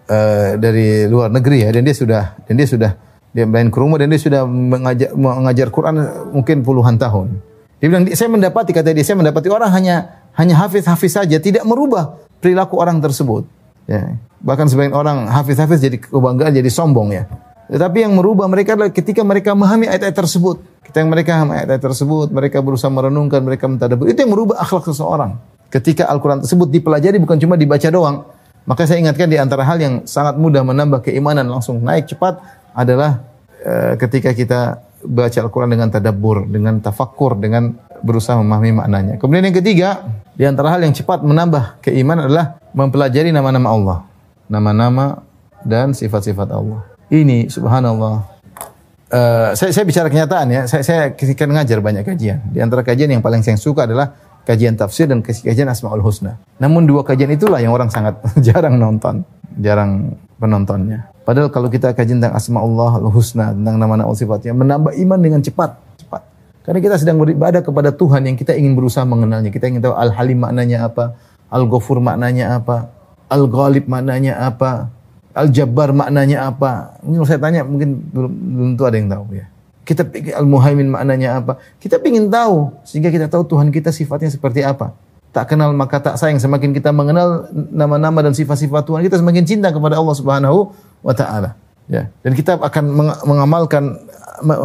uh, 0.09 0.51
dari 0.59 1.07
luar 1.07 1.31
negeri 1.31 1.65
ya 1.65 1.69
dan 1.71 1.87
dia 1.87 1.95
sudah 1.95 2.23
dan 2.45 2.53
dia 2.59 2.67
sudah 2.67 2.91
dia 3.29 3.45
main 3.45 3.69
ke 3.69 3.77
rumah 3.77 4.01
dan 4.01 4.09
dia 4.09 4.19
sudah 4.19 4.43
mengajar 4.43 5.13
mengajar 5.13 5.67
Quran 5.69 5.95
mungkin 6.33 6.65
puluhan 6.65 6.97
tahun. 6.99 7.39
Dia 7.79 7.87
bilang 7.87 8.03
saya 8.11 8.27
mendapati 8.27 8.75
kata 8.75 8.91
dia 8.91 9.05
saya 9.07 9.17
mendapati 9.21 9.47
orang 9.47 9.71
hanya 9.71 10.27
hanya 10.35 10.59
hafiz-hafiz 10.59 11.15
saja 11.15 11.39
tidak 11.39 11.63
merubah 11.63 12.19
perilaku 12.43 12.75
orang 12.75 12.99
tersebut. 12.99 13.47
Ya. 13.87 14.19
Bahkan 14.43 14.67
sebagian 14.67 14.93
orang 14.93 15.31
hafiz-hafiz 15.31 15.79
jadi 15.79 15.97
kebanggaan 15.97 16.53
jadi 16.53 16.69
sombong 16.69 17.15
ya. 17.15 17.23
Tetapi 17.69 18.01
yang 18.01 18.17
merubah 18.17 18.49
mereka 18.49 18.73
adalah 18.73 18.89
ketika 18.89 19.21
mereka 19.21 19.53
memahami 19.53 19.85
ayat-ayat 19.85 20.17
tersebut. 20.17 20.57
Ketika 20.81 21.05
mereka 21.05 21.37
memahami 21.37 21.53
ayat-ayat 21.61 21.83
tersebut, 21.85 22.27
mereka 22.33 22.57
berusaha 22.65 22.89
merenungkan, 22.89 23.45
mereka 23.45 23.69
mentadabur. 23.69 24.09
Itu 24.09 24.25
yang 24.25 24.33
merubah 24.33 24.57
akhlak 24.57 24.89
seseorang. 24.89 25.37
Ketika 25.69 26.09
Al-Quran 26.09 26.41
tersebut 26.41 26.65
dipelajari 26.73 27.21
bukan 27.21 27.37
cuma 27.37 27.53
dibaca 27.53 27.85
doang. 27.93 28.25
Maka 28.65 28.89
saya 28.89 28.97
ingatkan 29.01 29.29
di 29.29 29.37
antara 29.37 29.61
hal 29.65 29.77
yang 29.77 29.93
sangat 30.09 30.37
mudah 30.41 30.65
menambah 30.65 31.05
keimanan 31.05 31.45
langsung 31.45 31.81
naik 31.81 32.09
cepat 32.09 32.41
adalah 32.73 33.21
uh, 33.61 33.93
ketika 33.97 34.33
kita 34.33 34.81
baca 35.05 35.37
Al-Quran 35.45 35.69
dengan 35.69 35.93
tadabbur, 35.93 36.49
dengan 36.49 36.81
tafakkur, 36.81 37.37
dengan 37.37 37.77
berusaha 38.01 38.35
memahami 38.41 38.81
maknanya. 38.81 39.13
Kemudian 39.21 39.45
yang 39.45 39.57
ketiga, 39.61 39.89
di 40.33 40.43
antara 40.43 40.73
hal 40.73 40.81
yang 40.81 40.95
cepat 40.95 41.21
menambah 41.21 41.85
keimanan 41.85 42.27
adalah 42.27 42.57
mempelajari 42.73 43.29
nama-nama 43.29 43.67
Allah. 43.69 43.97
Nama-nama 44.49 45.21
dan 45.61 45.93
sifat-sifat 45.93 46.49
Allah. 46.49 46.88
Ini 47.09 47.49
subhanallah. 47.49 48.37
Uh, 49.09 49.49
saya, 49.57 49.73
saya 49.73 49.85
bicara 49.89 50.07
kenyataan 50.13 50.47
ya. 50.53 50.61
Saya, 50.69 50.85
saya 50.85 51.01
ketika 51.17 51.49
ngajar 51.49 51.81
banyak 51.81 52.05
kajian. 52.05 52.45
Di 52.53 52.61
antara 52.61 52.85
kajian 52.85 53.09
yang 53.09 53.25
paling 53.25 53.41
saya 53.41 53.57
suka 53.57 53.89
adalah 53.89 54.13
kajian 54.45 54.77
tafsir 54.77 55.09
dan 55.09 55.25
kajian 55.25 55.65
Asmaul 55.65 56.05
Husna. 56.05 56.37
Namun 56.61 56.85
dua 56.85 57.01
kajian 57.01 57.33
itulah 57.33 57.57
yang 57.57 57.73
orang 57.73 57.89
sangat 57.89 58.21
jarang 58.45 58.77
nonton, 58.77 59.25
jarang 59.57 60.13
penontonnya. 60.37 61.09
Padahal 61.25 61.49
kalau 61.49 61.69
kita 61.73 61.97
kaji 61.97 62.21
tentang 62.21 62.37
Asma 62.37 62.61
Allah 62.61 63.01
Husna, 63.09 63.57
tentang 63.57 63.81
nama-nama 63.81 64.13
sifatnya, 64.13 64.53
menambah 64.53 64.93
iman 64.93 65.19
dengan 65.21 65.41
cepat. 65.41 65.77
cepat. 65.97 66.21
Karena 66.61 66.79
kita 66.81 66.95
sedang 67.01 67.17
beribadah 67.17 67.65
kepada 67.65 67.89
Tuhan 67.89 68.29
yang 68.29 68.37
kita 68.37 68.53
ingin 68.53 68.77
berusaha 68.77 69.05
mengenalnya. 69.05 69.49
Kita 69.49 69.65
ingin 69.65 69.81
tahu 69.81 69.97
Al-Halim 69.97 70.45
maknanya 70.45 70.85
apa, 70.85 71.17
Al-Ghafur 71.49 71.97
maknanya 72.01 72.61
apa, 72.61 72.93
Al-Ghalib 73.29 73.85
maknanya 73.89 74.41
apa, 74.41 74.93
Al-Jabbar 75.33 75.93
maknanya 75.93 76.49
apa. 76.49 76.97
Mungkin 77.05 77.25
saya 77.25 77.37
tanya, 77.41 77.61
mungkin 77.61 78.01
belum, 78.09 78.31
belum 78.33 78.67
tentu 78.75 78.83
ada 78.89 78.97
yang 78.97 79.09
tahu 79.09 79.25
ya. 79.37 79.45
Kita 79.85 80.01
pikir 80.05 80.33
Al-Muhaimin 80.37 80.89
maknanya 80.89 81.41
apa. 81.41 81.57
Kita 81.81 81.97
ingin 82.01 82.29
tahu 82.29 82.73
sehingga 82.85 83.09
kita 83.09 83.25
tahu 83.25 83.45
Tuhan 83.45 83.73
kita 83.73 83.89
sifatnya 83.89 84.29
seperti 84.29 84.61
apa. 84.61 84.93
Tak 85.29 85.53
kenal 85.53 85.73
maka 85.73 86.01
tak 86.01 86.17
sayang. 86.17 86.41
Semakin 86.41 86.73
kita 86.73 86.89
mengenal 86.89 87.49
nama-nama 87.53 88.25
dan 88.25 88.33
sifat-sifat 88.33 88.85
Tuhan, 88.85 89.01
kita 89.05 89.17
semakin 89.21 89.43
cinta 89.45 89.69
kepada 89.69 89.97
Allah 89.97 90.15
Subhanahu 90.17 90.73
wa 91.05 91.13
taala. 91.13 91.57
Ya. 91.89 92.09
Dan 92.21 92.37
kita 92.37 92.57
akan 92.57 92.83
mengamalkan 93.25 93.97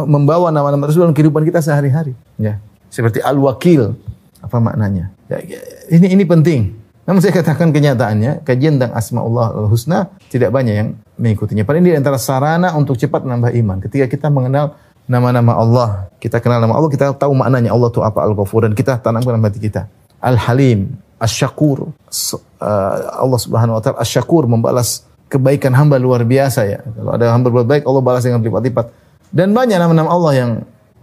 membawa 0.05 0.53
nama-nama 0.53 0.85
tersebut 0.89 1.09
dalam 1.09 1.17
kehidupan 1.17 1.41
kita 1.45 1.61
sehari-hari. 1.61 2.13
Ya. 2.37 2.61
Seperti 2.93 3.21
Al-Wakil. 3.21 3.97
Apa 4.45 4.61
maknanya? 4.61 5.09
Ya, 5.25 5.41
ya, 5.41 5.57
ini 5.89 6.13
ini 6.13 6.23
penting. 6.25 6.77
Namun 7.05 7.21
saya 7.21 7.37
katakan 7.37 7.69
kenyataannya, 7.69 8.41
kajian 8.41 8.81
tentang 8.81 8.97
Asma 8.97 9.21
Allah 9.21 9.53
Al-Husna 9.53 10.09
tidak 10.33 10.49
banyak 10.49 10.73
yang 10.73 10.89
mengikutinya. 11.21 11.61
Paling 11.61 11.85
ini 11.85 12.01
antara 12.01 12.17
sarana 12.17 12.73
untuk 12.73 12.97
cepat 12.97 13.21
menambah 13.21 13.53
iman. 13.53 13.77
Ketika 13.77 14.09
kita 14.09 14.27
mengenal 14.33 14.73
nama-nama 15.05 15.53
Allah. 15.57 15.89
Kita 16.17 16.41
kenal 16.41 16.57
nama 16.57 16.73
Allah, 16.77 16.89
kita 16.89 17.13
tahu 17.13 17.33
maknanya 17.37 17.69
Allah 17.71 17.89
itu 17.93 18.01
apa 18.01 18.25
Al-Ghafur 18.25 18.65
dan 18.65 18.73
kita 18.73 18.97
tanamkan 18.97 19.37
dalam 19.37 19.45
hati 19.45 19.61
kita. 19.61 19.85
Al-Halim, 20.17 20.97
Asy-Syakur. 21.21 21.93
Uh, 21.93 22.95
Allah 23.21 23.39
Subhanahu 23.39 23.77
wa 23.77 23.81
taala 23.81 24.01
Asy-Syakur 24.01 24.49
membalas 24.49 25.05
kebaikan 25.29 25.77
hamba 25.77 26.01
luar 26.01 26.25
biasa 26.25 26.65
ya. 26.65 26.81
Kalau 26.81 27.11
ada 27.13 27.29
hamba 27.29 27.53
berbuat 27.53 27.69
baik, 27.69 27.83
Allah 27.85 28.01
balas 28.01 28.25
dengan 28.25 28.41
berlipat-lipat. 28.41 28.85
Dan 29.29 29.53
banyak 29.53 29.77
nama-nama 29.77 30.09
Allah 30.09 30.33
yang 30.33 30.51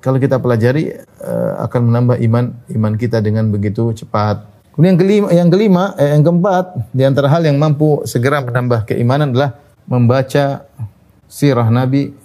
kalau 0.02 0.18
kita 0.18 0.42
pelajari 0.42 0.98
uh, 1.22 1.62
akan 1.70 1.80
menambah 1.94 2.16
iman 2.26 2.44
iman 2.74 2.92
kita 2.98 3.22
dengan 3.22 3.46
begitu 3.54 3.94
cepat. 3.94 4.50
Kemudian 4.72 4.96
yang 4.96 5.00
kelima, 5.00 5.26
yang 5.28 5.48
kelima, 5.52 5.84
eh, 6.00 6.16
yang 6.16 6.24
keempat 6.24 6.64
di 6.96 7.02
antara 7.04 7.28
hal 7.28 7.44
yang 7.44 7.60
mampu 7.60 8.00
segera 8.08 8.40
menambah 8.40 8.88
keimanan 8.88 9.36
adalah 9.36 9.60
membaca 9.84 10.64
sirah 11.28 11.68
Nabi 11.68 12.16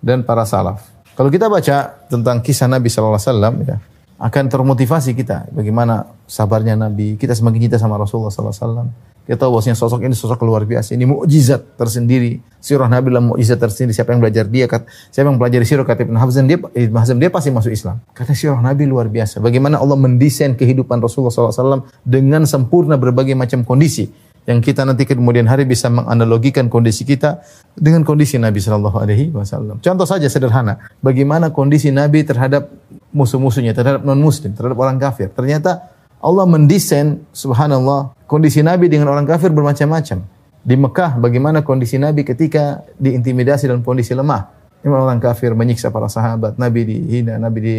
dan 0.00 0.24
para 0.24 0.48
salaf. 0.48 0.88
Kalau 1.12 1.28
kita 1.28 1.52
baca 1.52 1.92
tentang 2.08 2.40
kisah 2.40 2.64
Nabi 2.64 2.88
sallallahu 2.88 3.20
alaihi 3.20 3.28
wasallam 3.28 3.54
ya, 3.68 3.76
akan 4.16 4.44
termotivasi 4.48 5.12
kita 5.12 5.52
bagaimana 5.52 6.08
sabarnya 6.24 6.80
Nabi. 6.80 7.20
Kita 7.20 7.36
semakin 7.36 7.68
cinta 7.68 7.76
sama 7.76 8.00
Rasulullah 8.00 8.32
sallallahu 8.32 8.56
alaihi 8.56 8.64
wasallam. 8.64 8.88
Kita 9.22 9.38
tahu 9.38 9.54
bahwasanya 9.54 9.78
sosok 9.78 10.02
ini 10.02 10.18
sosok 10.18 10.42
luar 10.42 10.66
biasa. 10.66 10.98
Ini 10.98 11.06
mukjizat 11.06 11.78
tersendiri. 11.78 12.42
Sirah 12.58 12.90
Nabi 12.90 13.14
adalah 13.14 13.34
mukjizat 13.34 13.58
tersendiri. 13.62 13.94
Siapa 13.94 14.10
yang 14.10 14.22
belajar 14.22 14.50
dia, 14.50 14.66
kata, 14.66 14.90
siapa 15.14 15.30
yang 15.30 15.38
pelajari 15.38 15.62
sirah 15.62 15.86
kata 15.86 16.02
Ibn 16.06 16.16
Hazm 16.18 16.44
dia, 16.50 16.58
Ibn 16.58 16.96
Hazm 16.98 17.16
dia 17.22 17.30
pasti 17.30 17.54
masuk 17.54 17.70
Islam. 17.70 18.02
Kata 18.10 18.34
sirah 18.34 18.58
Nabi 18.58 18.82
luar 18.90 19.06
biasa. 19.06 19.38
Bagaimana 19.38 19.78
Allah 19.78 19.94
mendesain 19.94 20.58
kehidupan 20.58 20.98
Rasulullah 20.98 21.30
SAW 21.30 21.86
dengan 22.02 22.42
sempurna 22.50 22.98
berbagai 22.98 23.38
macam 23.38 23.62
kondisi 23.62 24.10
yang 24.42 24.58
kita 24.58 24.82
nanti 24.82 25.06
kemudian 25.06 25.46
hari 25.46 25.62
bisa 25.62 25.86
menganalogikan 25.86 26.66
kondisi 26.66 27.06
kita 27.06 27.46
dengan 27.78 28.02
kondisi 28.02 28.42
Nabi 28.42 28.58
Shallallahu 28.58 28.98
Alaihi 28.98 29.30
Wasallam. 29.30 29.78
Contoh 29.78 30.02
saja 30.02 30.26
sederhana, 30.26 30.82
bagaimana 30.98 31.54
kondisi 31.54 31.94
Nabi 31.94 32.26
terhadap 32.26 32.66
musuh-musuhnya, 33.14 33.70
terhadap 33.70 34.02
non 34.02 34.18
Muslim, 34.18 34.50
terhadap 34.50 34.74
orang 34.82 34.98
kafir. 34.98 35.30
Ternyata 35.30 35.86
Allah 36.22 36.46
mendesain, 36.46 37.26
Subhanallah, 37.34 38.14
kondisi 38.30 38.62
Nabi 38.62 38.86
dengan 38.86 39.10
orang 39.10 39.26
kafir 39.26 39.50
bermacam-macam. 39.50 40.22
Di 40.62 40.74
Mekah, 40.78 41.18
bagaimana 41.18 41.66
kondisi 41.66 41.98
Nabi 41.98 42.22
ketika 42.22 42.86
diintimidasi 42.94 43.66
dalam 43.66 43.82
kondisi 43.82 44.14
lemah. 44.14 44.62
Ini 44.82 44.90
orang 44.90 45.18
kafir 45.18 45.50
menyiksa 45.58 45.90
para 45.90 46.06
sahabat, 46.06 46.58
Nabi 46.62 46.86
dihina, 46.86 47.42
Nabi 47.42 47.58
di, 47.58 47.76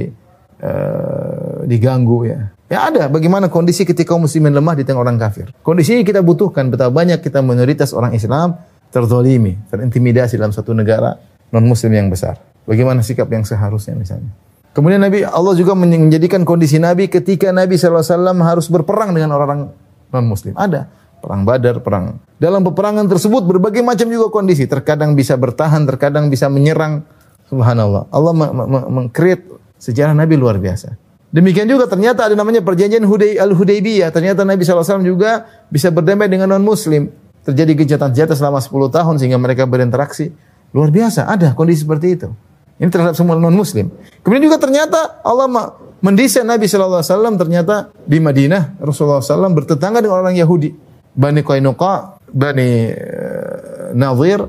uh, 0.59 1.63
diganggu 1.63 2.27
ya. 2.27 2.51
Ya 2.67 2.89
ada 2.89 3.05
bagaimana 3.07 3.47
kondisi 3.47 3.85
ketika 3.87 4.17
muslimin 4.17 4.51
lemah 4.51 4.75
di 4.75 4.83
tengah 4.83 5.03
orang 5.03 5.19
kafir. 5.19 5.51
Kondisi 5.63 5.95
ini 5.95 6.03
kita 6.03 6.19
butuhkan 6.25 6.67
betapa 6.73 6.89
banyak 6.89 7.21
kita 7.21 7.39
minoritas 7.43 7.93
orang 7.95 8.17
Islam 8.17 8.59
terzolimi, 8.89 9.55
terintimidasi 9.69 10.41
dalam 10.41 10.51
satu 10.51 10.73
negara 10.73 11.15
non 11.53 11.63
muslim 11.69 11.93
yang 11.93 12.09
besar. 12.09 12.39
Bagaimana 12.65 13.03
sikap 13.05 13.27
yang 13.29 13.45
seharusnya 13.45 13.93
misalnya. 13.93 14.31
Kemudian 14.73 15.05
Nabi 15.05 15.21
Allah 15.21 15.53
juga 15.53 15.77
menjadikan 15.77 16.41
kondisi 16.41 16.81
Nabi 16.81 17.05
ketika 17.05 17.53
Nabi 17.53 17.77
SAW 17.77 18.01
harus 18.41 18.65
berperang 18.73 19.13
dengan 19.13 19.37
orang 19.37 19.69
non 20.09 20.25
muslim. 20.25 20.57
Ada 20.57 20.89
perang 21.23 21.47
Badar, 21.47 21.79
perang. 21.79 22.19
Dalam 22.35 22.67
peperangan 22.67 23.07
tersebut 23.07 23.47
berbagai 23.47 23.79
macam 23.79 24.09
juga 24.11 24.27
kondisi. 24.33 24.67
Terkadang 24.67 25.15
bisa 25.15 25.39
bertahan, 25.39 25.87
terkadang 25.87 26.27
bisa 26.27 26.51
menyerang. 26.51 27.07
Subhanallah. 27.47 28.11
Allah 28.11 28.33
mengkreat 28.89 29.45
sejarah 29.79 30.11
Nabi 30.11 30.35
luar 30.35 30.59
biasa. 30.59 30.99
Demikian 31.33 31.65
juga 31.65 31.89
ternyata 31.89 32.29
ada 32.29 32.35
namanya 32.37 32.61
perjanjian 32.61 33.05
Huday 33.05 33.37
Al-Hudaybiyah. 33.41 34.13
Ternyata 34.13 34.45
Nabi 34.45 34.61
SAW 34.61 35.01
juga 35.01 35.49
bisa 35.69 35.89
berdamai 35.89 36.29
dengan 36.29 36.49
non-muslim. 36.49 37.09
Terjadi 37.45 37.73
kejahatan-kejahatan 37.77 38.37
selama 38.37 38.59
10 38.61 38.89
tahun 38.89 39.15
sehingga 39.17 39.39
mereka 39.41 39.65
berinteraksi. 39.65 40.29
Luar 40.73 40.93
biasa, 40.93 41.25
ada 41.29 41.53
kondisi 41.57 41.85
seperti 41.85 42.07
itu. 42.21 42.29
Ini 42.81 42.89
terhadap 42.89 43.13
semua 43.13 43.37
non-muslim. 43.37 43.89
Kemudian 44.25 44.49
juga 44.49 44.57
ternyata 44.57 45.21
Allah 45.21 45.45
mendesain 46.03 46.43
Nabi 46.43 46.65
SAW 46.65 47.05
ternyata 47.37 47.93
di 48.03 48.17
Madinah 48.17 48.81
Rasulullah 48.81 49.21
SAW 49.21 49.53
bertetangga 49.53 50.01
dengan 50.01 50.19
orang 50.19 50.35
Yahudi. 50.35 50.73
Bani 51.13 51.45
Qainuqa, 51.45 52.17
Bani 52.33 52.89
uh, 52.89 53.93
Nazir, 53.93 54.41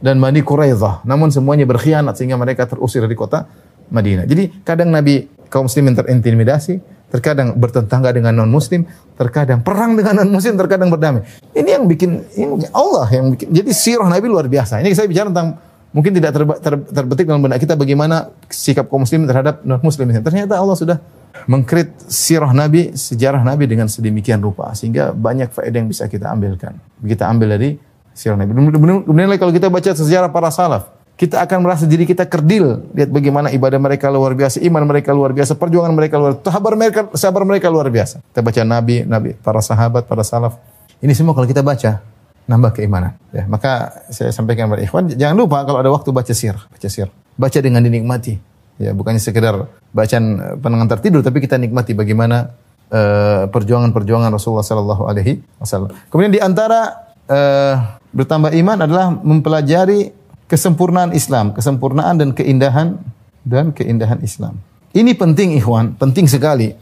dan 0.00 0.16
Bani 0.16 0.40
Quraidah. 0.40 1.04
Namun 1.04 1.28
semuanya 1.28 1.68
berkhianat 1.68 2.16
sehingga 2.16 2.40
mereka 2.40 2.64
terusir 2.64 3.04
dari 3.04 3.12
kota 3.12 3.44
Madinah. 3.92 4.24
Jadi 4.24 4.64
kadang 4.64 4.88
Nabi 4.88 5.28
kaum 5.52 5.68
muslimin 5.68 5.92
terintimidasi, 5.92 6.80
terkadang 7.12 7.54
bertetangga 7.54 8.10
dengan 8.10 8.34
non 8.34 8.50
muslim, 8.50 8.84
terkadang 9.14 9.62
perang 9.62 9.94
dengan 9.94 10.24
non 10.24 10.30
muslim, 10.32 10.58
terkadang 10.58 10.88
berdamai. 10.90 11.22
Ini 11.54 11.80
yang 11.80 11.84
bikin 11.84 12.24
ini 12.34 12.66
Allah 12.74 13.06
yang 13.12 13.32
bikin. 13.36 13.52
Jadi 13.52 13.70
sirah 13.72 14.08
Nabi 14.08 14.26
luar 14.26 14.48
biasa. 14.50 14.82
Ini 14.82 14.90
saya 14.92 15.06
bicara 15.08 15.30
tentang 15.30 15.65
mungkin 15.96 16.12
tidak 16.12 16.36
ter, 16.36 16.42
ter, 16.60 16.74
terbetik 16.92 17.24
dalam 17.24 17.40
benak 17.40 17.56
kita 17.56 17.72
bagaimana 17.72 18.28
sikap 18.52 18.92
kaum 18.92 19.08
muslim 19.08 19.24
terhadap 19.24 19.64
non 19.64 19.80
muslim. 19.80 20.12
Ternyata 20.12 20.60
Allah 20.60 20.76
sudah 20.76 21.00
mengkrit 21.48 21.96
sirah 22.04 22.52
Nabi, 22.52 22.92
sejarah 22.92 23.40
Nabi 23.40 23.64
dengan 23.64 23.88
sedemikian 23.88 24.44
rupa 24.44 24.76
sehingga 24.76 25.16
banyak 25.16 25.48
faedah 25.56 25.80
yang 25.80 25.88
bisa 25.88 26.04
kita 26.04 26.28
ambilkan. 26.28 26.76
Kita 27.00 27.24
ambil 27.32 27.56
dari 27.56 27.80
sirah 28.12 28.36
Nabi. 28.36 28.52
Kemudian 28.52 29.40
kalau 29.40 29.52
kita 29.56 29.72
baca 29.72 29.90
sejarah 29.96 30.28
para 30.28 30.52
salaf, 30.52 30.92
kita 31.16 31.40
akan 31.40 31.64
merasa 31.64 31.88
diri 31.88 32.04
kita 32.04 32.28
kerdil. 32.28 32.92
Lihat 32.92 33.08
bagaimana 33.08 33.48
ibadah 33.48 33.80
mereka 33.80 34.12
luar 34.12 34.36
biasa, 34.36 34.60
iman 34.60 34.84
mereka 34.84 35.16
luar 35.16 35.32
biasa, 35.32 35.56
perjuangan 35.56 35.96
mereka 35.96 36.20
luar 36.20 36.36
biasa, 36.36 36.52
sabar 36.52 36.72
mereka, 36.76 37.00
sabar 37.16 37.42
mereka 37.48 37.66
luar 37.72 37.88
biasa. 37.88 38.20
Kita 38.20 38.44
baca 38.44 38.60
Nabi, 38.68 38.96
Nabi, 39.08 39.30
para 39.40 39.64
sahabat, 39.64 40.04
para 40.04 40.20
salaf. 40.20 40.60
Ini 41.00 41.16
semua 41.16 41.32
kalau 41.32 41.48
kita 41.48 41.64
baca, 41.64 42.04
nambah 42.46 42.78
keimanan. 42.78 43.18
Ya, 43.34 43.44
maka 43.50 44.02
saya 44.10 44.30
sampaikan 44.30 44.70
kepada 44.70 44.82
ikhwan, 44.86 45.10
jangan 45.12 45.36
lupa 45.36 45.66
kalau 45.66 45.82
ada 45.82 45.90
waktu 45.90 46.10
baca 46.14 46.32
sir, 46.32 46.54
baca 46.54 46.88
sir. 46.88 47.10
Baca 47.36 47.58
dengan 47.60 47.82
dinikmati. 47.84 48.38
Ya, 48.80 48.94
bukannya 48.94 49.20
sekedar 49.20 49.68
bacaan 49.92 50.24
eh, 50.40 50.54
penangan 50.56 50.88
tertidur, 50.96 51.20
tapi 51.20 51.42
kita 51.42 51.58
nikmati 51.60 51.92
bagaimana 51.96 52.54
uh, 52.92 53.48
perjuangan-perjuangan 53.50 54.30
Rasulullah 54.30 54.66
Sallallahu 54.66 55.02
Alaihi 55.08 55.42
Wasallam. 55.58 55.90
Kemudian 56.12 56.32
di 56.32 56.40
antara 56.40 57.12
uh, 57.26 57.74
bertambah 58.14 58.52
iman 58.52 58.78
adalah 58.84 59.06
mempelajari 59.10 60.12
kesempurnaan 60.46 61.12
Islam, 61.12 61.52
kesempurnaan 61.52 62.20
dan 62.20 62.30
keindahan 62.32 63.00
dan 63.42 63.74
keindahan 63.74 64.22
Islam. 64.22 64.58
Ini 64.96 65.12
penting 65.18 65.58
ikhwan, 65.58 65.98
penting 65.98 66.30
sekali. 66.30 66.72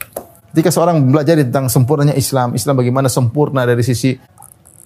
Ketika 0.55 0.71
seorang 0.71 1.03
belajar 1.11 1.35
tentang 1.43 1.67
sempurnanya 1.67 2.15
Islam, 2.15 2.55
Islam 2.55 2.79
bagaimana 2.79 3.11
sempurna 3.11 3.67
dari 3.67 3.83
sisi 3.83 4.15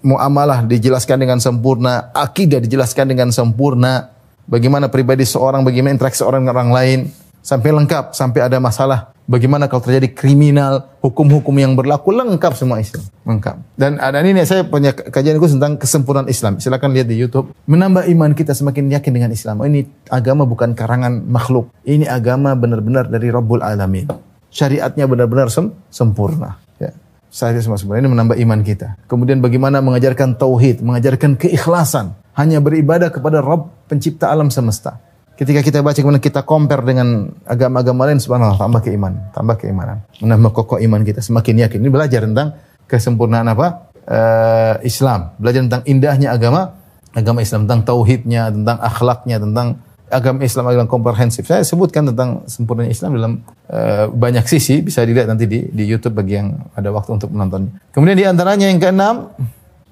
muamalah 0.02 0.64
dijelaskan 0.64 1.18
dengan 1.20 1.38
sempurna, 1.42 2.10
akidah 2.14 2.62
dijelaskan 2.62 3.10
dengan 3.10 3.28
sempurna, 3.34 4.14
bagaimana 4.48 4.88
pribadi 4.88 5.26
seorang, 5.26 5.62
bagaimana 5.62 5.98
interaksi 5.98 6.22
orang 6.22 6.46
dengan 6.46 6.54
orang 6.56 6.72
lain. 6.72 7.00
sampai 7.48 7.70
lengkap, 7.72 8.12
sampai 8.12 8.44
ada 8.44 8.60
masalah. 8.60 9.16
Bagaimana 9.28 9.68
kalau 9.68 9.84
terjadi 9.84 10.08
kriminal, 10.12 10.88
hukum-hukum 11.04 11.52
yang 11.60 11.76
berlaku 11.76 12.16
lengkap 12.16 12.56
semua 12.56 12.80
Islam, 12.80 13.04
lengkap. 13.28 13.56
Dan 13.76 14.00
ada 14.00 14.24
ini 14.24 14.40
saya 14.48 14.64
punya 14.64 14.96
kajian 14.96 15.36
itu 15.36 15.52
tentang 15.52 15.76
kesempurnaan 15.76 16.32
Islam. 16.32 16.56
Silakan 16.56 16.96
lihat 16.96 17.12
di 17.12 17.20
YouTube. 17.20 17.52
Menambah 17.68 18.08
iman 18.08 18.32
kita 18.32 18.56
semakin 18.56 18.88
yakin 18.88 19.12
dengan 19.12 19.28
Islam. 19.32 19.60
Oh, 19.60 19.68
ini 19.68 19.84
agama 20.08 20.48
bukan 20.48 20.72
karangan 20.72 21.28
makhluk. 21.28 21.68
Ini 21.84 22.08
agama 22.08 22.56
benar-benar 22.56 23.12
dari 23.12 23.28
Rabbul 23.28 23.60
Alamin. 23.60 24.08
Syariatnya 24.48 25.04
benar-benar 25.04 25.52
sem 25.52 25.76
sempurna. 25.92 26.56
Saya 27.28 27.60
semua 27.60 27.76
sempurna. 27.76 28.00
Ini 28.00 28.10
menambah 28.10 28.36
iman 28.40 28.60
kita. 28.64 28.96
Kemudian 29.04 29.44
bagaimana 29.44 29.84
mengajarkan 29.84 30.40
tauhid, 30.40 30.80
mengajarkan 30.80 31.36
keikhlasan. 31.36 32.16
Hanya 32.36 32.62
beribadah 32.62 33.12
kepada 33.12 33.42
Rabb 33.44 33.88
pencipta 33.90 34.30
alam 34.32 34.48
semesta. 34.48 35.02
Ketika 35.38 35.62
kita 35.62 35.86
baca 35.86 35.94
kemudian 35.94 36.22
kita 36.22 36.42
compare 36.42 36.82
dengan 36.82 37.30
agama-agama 37.46 38.10
lain 38.10 38.18
subhanallah 38.18 38.58
tambah 38.58 38.82
keimanan, 38.82 39.30
tambah 39.30 39.54
keimanan. 39.54 40.02
Menambah 40.18 40.50
kokoh 40.50 40.82
iman 40.82 41.06
kita 41.06 41.22
semakin 41.22 41.62
yakin. 41.62 41.78
Ini 41.78 41.90
belajar 41.90 42.26
tentang 42.26 42.58
kesempurnaan 42.90 43.46
apa? 43.46 43.92
Uh, 44.08 44.74
Islam. 44.82 45.38
Belajar 45.38 45.62
tentang 45.62 45.82
indahnya 45.86 46.34
agama 46.34 46.78
agama 47.18 47.40
Islam, 47.42 47.64
tentang 47.66 47.82
tauhidnya, 47.88 48.52
tentang 48.52 48.78
akhlaknya, 48.78 49.36
tentang 49.40 49.80
agama 50.08 50.44
Islam 50.44 50.64
agama 50.68 50.88
komprehensif. 50.88 51.44
Saya 51.46 51.64
sebutkan 51.64 52.08
tentang 52.08 52.44
sempurnanya 52.48 52.92
Islam 52.92 53.10
dalam 53.16 53.32
uh, 53.70 54.08
banyak 54.10 54.44
sisi 54.48 54.80
bisa 54.80 55.04
dilihat 55.04 55.28
nanti 55.28 55.44
di 55.44 55.68
di 55.68 55.84
YouTube 55.84 56.18
bagi 56.18 56.40
yang 56.40 56.56
ada 56.74 56.88
waktu 56.90 57.16
untuk 57.16 57.30
menontonnya. 57.32 57.78
Kemudian 57.92 58.16
di 58.16 58.26
antaranya 58.26 58.66
yang 58.68 58.80
keenam, 58.80 59.32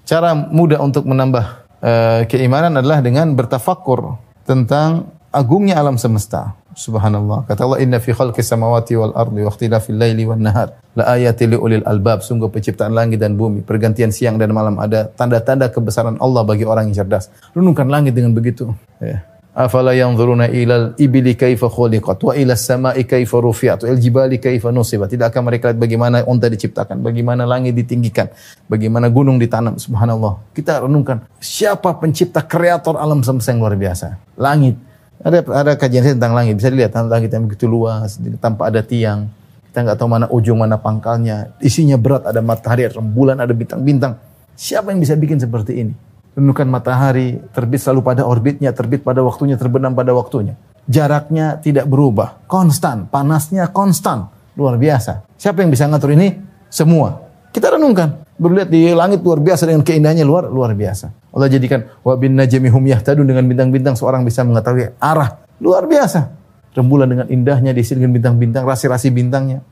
cara 0.04 0.34
mudah 0.34 0.80
untuk 0.80 1.04
menambah 1.04 1.44
uh, 1.80 2.22
keimanan 2.26 2.76
adalah 2.80 3.04
dengan 3.04 3.32
bertafakur 3.36 4.16
tentang 4.46 5.12
agungnya 5.34 5.76
alam 5.76 6.00
semesta. 6.00 6.56
Subhanallah. 6.76 7.48
Kata 7.48 7.64
Allah, 7.64 7.80
"Inna 7.80 7.96
fi 7.96 8.12
khalqi 8.12 8.44
samawati 8.44 9.00
wal 9.00 9.16
ardi 9.16 9.40
wa 9.40 9.48
ikhtilafil 9.48 9.96
laili 9.96 10.28
wan 10.28 10.44
nahar 10.44 10.76
la 10.92 11.16
ayatil 11.16 11.56
li 11.56 11.56
ulil 11.56 11.84
albab." 11.88 12.20
Sungguh 12.20 12.52
penciptaan 12.52 12.92
langit 12.92 13.16
dan 13.16 13.32
bumi, 13.32 13.64
pergantian 13.64 14.12
siang 14.12 14.36
dan 14.36 14.52
malam 14.52 14.76
ada 14.76 15.08
tanda-tanda 15.08 15.72
kebesaran 15.72 16.20
Allah 16.20 16.44
bagi 16.44 16.68
orang 16.68 16.92
yang 16.92 17.00
cerdas. 17.00 17.32
Renungkan 17.56 17.88
langit 17.88 18.12
dengan 18.12 18.36
begitu. 18.36 18.76
Ya. 19.00 19.24
Afala 19.56 19.96
yanzuruna 19.96 20.52
ilal 20.52 20.92
ibili 21.00 21.32
kaifa 21.32 21.72
khuliqat 21.72 22.20
wa 22.20 22.36
ila 22.36 22.52
samai 22.52 23.08
kaifa 23.08 23.40
rufi'at 23.40 23.88
wa 23.88 23.96
jibali 23.96 24.36
kaifa 24.36 24.68
nusibat. 24.68 25.08
Tidakkah 25.08 25.40
mereka 25.40 25.72
lihat 25.72 25.80
bagaimana 25.80 26.20
unta 26.28 26.52
diciptakan, 26.52 27.00
bagaimana 27.00 27.48
langit 27.48 27.72
ditinggikan, 27.72 28.28
bagaimana 28.68 29.08
gunung 29.08 29.40
ditanam. 29.40 29.80
Subhanallah. 29.80 30.52
Kita 30.52 30.84
renungkan 30.84 31.24
siapa 31.40 31.96
pencipta 31.96 32.44
kreator 32.44 33.00
alam 33.00 33.24
semesta 33.24 33.56
yang 33.56 33.64
luar 33.64 33.80
biasa. 33.80 34.20
Langit, 34.36 34.76
ada 35.24 35.40
ada 35.48 35.72
kajian 35.80 36.04
saya 36.04 36.12
tentang 36.20 36.36
langit, 36.36 36.60
bisa 36.60 36.68
dilihat 36.68 36.92
langit 37.08 37.32
yang 37.32 37.48
begitu 37.48 37.64
luas, 37.64 38.20
tanpa 38.36 38.68
ada 38.68 38.84
tiang. 38.84 39.32
Kita 39.72 39.88
nggak 39.88 39.96
tahu 39.96 40.08
mana 40.12 40.28
ujung, 40.28 40.60
mana 40.60 40.76
pangkalnya. 40.76 41.56
Isinya 41.64 41.96
berat, 41.96 42.28
ada 42.28 42.44
matahari, 42.44 42.92
ada 42.92 43.00
rembulan, 43.00 43.40
ada 43.40 43.56
bintang-bintang. 43.56 44.20
Siapa 44.52 44.92
yang 44.92 45.00
bisa 45.00 45.16
bikin 45.16 45.40
seperti 45.40 45.80
ini? 45.80 45.92
Renungkan 46.36 46.68
matahari, 46.68 47.40
terbit 47.56 47.80
selalu 47.80 48.04
pada 48.04 48.22
orbitnya, 48.28 48.76
terbit 48.76 49.00
pada 49.00 49.24
waktunya, 49.24 49.56
terbenam 49.56 49.96
pada 49.96 50.12
waktunya. 50.12 50.52
Jaraknya 50.84 51.56
tidak 51.64 51.88
berubah, 51.88 52.44
konstan, 52.44 53.08
panasnya 53.08 53.72
konstan, 53.72 54.28
luar 54.52 54.76
biasa. 54.76 55.24
Siapa 55.40 55.64
yang 55.64 55.72
bisa 55.72 55.88
ngatur 55.88 56.12
ini? 56.12 56.36
Semua. 56.68 57.24
Kita 57.56 57.72
renungkan. 57.72 58.28
Berlihat 58.36 58.68
di 58.68 58.92
langit 58.92 59.24
luar 59.24 59.40
biasa 59.40 59.64
dengan 59.64 59.80
keindahannya 59.80 60.28
luar 60.28 60.52
luar 60.52 60.76
biasa. 60.76 61.32
Allah 61.32 61.48
jadikan 61.48 61.88
wa 62.04 62.12
bin 62.20 62.36
najmi 62.36 62.68
hum 62.68 62.84
yahtadun 62.84 63.24
dengan 63.24 63.48
bintang-bintang 63.48 63.96
seorang 63.96 64.20
bisa 64.28 64.44
mengetahui 64.44 64.92
arah. 65.00 65.40
Luar 65.56 65.88
biasa. 65.88 66.36
Rembulan 66.76 67.08
dengan 67.08 67.26
indahnya 67.32 67.72
diisi 67.72 67.96
dengan 67.96 68.12
bintang-bintang, 68.12 68.68
rasi-rasi 68.68 69.08
bintangnya. 69.08 69.64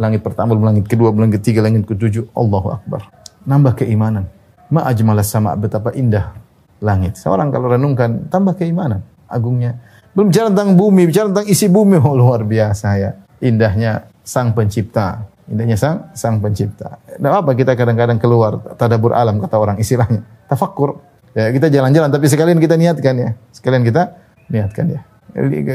Langit 0.00 0.24
pertama, 0.24 0.56
langit 0.56 0.88
kedua, 0.88 1.12
langit 1.12 1.44
ketiga, 1.44 1.60
langit 1.60 1.84
ketujuh. 1.84 2.32
Allahu 2.32 2.80
Akbar. 2.80 3.04
Nambah 3.44 3.84
keimanan. 3.84 4.32
Ma 4.72 4.82
ajmalas 4.86 5.30
sama 5.30 5.54
betapa 5.54 5.94
indah 5.94 6.34
langit. 6.82 7.16
Seorang 7.16 7.54
kalau 7.54 7.70
renungkan 7.70 8.26
tambah 8.26 8.58
keimanan 8.58 9.02
agungnya. 9.30 9.78
Belum 10.16 10.32
bicara 10.32 10.48
tentang 10.48 10.74
bumi, 10.74 11.02
bicara 11.06 11.28
tentang 11.28 11.46
isi 11.46 11.68
bumi 11.68 12.00
oh, 12.00 12.16
luar 12.16 12.42
biasa 12.42 12.88
ya. 12.96 13.10
Indahnya 13.44 14.08
sang 14.24 14.56
pencipta. 14.56 15.28
Indahnya 15.46 15.76
sang 15.76 16.10
sang 16.16 16.40
pencipta. 16.40 16.98
Nah, 17.20 17.44
apa 17.44 17.52
kita 17.52 17.76
kadang-kadang 17.76 18.18
keluar 18.18 18.58
tadabur 18.80 19.12
alam 19.12 19.38
kata 19.38 19.56
orang 19.60 19.76
istilahnya. 19.76 20.24
Tafakkur. 20.48 20.98
Ya, 21.36 21.52
kita 21.52 21.68
jalan-jalan 21.68 22.08
tapi 22.08 22.26
sekalian 22.32 22.56
kita 22.56 22.80
niatkan 22.80 23.14
ya. 23.14 23.30
Sekalian 23.52 23.84
kita 23.84 24.16
niatkan 24.48 24.86
ya. 24.88 25.00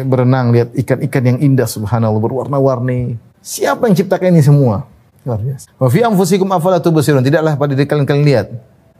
Berenang 0.09 0.49
lihat 0.49 0.73
ikan-ikan 0.73 1.21
yang 1.21 1.37
indah 1.37 1.69
subhanallah 1.69 2.17
berwarna-warni. 2.17 3.21
Siapa 3.45 3.85
yang 3.85 3.93
ciptakan 3.93 4.33
ini 4.33 4.41
semua? 4.41 4.89
Luar 5.21 5.37
biasa. 5.37 5.69
Wa 5.77 5.85
fi 5.85 6.01
anfusikum 6.01 6.49
afala 6.49 6.81
tubsirun. 6.81 7.21
Tidaklah 7.21 7.53
pada 7.61 7.77
diri 7.77 7.85
kalian 7.85 8.09
kalian 8.09 8.25
lihat. 8.25 8.47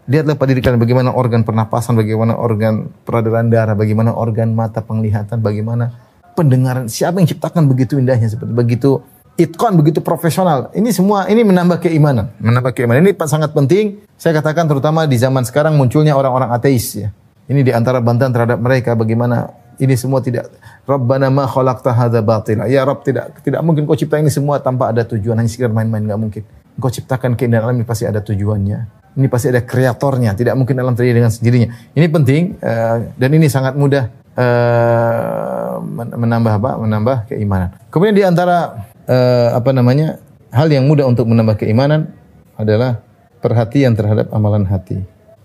Lihatlah 0.10 0.34
pada 0.34 0.50
diri 0.50 0.66
kalian 0.66 0.82
bagaimana 0.82 1.14
organ 1.14 1.46
pernapasan, 1.46 1.94
bagaimana 1.94 2.34
organ 2.34 2.90
peredaran 3.06 3.54
darah, 3.54 3.78
bagaimana 3.78 4.18
organ 4.18 4.58
mata 4.58 4.82
penglihatan, 4.82 5.38
bagaimana 5.38 5.94
pendengaran. 6.34 6.90
Siapa 6.90 7.22
yang 7.22 7.30
ciptakan 7.30 7.70
begitu 7.70 8.02
indahnya 8.02 8.26
seperti 8.26 8.50
begitu 8.50 9.06
itqan 9.38 9.78
begitu 9.78 10.02
profesional. 10.02 10.74
Ini 10.74 10.90
semua 10.90 11.30
ini 11.30 11.46
menambah 11.46 11.86
keimanan, 11.86 12.34
menambah 12.42 12.74
keimanan. 12.74 13.06
Ini 13.06 13.14
sangat 13.30 13.54
penting. 13.54 14.02
Saya 14.18 14.38
katakan 14.42 14.66
terutama 14.66 15.06
di 15.06 15.18
zaman 15.22 15.46
sekarang 15.46 15.78
munculnya 15.78 16.18
orang-orang 16.18 16.50
ateis 16.50 16.98
ya. 16.98 17.10
Ini 17.46 17.62
di 17.62 17.72
antara 17.74 18.00
bantahan 18.00 18.32
terhadap 18.32 18.58
mereka 18.58 18.96
bagaimana 18.98 19.52
ini 19.82 19.98
semua 19.98 20.22
tidak 20.22 20.54
Rabbana 20.86 21.34
ma 21.34 21.50
khalaqta 21.50 21.94
hadza 21.94 22.22
batila. 22.22 22.70
Ya 22.70 22.86
Rabb 22.86 23.02
tidak 23.02 23.42
tidak 23.42 23.62
mungkin 23.66 23.90
kau 23.90 23.98
cipta 23.98 24.22
ini 24.22 24.30
semua 24.30 24.62
tanpa 24.62 24.94
ada 24.94 25.02
tujuan 25.06 25.38
hanya 25.38 25.50
sekedar 25.50 25.74
main-main 25.74 26.06
enggak 26.06 26.22
mungkin. 26.22 26.44
Kau 26.78 26.90
ciptakan 26.90 27.34
keindahan 27.34 27.70
alam 27.70 27.76
ini 27.82 27.86
pasti 27.86 28.06
ada 28.06 28.22
tujuannya. 28.22 29.01
Ini 29.12 29.28
pasti 29.28 29.52
ada 29.52 29.60
kreatornya, 29.60 30.32
tidak 30.40 30.56
mungkin 30.56 30.80
alam 30.80 30.96
terjadi 30.96 31.20
dengan 31.20 31.32
sendirinya. 31.34 31.70
Ini 31.92 32.08
penting 32.08 32.42
uh, 32.64 32.98
dan 33.20 33.30
ini 33.36 33.52
sangat 33.52 33.76
mudah 33.76 34.08
uh, 34.40 35.84
menambah 36.16 36.54
apa? 36.64 36.72
Menambah 36.80 37.18
keimanan. 37.28 37.76
Kemudian 37.92 38.16
di 38.16 38.24
antara 38.24 38.88
uh, 39.08 39.50
apa 39.52 39.72
namanya 39.76 40.16
hal 40.56 40.72
yang 40.72 40.88
mudah 40.88 41.08
untuk 41.08 41.28
menambah 41.28 41.60
keimanan 41.60 42.12
adalah 42.56 43.04
perhatian 43.42 43.98
terhadap 43.98 44.30
amalan 44.32 44.68
hati. 44.68 45.02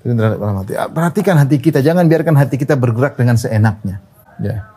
Terhadap 0.07 0.39
amalan 0.39 0.63
hati. 0.63 0.73
Ah, 0.79 0.87
perhatikan 0.87 1.35
hati 1.41 1.59
kita, 1.59 1.83
jangan 1.83 2.07
biarkan 2.07 2.37
hati 2.39 2.55
kita 2.61 2.79
bergerak 2.79 3.19
dengan 3.19 3.35
seenaknya. 3.35 3.99
Ya. 4.39 4.71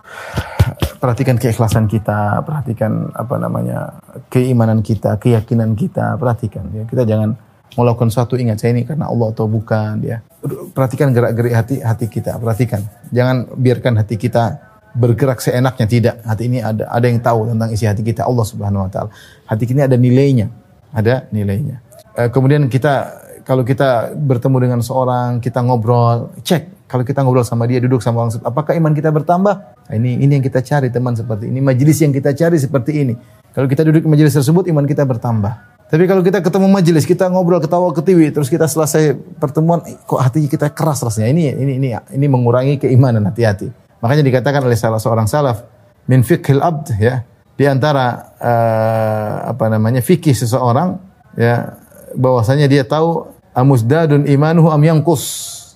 Perhatikan 0.97 1.37
keikhlasan 1.37 1.85
kita, 1.85 2.41
perhatikan 2.43 3.13
apa 3.13 3.35
namanya 3.37 3.99
keimanan 4.31 4.81
kita, 4.81 5.15
keyakinan 5.21 5.77
kita, 5.77 6.17
perhatikan. 6.17 6.65
Ya. 6.73 6.83
Kita 6.89 7.03
jangan 7.05 7.37
melakukan 7.77 8.09
suatu 8.09 8.39
ingat 8.39 8.61
saya 8.61 8.73
ini 8.73 8.87
karena 8.87 9.09
Allah 9.09 9.29
atau 9.29 9.45
bukan. 9.45 10.01
Ya. 10.01 10.25
Perhatikan 10.73 11.13
gerak-gerik 11.13 11.53
hati 11.53 11.75
hati 11.83 12.05
kita, 12.09 12.39
perhatikan. 12.41 12.81
Jangan 13.13 13.49
biarkan 13.53 13.99
hati 14.01 14.15
kita 14.17 14.57
bergerak 14.95 15.43
seenaknya 15.43 15.85
tidak. 15.85 16.15
Hati 16.25 16.49
ini 16.49 16.59
ada 16.63 16.89
ada 16.89 17.05
yang 17.05 17.21
tahu 17.21 17.49
tentang 17.49 17.69
isi 17.69 17.85
hati 17.85 18.01
kita 18.01 18.25
Allah 18.25 18.45
Subhanahu 18.45 18.85
wa 18.87 18.89
taala. 18.89 19.09
Hati 19.45 19.69
ini 19.69 19.81
ada 19.85 19.97
nilainya, 19.99 20.47
ada 20.95 21.29
nilainya. 21.29 21.81
E, 22.17 22.33
kemudian 22.33 22.65
kita 22.71 23.25
kalau 23.45 23.61
kita 23.65 24.13
bertemu 24.13 24.57
dengan 24.61 24.79
seorang, 24.81 25.41
kita 25.41 25.61
ngobrol, 25.65 26.33
cek 26.41 26.89
kalau 26.89 27.05
kita 27.05 27.21
ngobrol 27.21 27.45
sama 27.45 27.69
dia, 27.69 27.77
duduk 27.77 28.01
sama 28.01 28.25
orang, 28.25 28.33
apakah 28.41 28.73
iman 28.73 28.93
kita 28.97 29.13
bertambah? 29.13 29.55
Nah, 29.89 29.93
ini 29.93 30.25
ini 30.25 30.41
yang 30.41 30.45
kita 30.45 30.65
cari 30.65 30.89
teman 30.89 31.13
seperti 31.13 31.45
ini, 31.45 31.61
majelis 31.61 32.01
yang 32.01 32.09
kita 32.09 32.33
cari 32.33 32.57
seperti 32.57 32.91
ini. 33.05 33.13
Kalau 33.53 33.69
kita 33.69 33.85
duduk 33.85 34.05
di 34.05 34.09
majelis 34.09 34.33
tersebut, 34.33 34.65
iman 34.69 34.85
kita 34.89 35.05
bertambah. 35.05 35.78
Tapi 35.89 36.05
kalau 36.05 36.21
kita 36.21 36.45
ketemu 36.45 36.69
majelis, 36.69 37.01
kita 37.01 37.25
ngobrol 37.33 37.57
ketawa 37.57 37.89
ketiwi, 37.89 38.29
terus 38.29 38.45
kita 38.45 38.69
selesai 38.69 39.17
pertemuan, 39.41 39.81
kok 40.05 40.21
hati 40.21 40.45
kita 40.45 40.69
keras 40.69 41.01
rasanya. 41.01 41.33
Ini 41.33 41.57
ini 41.57 41.73
ini 41.81 41.89
ini 42.13 42.25
mengurangi 42.29 42.77
keimanan 42.77 43.25
hati-hati. 43.25 43.73
Makanya 43.97 44.21
dikatakan 44.21 44.61
oleh 44.61 44.77
salah 44.77 45.01
seorang 45.01 45.25
salaf 45.25 45.65
min 46.05 46.21
fikhil 46.21 46.61
abd 46.61 46.87
ya 47.01 47.25
di 47.57 47.65
antara 47.67 48.31
uh, 48.37 49.51
apa 49.51 49.65
namanya 49.67 49.99
fikih 49.99 50.31
seseorang 50.31 50.95
ya 51.35 51.75
bahwasanya 52.15 52.69
dia 52.71 52.85
tahu 52.85 53.27
amusdadun 53.57 54.29
imanuhu 54.29 54.69
am 54.69 54.81
yangkus 54.85 55.25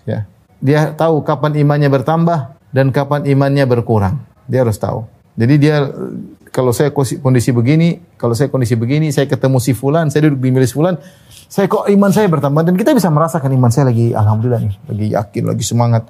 ya. 0.06 0.30
Dia 0.64 0.96
tahu 0.96 1.26
kapan 1.26 1.60
imannya 1.60 1.90
bertambah 1.92 2.56
dan 2.72 2.94
kapan 2.94 3.28
imannya 3.28 3.66
berkurang. 3.66 4.22
Dia 4.48 4.62
harus 4.62 4.80
tahu. 4.80 5.04
Jadi 5.34 5.56
dia 5.58 5.90
kalau 6.54 6.70
saya 6.70 6.94
kondisi 6.94 7.50
begini, 7.50 7.98
kalau 8.14 8.38
saya 8.38 8.54
kondisi 8.54 8.78
begini, 8.78 9.10
saya 9.10 9.26
ketemu 9.26 9.58
si 9.58 9.74
fulan, 9.74 10.14
saya 10.14 10.30
duduk 10.30 10.46
di 10.46 10.50
milis 10.54 10.70
fulan, 10.70 11.02
saya 11.50 11.66
kok 11.66 11.90
iman 11.90 12.14
saya 12.14 12.30
bertambah 12.30 12.62
dan 12.62 12.78
kita 12.78 12.94
bisa 12.94 13.10
merasakan 13.10 13.50
iman 13.58 13.74
saya 13.74 13.90
lagi 13.90 14.14
alhamdulillah 14.14 14.62
nih, 14.62 14.76
lagi 14.86 15.08
yakin, 15.18 15.44
lagi 15.50 15.64
semangat. 15.66 16.06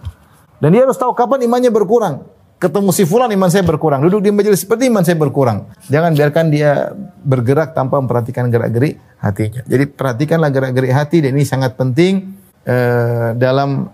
Dan 0.59 0.75
dia 0.75 0.83
harus 0.83 0.99
tahu 0.99 1.15
kapan 1.15 1.47
imannya 1.47 1.71
berkurang. 1.71 2.27
Ketemu 2.59 2.95
si 2.95 3.03
fulan 3.03 3.27
iman 3.35 3.51
saya 3.51 3.63
berkurang. 3.67 3.99
Duduk 4.07 4.23
di 4.23 4.31
majelis 4.31 4.63
seperti 4.63 4.87
iman 4.87 5.03
saya 5.03 5.19
berkurang. 5.19 5.67
Jangan 5.91 6.15
biarkan 6.15 6.45
dia 6.47 6.95
bergerak 7.23 7.75
tanpa 7.75 7.99
memperhatikan 7.99 8.47
gerak-gerik 8.47 8.99
hatinya. 9.19 9.63
Jadi 9.67 9.83
perhatikanlah 9.91 10.47
gerak-gerik 10.47 10.91
hati 10.95 11.19
dan 11.23 11.35
ini 11.35 11.43
sangat 11.43 11.75
penting 11.75 12.39
uh, 12.63 13.35
dalam 13.35 13.91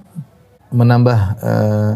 menambah 0.70 1.20
uh, 1.42 1.92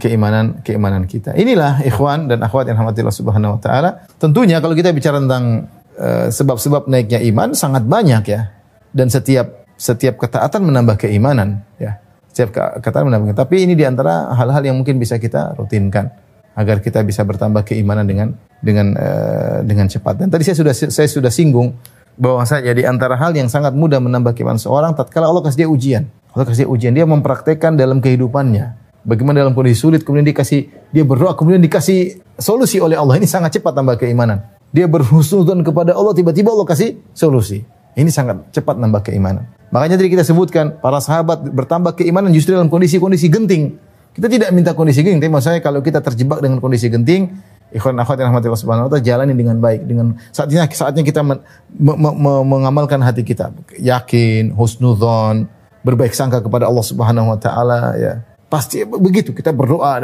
keimanan 0.00 0.64
keimanan 0.64 1.04
kita. 1.04 1.36
Inilah 1.36 1.84
ikhwan 1.84 2.32
dan 2.32 2.40
akhwat 2.40 2.72
yang 2.72 2.80
rahmatillah 2.80 3.12
subhanahu 3.12 3.56
wa 3.56 3.60
taala. 3.60 4.08
Tentunya 4.16 4.58
kalau 4.64 4.72
kita 4.72 4.90
bicara 4.96 5.20
tentang 5.20 5.68
uh, 6.00 6.32
sebab-sebab 6.32 6.88
naiknya 6.88 7.20
iman 7.28 7.52
sangat 7.52 7.84
banyak 7.84 8.24
ya. 8.24 8.56
Dan 8.96 9.12
setiap 9.12 9.68
setiap 9.76 10.16
ketaatan 10.16 10.64
menambah 10.64 10.96
keimanan 10.96 11.60
ya. 11.76 12.00
Setiap 12.32 12.80
ketaatan 12.80 13.12
menambah. 13.12 13.36
Tapi 13.36 13.68
ini 13.68 13.76
di 13.76 13.84
antara 13.84 14.32
hal-hal 14.32 14.64
yang 14.64 14.76
mungkin 14.80 14.96
bisa 14.96 15.20
kita 15.20 15.52
rutinkan 15.56 16.08
agar 16.56 16.80
kita 16.80 17.04
bisa 17.04 17.20
bertambah 17.20 17.68
keimanan 17.68 18.08
dengan 18.08 18.32
dengan 18.64 18.96
uh, 18.96 19.60
dengan 19.60 19.92
cepat. 19.92 20.24
Dan 20.24 20.32
tadi 20.32 20.48
saya 20.48 20.56
sudah 20.56 20.72
saya 20.72 21.08
sudah 21.08 21.28
singgung 21.28 21.76
bahwasanya 22.16 22.72
di 22.72 22.88
antara 22.88 23.20
hal 23.20 23.36
yang 23.36 23.52
sangat 23.52 23.76
mudah 23.76 24.00
menambah 24.00 24.32
keimanan 24.32 24.56
seorang 24.56 24.96
tatkala 24.96 25.28
Allah 25.28 25.44
kasih 25.44 25.64
dia 25.64 25.68
ujian. 25.68 26.04
Allah 26.32 26.48
kasih 26.48 26.64
dia 26.64 26.72
ujian, 26.72 26.92
dia 26.96 27.04
mempraktekkan 27.04 27.76
dalam 27.76 28.00
kehidupannya. 28.00 28.85
Bagaimana 29.06 29.46
dalam 29.46 29.54
kondisi 29.54 29.78
sulit 29.78 30.02
kemudian 30.02 30.26
dikasih 30.26 30.66
dia 30.90 31.06
berdoa 31.06 31.38
kemudian 31.38 31.62
dikasih 31.62 32.18
solusi 32.42 32.82
oleh 32.82 32.98
Allah. 32.98 33.22
Ini 33.22 33.26
sangat 33.30 33.62
cepat 33.62 33.70
tambah 33.70 33.94
keimanan. 34.02 34.42
Dia 34.74 34.90
berhusnudzon 34.90 35.62
kepada 35.62 35.94
Allah 35.94 36.10
tiba-tiba 36.10 36.50
Allah 36.50 36.66
kasih 36.66 36.98
solusi. 37.14 37.62
Ini 37.96 38.10
sangat 38.12 38.52
cepat 38.52 38.76
nambah 38.76 39.06
keimanan. 39.08 39.48
Makanya 39.72 39.96
tadi 39.96 40.12
kita 40.12 40.20
sebutkan 40.26 40.76
para 40.84 41.00
sahabat 41.00 41.48
bertambah 41.48 41.96
keimanan 41.96 42.28
justru 42.34 42.52
dalam 42.52 42.68
kondisi-kondisi 42.68 43.32
genting. 43.32 43.78
Kita 44.12 44.28
tidak 44.28 44.52
minta 44.52 44.76
kondisi 44.76 45.00
genting, 45.00 45.22
tapi 45.22 45.32
maksudnya 45.32 45.64
kalau 45.64 45.80
kita 45.80 46.04
terjebak 46.04 46.44
dengan 46.44 46.60
kondisi 46.60 46.92
genting, 46.92 47.32
ikhwan 47.72 47.96
akhwat 47.96 48.20
yang 48.20 48.30
rahmatillah 48.32 48.60
subhanahu 48.60 48.86
wa 48.86 48.90
ta'ala 48.92 49.04
jalani 49.04 49.34
dengan 49.34 49.56
baik 49.58 49.80
dengan 49.88 50.16
saatnya 50.30 50.68
saatnya 50.70 51.02
kita 51.02 51.20
men, 51.24 51.42
me, 51.72 51.94
me, 51.96 52.32
mengamalkan 52.46 53.02
hati 53.02 53.26
kita 53.26 53.50
yakin 53.80 54.54
husnudzon 54.54 55.50
berbaik 55.82 56.14
sangka 56.14 56.42
kepada 56.42 56.70
Allah 56.70 56.82
Subhanahu 56.86 57.34
wa 57.34 57.38
taala 57.38 57.94
ya 57.98 58.12
pasti 58.46 58.86
begitu 58.86 59.34
kita 59.34 59.50
berdoa 59.50 59.98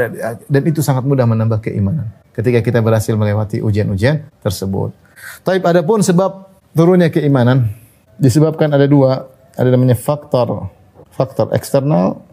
dan, 0.47 0.63
itu 0.67 0.83
sangat 0.83 1.07
mudah 1.07 1.27
menambah 1.27 1.63
keimanan 1.63 2.11
ketika 2.35 2.59
kita 2.59 2.79
berhasil 2.83 3.15
melewati 3.15 3.63
ujian-ujian 3.63 4.27
tersebut. 4.43 4.91
Tapi 5.47 5.63
adapun 5.63 6.03
sebab 6.03 6.51
turunnya 6.75 7.13
keimanan 7.13 7.71
disebabkan 8.19 8.73
ada 8.75 8.91
dua 8.91 9.31
ada 9.55 9.69
namanya 9.69 9.95
faktor 9.95 10.73
faktor 11.13 11.53
eksternal 11.55 12.25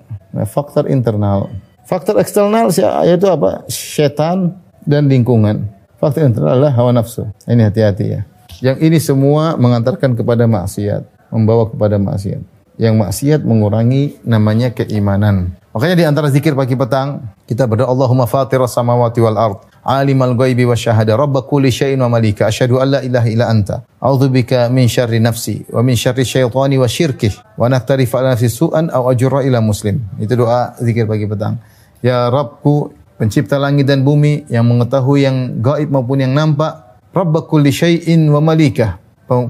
faktor 0.50 0.86
internal. 0.90 1.50
Faktor 1.90 2.22
eksternal 2.22 2.70
yaitu 3.06 3.26
apa? 3.30 3.66
Setan 3.70 4.62
dan 4.86 5.10
lingkungan. 5.10 5.66
Faktor 5.98 6.30
internal 6.30 6.58
adalah 6.58 6.74
hawa 6.78 6.92
nafsu. 6.94 7.28
Ini 7.50 7.70
hati-hati 7.70 8.06
ya. 8.06 8.22
Yang 8.60 8.78
ini 8.86 8.98
semua 9.02 9.58
mengantarkan 9.58 10.14
kepada 10.14 10.46
maksiat, 10.46 11.32
membawa 11.34 11.68
kepada 11.68 11.98
maksiat. 11.98 12.42
Yang 12.80 12.96
maksiat 12.96 13.42
mengurangi 13.44 14.22
namanya 14.24 14.72
keimanan. 14.72 15.59
Makanya 15.70 15.96
di 15.96 16.06
antara 16.06 16.28
zikir 16.34 16.58
pagi 16.58 16.74
petang 16.74 17.22
kita 17.46 17.70
berdoa 17.70 17.90
Allahumma 17.90 18.26
fatiras 18.26 18.74
samawati 18.74 19.22
wal 19.22 19.38
ard 19.38 19.58
alimal 19.86 20.34
ghaibi 20.34 20.66
wasyahada 20.66 21.14
rabb 21.14 21.46
kulli 21.46 21.70
syai'in 21.70 22.02
wa 22.02 22.10
malika 22.10 22.50
asyhadu 22.50 22.82
an 22.82 22.98
la 22.98 23.00
ilaha 23.06 23.28
illa 23.30 23.46
anta 23.54 23.86
a'udzubika 24.02 24.66
min 24.74 24.90
syarri 24.90 25.22
nafsi 25.22 25.70
wa 25.70 25.86
min 25.86 25.94
syarri 25.94 26.26
syaitani 26.26 26.82
wa 26.82 26.90
syirkih 26.90 27.38
wa 27.54 27.70
naktarifa 27.70 28.18
ala 28.18 28.34
nafsi 28.34 28.50
su'an 28.50 28.90
aw 28.90 29.14
ajra 29.14 29.46
ila 29.46 29.62
muslim 29.62 30.02
itu 30.18 30.34
doa 30.34 30.74
zikir 30.82 31.06
pagi 31.06 31.30
petang 31.30 31.62
ya 32.02 32.34
Rabbku 32.34 33.00
pencipta 33.20 33.60
langit 33.60 33.84
dan 33.84 34.08
bumi, 34.08 34.48
yang 34.48 34.64
mengetahui 34.64 35.28
yang 35.28 35.60
gaib 35.60 35.92
maupun 35.92 36.24
yang 36.24 36.32
nampak, 36.32 37.04
Rabb 37.12 37.52
kulli 37.52 37.76
syai'in 37.76 38.32
wa 38.32 38.40
malikah, 38.40 38.96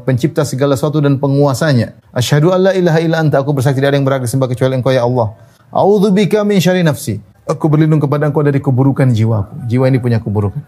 pencipta 0.02 0.42
segala 0.42 0.74
sesuatu 0.74 0.98
dan 0.98 1.22
penguasanya. 1.22 1.94
Asyhadu 2.10 2.50
an 2.50 2.66
la 2.66 2.72
ilaha 2.74 2.98
illa 2.98 3.22
anta, 3.22 3.38
aku 3.38 3.54
bersaksi 3.54 3.78
tidak 3.78 3.94
ada 3.94 3.98
yang 4.02 4.08
berhak 4.10 4.26
disembah 4.26 4.50
kecuali 4.50 4.82
Engkau 4.82 4.90
ya 4.90 5.06
Allah. 5.06 5.38
A'udzu 5.70 6.10
bika 6.10 6.42
min 6.42 6.58
syarri 6.58 6.82
nafsi. 6.82 7.22
Aku 7.50 7.66
berlindung 7.66 8.02
kepada 8.02 8.30
Engkau 8.30 8.46
dari 8.46 8.62
keburukan 8.62 9.10
jiwaku. 9.10 9.66
Jiwa 9.66 9.86
ini 9.90 9.98
punya 9.98 10.22
keburukan. 10.22 10.62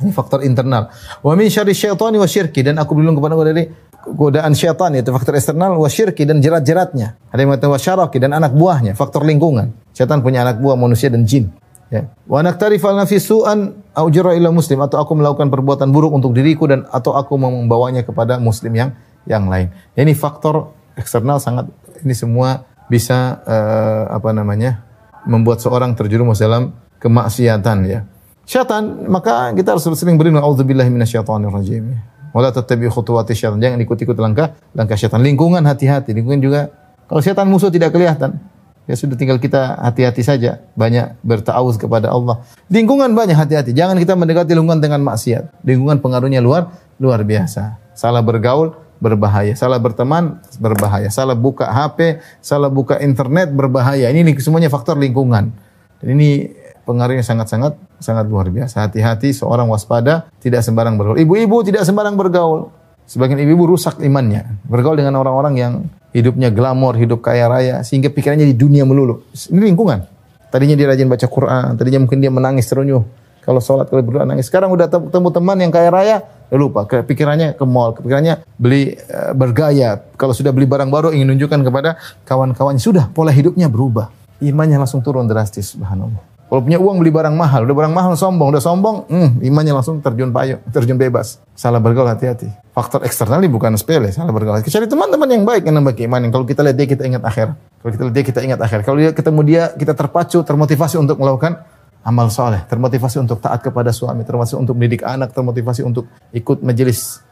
Ini 0.00 0.10
faktor 0.12 0.40
internal. 0.44 0.88
Wa 1.20 1.36
min 1.36 1.52
syarri 1.52 1.76
syaitani 1.76 2.16
wa 2.16 2.28
syirki 2.28 2.64
dan 2.64 2.80
aku 2.80 2.96
berlindung 2.96 3.20
kepada 3.20 3.36
Engkau 3.36 3.48
dari 3.48 3.64
godaan 4.04 4.52
syaitan 4.52 4.92
yaitu 4.92 5.12
faktor 5.12 5.36
eksternal 5.36 5.76
wa 5.76 5.88
syirki 5.88 6.28
dan 6.28 6.40
jerat-jeratnya. 6.40 7.16
Ada 7.32 7.38
yang 7.40 7.48
mengatakan 7.52 7.72
wa 7.72 7.80
syaraki 7.80 8.16
dan 8.20 8.36
anak 8.36 8.52
buahnya, 8.52 8.92
faktor 8.96 9.24
lingkungan. 9.24 9.72
Syaitan 9.96 10.20
punya 10.20 10.44
anak 10.44 10.60
buah 10.60 10.76
manusia 10.76 11.08
dan 11.08 11.24
jin. 11.24 11.52
Ya. 11.92 12.08
Wa 12.28 12.40
naktarifa 12.40 12.90
fi 13.04 13.16
su'an 13.20 13.76
au 13.96 14.08
ila 14.10 14.48
muslim 14.50 14.80
atau 14.84 15.00
aku 15.00 15.16
melakukan 15.16 15.48
perbuatan 15.52 15.88
buruk 15.92 16.12
untuk 16.16 16.32
diriku 16.32 16.68
dan 16.68 16.88
atau 16.90 17.16
aku 17.16 17.36
membawanya 17.36 18.04
kepada 18.04 18.40
muslim 18.40 18.72
yang 18.72 18.90
yang 19.28 19.48
lain. 19.48 19.72
Ini 19.96 20.12
faktor 20.16 20.74
eksternal 20.96 21.40
sangat 21.40 21.68
ini 22.02 22.12
semua 22.12 22.66
bisa 22.88 23.40
uh, 23.44 24.14
apa 24.14 24.30
namanya? 24.32 24.84
membuat 25.24 25.56
seorang 25.56 25.96
terjerumus 25.96 26.36
dalam 26.40 26.76
kemaksiatan 27.00 27.78
ya. 27.88 28.04
Syaitan 28.44 29.08
maka 29.08 29.56
kita 29.56 29.72
harus 29.72 29.88
sering 29.96 30.20
berlindung 30.20 30.44
auzubillahi 30.44 30.92
minasyaitonir 30.92 31.48
rajim. 31.48 31.96
Wala 32.36 32.52
tattabi 32.52 32.92
khutuwati 32.92 33.32
syaitan. 33.32 33.56
Jangan 33.56 33.80
ikut-ikut 33.80 34.16
langkah 34.20 34.52
langkah 34.76 35.00
syaitan. 35.00 35.24
Lingkungan 35.24 35.64
hati-hati. 35.64 36.12
Lingkungan 36.12 36.44
juga 36.44 36.60
kalau 37.08 37.24
syaitan 37.24 37.48
musuh 37.48 37.72
tidak 37.72 37.96
kelihatan. 37.96 38.36
Ya 38.84 39.00
sudah 39.00 39.16
tinggal 39.16 39.40
kita 39.40 39.80
hati-hati 39.80 40.20
saja, 40.20 40.60
banyak 40.76 41.16
bertawuz 41.24 41.80
kepada 41.80 42.12
Allah. 42.12 42.44
Lingkungan 42.68 43.16
banyak 43.16 43.32
hati-hati. 43.32 43.72
Jangan 43.72 43.96
kita 43.96 44.12
mendekati 44.12 44.52
lingkungan 44.52 44.84
dengan 44.84 45.00
maksiat. 45.08 45.64
Lingkungan 45.64 46.04
pengaruhnya 46.04 46.44
luar 46.44 46.68
luar 47.00 47.24
biasa. 47.24 47.80
Salah 47.96 48.20
bergaul 48.20 48.76
berbahaya, 49.04 49.52
salah 49.52 49.76
berteman 49.76 50.40
berbahaya, 50.56 51.12
salah 51.12 51.36
buka 51.36 51.68
HP, 51.68 52.24
salah 52.40 52.72
buka 52.72 52.96
internet 53.04 53.52
berbahaya. 53.52 54.08
Ini 54.08 54.24
semuanya 54.40 54.72
faktor 54.72 54.96
lingkungan. 54.96 55.52
Dan 56.00 56.06
ini 56.16 56.48
pengaruhnya 56.88 57.20
sangat-sangat 57.20 57.76
sangat 58.00 58.24
luar 58.24 58.48
biasa. 58.48 58.88
Hati-hati 58.88 59.36
seorang 59.36 59.68
waspada, 59.68 60.32
tidak 60.40 60.64
sembarang 60.64 60.96
bergaul. 60.96 61.20
Ibu-ibu 61.20 61.56
tidak 61.60 61.84
sembarang 61.84 62.16
bergaul. 62.16 62.72
Sebagian 63.04 63.36
ibu-ibu 63.36 63.76
rusak 63.76 64.00
imannya. 64.00 64.64
Bergaul 64.64 64.96
dengan 64.96 65.20
orang-orang 65.20 65.54
yang 65.60 65.72
hidupnya 66.16 66.48
glamor, 66.48 66.96
hidup 66.96 67.20
kaya 67.20 67.44
raya, 67.44 67.84
sehingga 67.84 68.08
pikirannya 68.08 68.48
di 68.48 68.56
dunia 68.56 68.88
melulu. 68.88 69.28
Ini 69.36 69.60
lingkungan. 69.60 70.08
Tadinya 70.48 70.72
dia 70.72 70.88
rajin 70.88 71.10
baca 71.10 71.26
Quran, 71.28 71.76
tadinya 71.76 72.00
mungkin 72.06 72.22
dia 72.24 72.32
menangis 72.32 72.64
terunyuh. 72.70 73.04
Kalau 73.44 73.60
sholat, 73.60 73.92
kalau 73.92 74.00
berdoa 74.00 74.24
nangis. 74.24 74.48
Sekarang 74.48 74.72
udah 74.72 74.88
ketemu 74.88 75.28
teman 75.28 75.56
yang 75.60 75.68
kaya 75.68 75.92
raya, 75.92 76.08
ya 76.08 76.18
lupa. 76.52 76.84
Pikirannya 76.84 77.56
ke 77.56 77.64
mall, 77.64 77.96
pikirannya 77.96 78.44
beli 78.60 78.96
uh, 79.08 79.32
bergaya. 79.32 80.04
Kalau 80.20 80.36
sudah 80.36 80.52
beli 80.52 80.68
barang 80.68 80.92
baru, 80.92 81.14
ingin 81.14 81.32
menunjukkan 81.32 81.60
kepada 81.64 81.96
kawan-kawannya. 82.28 82.82
Sudah, 82.82 83.08
pola 83.08 83.32
hidupnya 83.32 83.70
berubah. 83.72 84.12
Imannya 84.42 84.76
langsung 84.76 85.00
turun 85.00 85.24
drastis, 85.24 85.72
subhanallah. 85.72 86.34
Kalau 86.44 86.60
punya 86.60 86.78
uang 86.78 87.02
beli 87.02 87.10
barang 87.10 87.34
mahal, 87.34 87.64
udah 87.66 87.76
barang 87.82 87.94
mahal 87.96 88.12
sombong, 88.14 88.54
udah 88.54 88.62
sombong, 88.62 89.08
hmm, 89.10 89.42
imannya 89.42 89.74
langsung 89.74 89.98
terjun 89.98 90.30
payung, 90.30 90.60
terjun 90.70 90.94
bebas. 90.94 91.42
Salah 91.56 91.80
bergaul 91.82 92.06
hati-hati. 92.06 92.46
Faktor 92.70 93.02
eksternal 93.02 93.42
bukan 93.50 93.74
sepele, 93.74 94.12
salah 94.14 94.30
bergaul. 94.30 94.62
Cari 94.62 94.86
teman-teman 94.86 95.26
yang 95.26 95.42
baik 95.42 95.66
yang 95.66 95.80
nambah 95.80 95.98
keimanan. 95.98 96.30
Kalau 96.30 96.46
kita 96.46 96.62
lihat 96.62 96.76
dia, 96.78 96.86
kita 96.86 97.02
ingat 97.10 97.26
akhir. 97.26 97.58
Kalau 97.58 97.90
kita 97.90 98.02
lihat 98.06 98.14
dia, 98.14 98.24
kita 98.28 98.40
ingat 98.44 98.60
akhir. 98.60 98.78
Kalau 98.86 98.98
dia 99.02 99.10
ketemu 99.10 99.40
dia, 99.42 99.62
kita 99.74 99.92
terpacu, 99.98 100.38
termotivasi 100.46 100.94
untuk 101.00 101.16
melakukan 101.18 101.58
amal 102.04 102.28
soleh, 102.28 102.60
termotivasi 102.68 103.18
untuk 103.18 103.40
taat 103.40 103.64
kepada 103.64 103.90
suami, 103.90 104.22
termotivasi 104.22 104.60
untuk 104.60 104.76
mendidik 104.76 105.02
anak, 105.02 105.32
termotivasi 105.32 105.82
untuk 105.82 106.06
ikut 106.36 106.60
majelis 106.60 107.24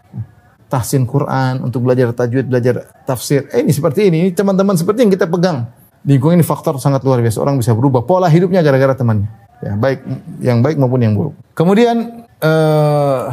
tahsin 0.73 1.05
Quran, 1.05 1.61
untuk 1.61 1.85
belajar 1.85 2.17
tajwid, 2.17 2.49
belajar 2.49 2.89
tafsir. 3.05 3.45
Eh, 3.53 3.61
ini 3.61 3.73
seperti 3.77 4.09
ini, 4.09 4.33
teman-teman 4.33 4.73
seperti 4.73 5.05
yang 5.05 5.13
kita 5.13 5.29
pegang 5.29 5.69
lingkungan 6.07 6.39
ini 6.39 6.47
faktor 6.47 6.79
sangat 6.83 7.03
luar 7.07 7.23
biasa. 7.23 7.39
Orang 7.43 7.59
bisa 7.59 7.73
berubah 7.75 8.03
pola 8.03 8.27
hidupnya 8.27 8.63
gara-gara 8.63 8.95
temannya. 8.95 9.31
Ya, 9.63 9.79
baik 9.79 10.03
yang 10.43 10.59
baik 10.59 10.77
maupun 10.79 11.01
yang 11.05 11.15
buruk. 11.15 11.39
Kemudian 11.55 12.27
uh, 12.43 13.31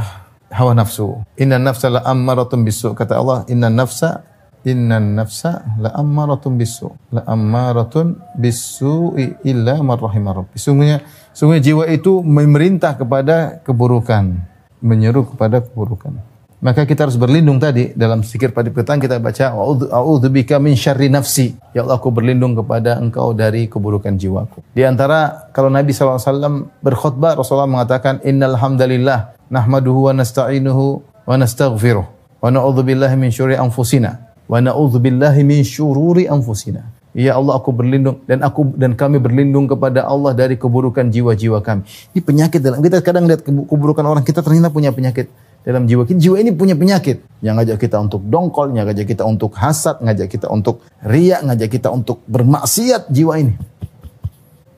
hawa 0.53 0.71
nafsu. 0.77 1.25
Inna 1.41 1.57
nafsa 1.57 1.89
la 1.89 2.05
ammaratun 2.05 2.61
bisu. 2.61 2.93
Kata 2.93 3.17
Allah, 3.17 3.49
inna 3.49 3.73
nafsa 3.73 4.21
inna 4.61 5.01
nafsa 5.01 5.65
la 5.81 5.89
ammaratun 5.97 6.53
bisu. 6.53 6.93
La 7.09 7.25
ammaratun 7.25 8.21
bisu 8.37 9.17
illa 9.41 9.81
man 9.81 9.97
rahimah 9.97 10.45
rabbi. 10.45 10.57
Sungguhnya, 10.61 11.01
sungguhnya 11.39 11.63
jiwa 11.63 11.87
itu 11.87 12.19
memerintah 12.19 12.99
kepada 12.99 13.63
keburukan, 13.63 14.43
menyeru 14.83 15.23
kepada 15.31 15.63
keburukan. 15.63 16.19
Maka 16.59 16.83
kita 16.83 17.07
harus 17.07 17.15
berlindung 17.15 17.55
tadi 17.55 17.95
dalam 17.95 18.19
sikir 18.19 18.51
pada 18.51 18.67
petang 18.67 18.99
kita 18.99 19.15
baca 19.23 19.55
a'udzubika 19.95 20.59
min 20.59 20.75
syarri 20.75 21.07
nafsi. 21.07 21.55
Ya 21.71 21.87
Allah 21.87 21.95
aku 21.95 22.11
berlindung 22.11 22.51
kepada 22.51 22.99
engkau 22.99 23.31
dari 23.31 23.71
keburukan 23.71 24.19
jiwaku. 24.19 24.59
Di 24.75 24.83
antara 24.83 25.47
kalau 25.55 25.71
Nabi 25.71 25.95
SAW 25.95 26.67
berkhutbah 26.83 27.39
Rasulullah 27.39 27.71
mengatakan 27.71 28.19
innal 28.27 28.59
hamdalillah 28.59 29.39
nahmaduhu 29.47 30.11
wa 30.11 30.19
nasta'inuhu 30.19 30.99
wa 31.23 31.35
nastaghfiruh 31.39 32.03
wa 32.43 32.47
na'udzubillahi 32.51 33.15
min 33.15 33.31
syururi 33.31 33.55
anfusina 33.55 34.35
wa 34.51 34.59
na'udzubillahi 34.59 35.47
min 35.47 35.63
syururi 35.63 36.27
anfusina. 36.27 36.99
Ya 37.20 37.36
Allah 37.36 37.59
aku 37.59 37.76
berlindung 37.76 38.24
dan 38.24 38.39
aku 38.39 38.72
dan 38.80 38.95
kami 38.95 39.20
berlindung 39.20 39.67
kepada 39.67 40.07
Allah 40.07 40.32
dari 40.32 40.55
keburukan 40.55 41.11
jiwa-jiwa 41.11 41.59
kami. 41.59 41.84
Ini 42.15 42.24
penyakit 42.24 42.63
dalam 42.63 42.80
kita 42.80 43.03
kadang 43.03 43.28
lihat 43.28 43.43
keburukan 43.43 44.07
orang 44.07 44.24
kita 44.24 44.39
ternyata 44.39 44.72
punya 44.72 44.95
penyakit 44.95 45.28
dalam 45.67 45.84
jiwa 45.84 46.07
kita. 46.07 46.15
Jiwa 46.15 46.39
ini 46.39 46.55
punya 46.55 46.80
penyakit 46.80 47.20
yang 47.43 47.59
ngajak 47.59 47.76
kita 47.76 47.99
untuk 47.99 48.24
dongkol, 48.24 48.72
yang 48.72 48.88
ngajak 48.88 49.03
kita 49.03 49.28
untuk 49.28 49.51
hasad, 49.59 49.99
ngajak 49.99 50.32
kita 50.32 50.47
untuk 50.47 50.80
riak, 51.03 51.43
ngajak 51.43 51.67
kita 51.67 51.91
untuk 51.91 52.24
bermaksiat 52.24 53.11
jiwa 53.11 53.36
ini. 53.36 53.53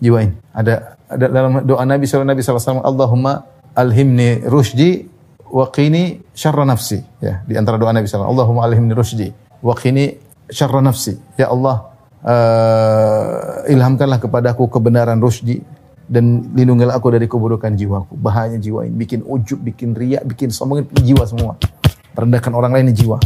jiwa 0.02 0.18
ini. 0.26 0.34
Ada 0.50 0.98
ada 1.06 1.26
dalam 1.30 1.62
doa 1.62 1.86
Nabi 1.86 2.10
SAW, 2.10 2.26
Nabi 2.26 2.42
SAW, 2.42 2.82
Allahumma 2.82 3.46
alhimni 3.78 4.42
rushdi 4.50 5.06
wa 5.46 5.70
qini 5.70 6.26
syarra 6.34 6.66
nafsi. 6.66 7.06
Ya, 7.22 7.46
di 7.46 7.54
antara 7.54 7.78
doa 7.78 7.94
Nabi 7.94 8.10
SAW, 8.10 8.26
Allahumma 8.26 8.66
alhimni 8.66 8.98
rushdi 8.98 9.30
wa 9.62 9.78
qini 9.78 10.18
syarra 10.50 10.82
nafsi. 10.82 11.22
Ya 11.38 11.54
Allah, 11.54 11.91
uh, 12.26 13.66
ilhamkanlah 13.70 14.22
kepadaku 14.22 14.70
kebenaran 14.70 15.18
rushdi 15.22 15.62
dan 16.12 16.52
lindungilah 16.52 16.98
aku 16.98 17.14
dari 17.14 17.28
keburukan 17.30 17.72
jiwaku. 17.72 18.20
Bahaya 18.20 18.60
jiwa 18.60 18.84
ini, 18.84 18.96
bikin 18.96 19.24
ujub, 19.24 19.64
bikin 19.64 19.96
riak, 19.96 20.28
bikin 20.28 20.52
sombong, 20.52 20.88
jiwa 20.92 21.24
semua. 21.24 21.56
Merendahkan 22.18 22.52
orang 22.52 22.72
lain 22.76 22.92
jiwa. 22.92 23.18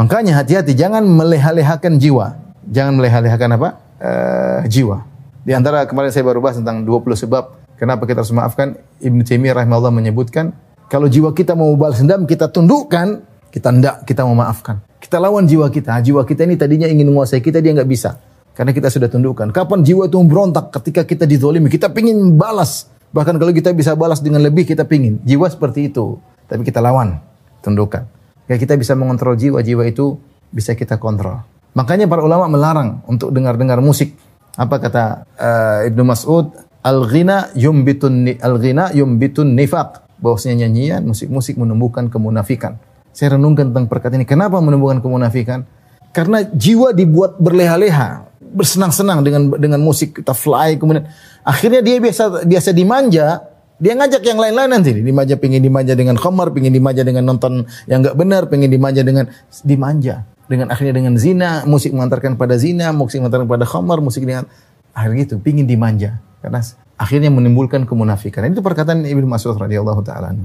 Makanya 0.00 0.40
hati-hati, 0.40 0.72
jangan 0.72 1.04
meleha-lehakan 1.04 2.00
jiwa. 2.00 2.36
Jangan 2.68 2.96
meleha-lehakan 3.00 3.50
apa? 3.60 3.68
Uh, 4.00 4.60
jiwa. 4.68 5.04
Di 5.46 5.52
antara 5.54 5.86
kemarin 5.86 6.10
saya 6.10 6.26
baru 6.26 6.42
bahas 6.42 6.58
tentang 6.58 6.82
20 6.82 7.22
sebab 7.22 7.54
kenapa 7.78 8.02
kita 8.08 8.24
harus 8.24 8.32
memaafkan. 8.32 8.80
Ibnu 8.98 9.22
Taimiyah 9.22 9.62
rahimahullah 9.62 9.92
menyebutkan 9.92 10.56
kalau 10.86 11.10
jiwa 11.10 11.34
kita 11.34 11.58
mau 11.58 11.74
balas 11.74 11.98
dendam 11.98 12.24
kita 12.24 12.46
tundukkan, 12.50 13.22
kita 13.56 13.72
tidak 13.72 14.04
kita 14.04 14.22
memaafkan. 14.28 14.84
Kita 15.00 15.16
lawan 15.16 15.48
jiwa 15.48 15.72
kita. 15.72 15.96
Jiwa 16.04 16.28
kita 16.28 16.44
ini 16.44 16.60
tadinya 16.60 16.84
ingin 16.84 17.08
menguasai 17.08 17.40
kita 17.40 17.64
dia 17.64 17.72
nggak 17.72 17.88
bisa. 17.88 18.20
Karena 18.52 18.76
kita 18.76 18.92
sudah 18.92 19.08
tundukkan. 19.08 19.48
Kapan 19.48 19.80
jiwa 19.80 20.12
itu 20.12 20.20
berontak 20.28 20.68
ketika 20.76 21.08
kita 21.08 21.24
dizolimi, 21.24 21.72
kita 21.72 21.88
pingin 21.88 22.36
balas. 22.36 22.92
Bahkan 23.16 23.40
kalau 23.40 23.56
kita 23.56 23.72
bisa 23.72 23.96
balas 23.96 24.20
dengan 24.20 24.44
lebih 24.44 24.68
kita 24.68 24.84
pingin. 24.84 25.24
Jiwa 25.24 25.48
seperti 25.48 25.88
itu. 25.88 26.20
Tapi 26.44 26.68
kita 26.68 26.84
lawan, 26.84 27.16
tundukkan. 27.64 28.04
Ya 28.44 28.60
kita 28.60 28.76
bisa 28.76 28.92
mengontrol 28.92 29.40
jiwa, 29.40 29.64
jiwa 29.64 29.88
itu 29.88 30.20
bisa 30.52 30.76
kita 30.76 31.00
kontrol. 31.00 31.40
Makanya 31.72 32.04
para 32.08 32.20
ulama 32.20 32.52
melarang 32.52 33.00
untuk 33.08 33.32
dengar-dengar 33.32 33.80
musik. 33.80 34.12
Apa 34.56 34.80
kata 34.84 35.24
uh, 35.36 35.88
Ibnu 35.88 36.04
Mas'ud? 36.04 36.52
Al-ghina 36.84 37.56
yumbitun 37.56 38.36
al-ghina 38.36 38.92
yumbitun 38.92 39.56
nifaq. 39.56 40.20
Bahwasanya 40.20 40.64
nyanyian, 40.64 41.04
musik-musik 41.04 41.60
menumbuhkan 41.60 42.08
kemunafikan. 42.08 42.80
Saya 43.16 43.40
renungkan 43.40 43.72
tentang 43.72 43.88
perkataan 43.88 44.20
ini. 44.20 44.28
Kenapa 44.28 44.60
menumbuhkan 44.60 45.00
kemunafikan? 45.00 45.64
Karena 46.12 46.44
jiwa 46.44 46.92
dibuat 46.92 47.40
berleha-leha, 47.40 48.28
bersenang-senang 48.52 49.24
dengan 49.24 49.56
dengan 49.56 49.80
musik 49.80 50.20
kita 50.20 50.36
fly 50.36 50.76
kemudian 50.76 51.08
akhirnya 51.40 51.80
dia 51.80 51.96
biasa 51.96 52.44
biasa 52.44 52.76
dimanja, 52.76 53.40
dia 53.80 53.92
ngajak 53.96 54.20
yang 54.20 54.36
lain-lain 54.36 54.68
nanti 54.68 54.92
dimanja 54.96 55.36
pingin 55.40 55.64
dimanja 55.64 55.96
dengan 55.96 56.20
khamar, 56.20 56.52
pingin 56.52 56.76
dimanja 56.76 57.04
dengan 57.04 57.24
nonton 57.24 57.64
yang 57.88 58.04
enggak 58.04 58.16
benar, 58.20 58.42
pingin 58.52 58.68
dimanja 58.68 59.00
dengan 59.00 59.32
dimanja 59.64 60.28
dengan 60.46 60.68
akhirnya 60.68 60.94
dengan 60.94 61.14
zina, 61.16 61.64
musik 61.64 61.90
mengantarkan 61.96 62.36
pada 62.36 62.60
zina, 62.60 62.92
musik 62.92 63.20
mengantarkan 63.20 63.48
pada 63.48 63.64
khamar, 63.64 63.98
musik 64.04 64.28
dengan 64.28 64.44
akhirnya 64.92 65.24
itu 65.24 65.36
pingin 65.40 65.64
dimanja 65.64 66.20
karena 66.44 66.60
akhirnya 67.00 67.32
menimbulkan 67.32 67.84
kemunafikan. 67.88 68.44
Itu 68.48 68.60
perkataan 68.60 69.08
Ibnu 69.08 69.24
Mas'ud 69.24 69.56
radhiyallahu 69.56 70.00
taala. 70.04 70.36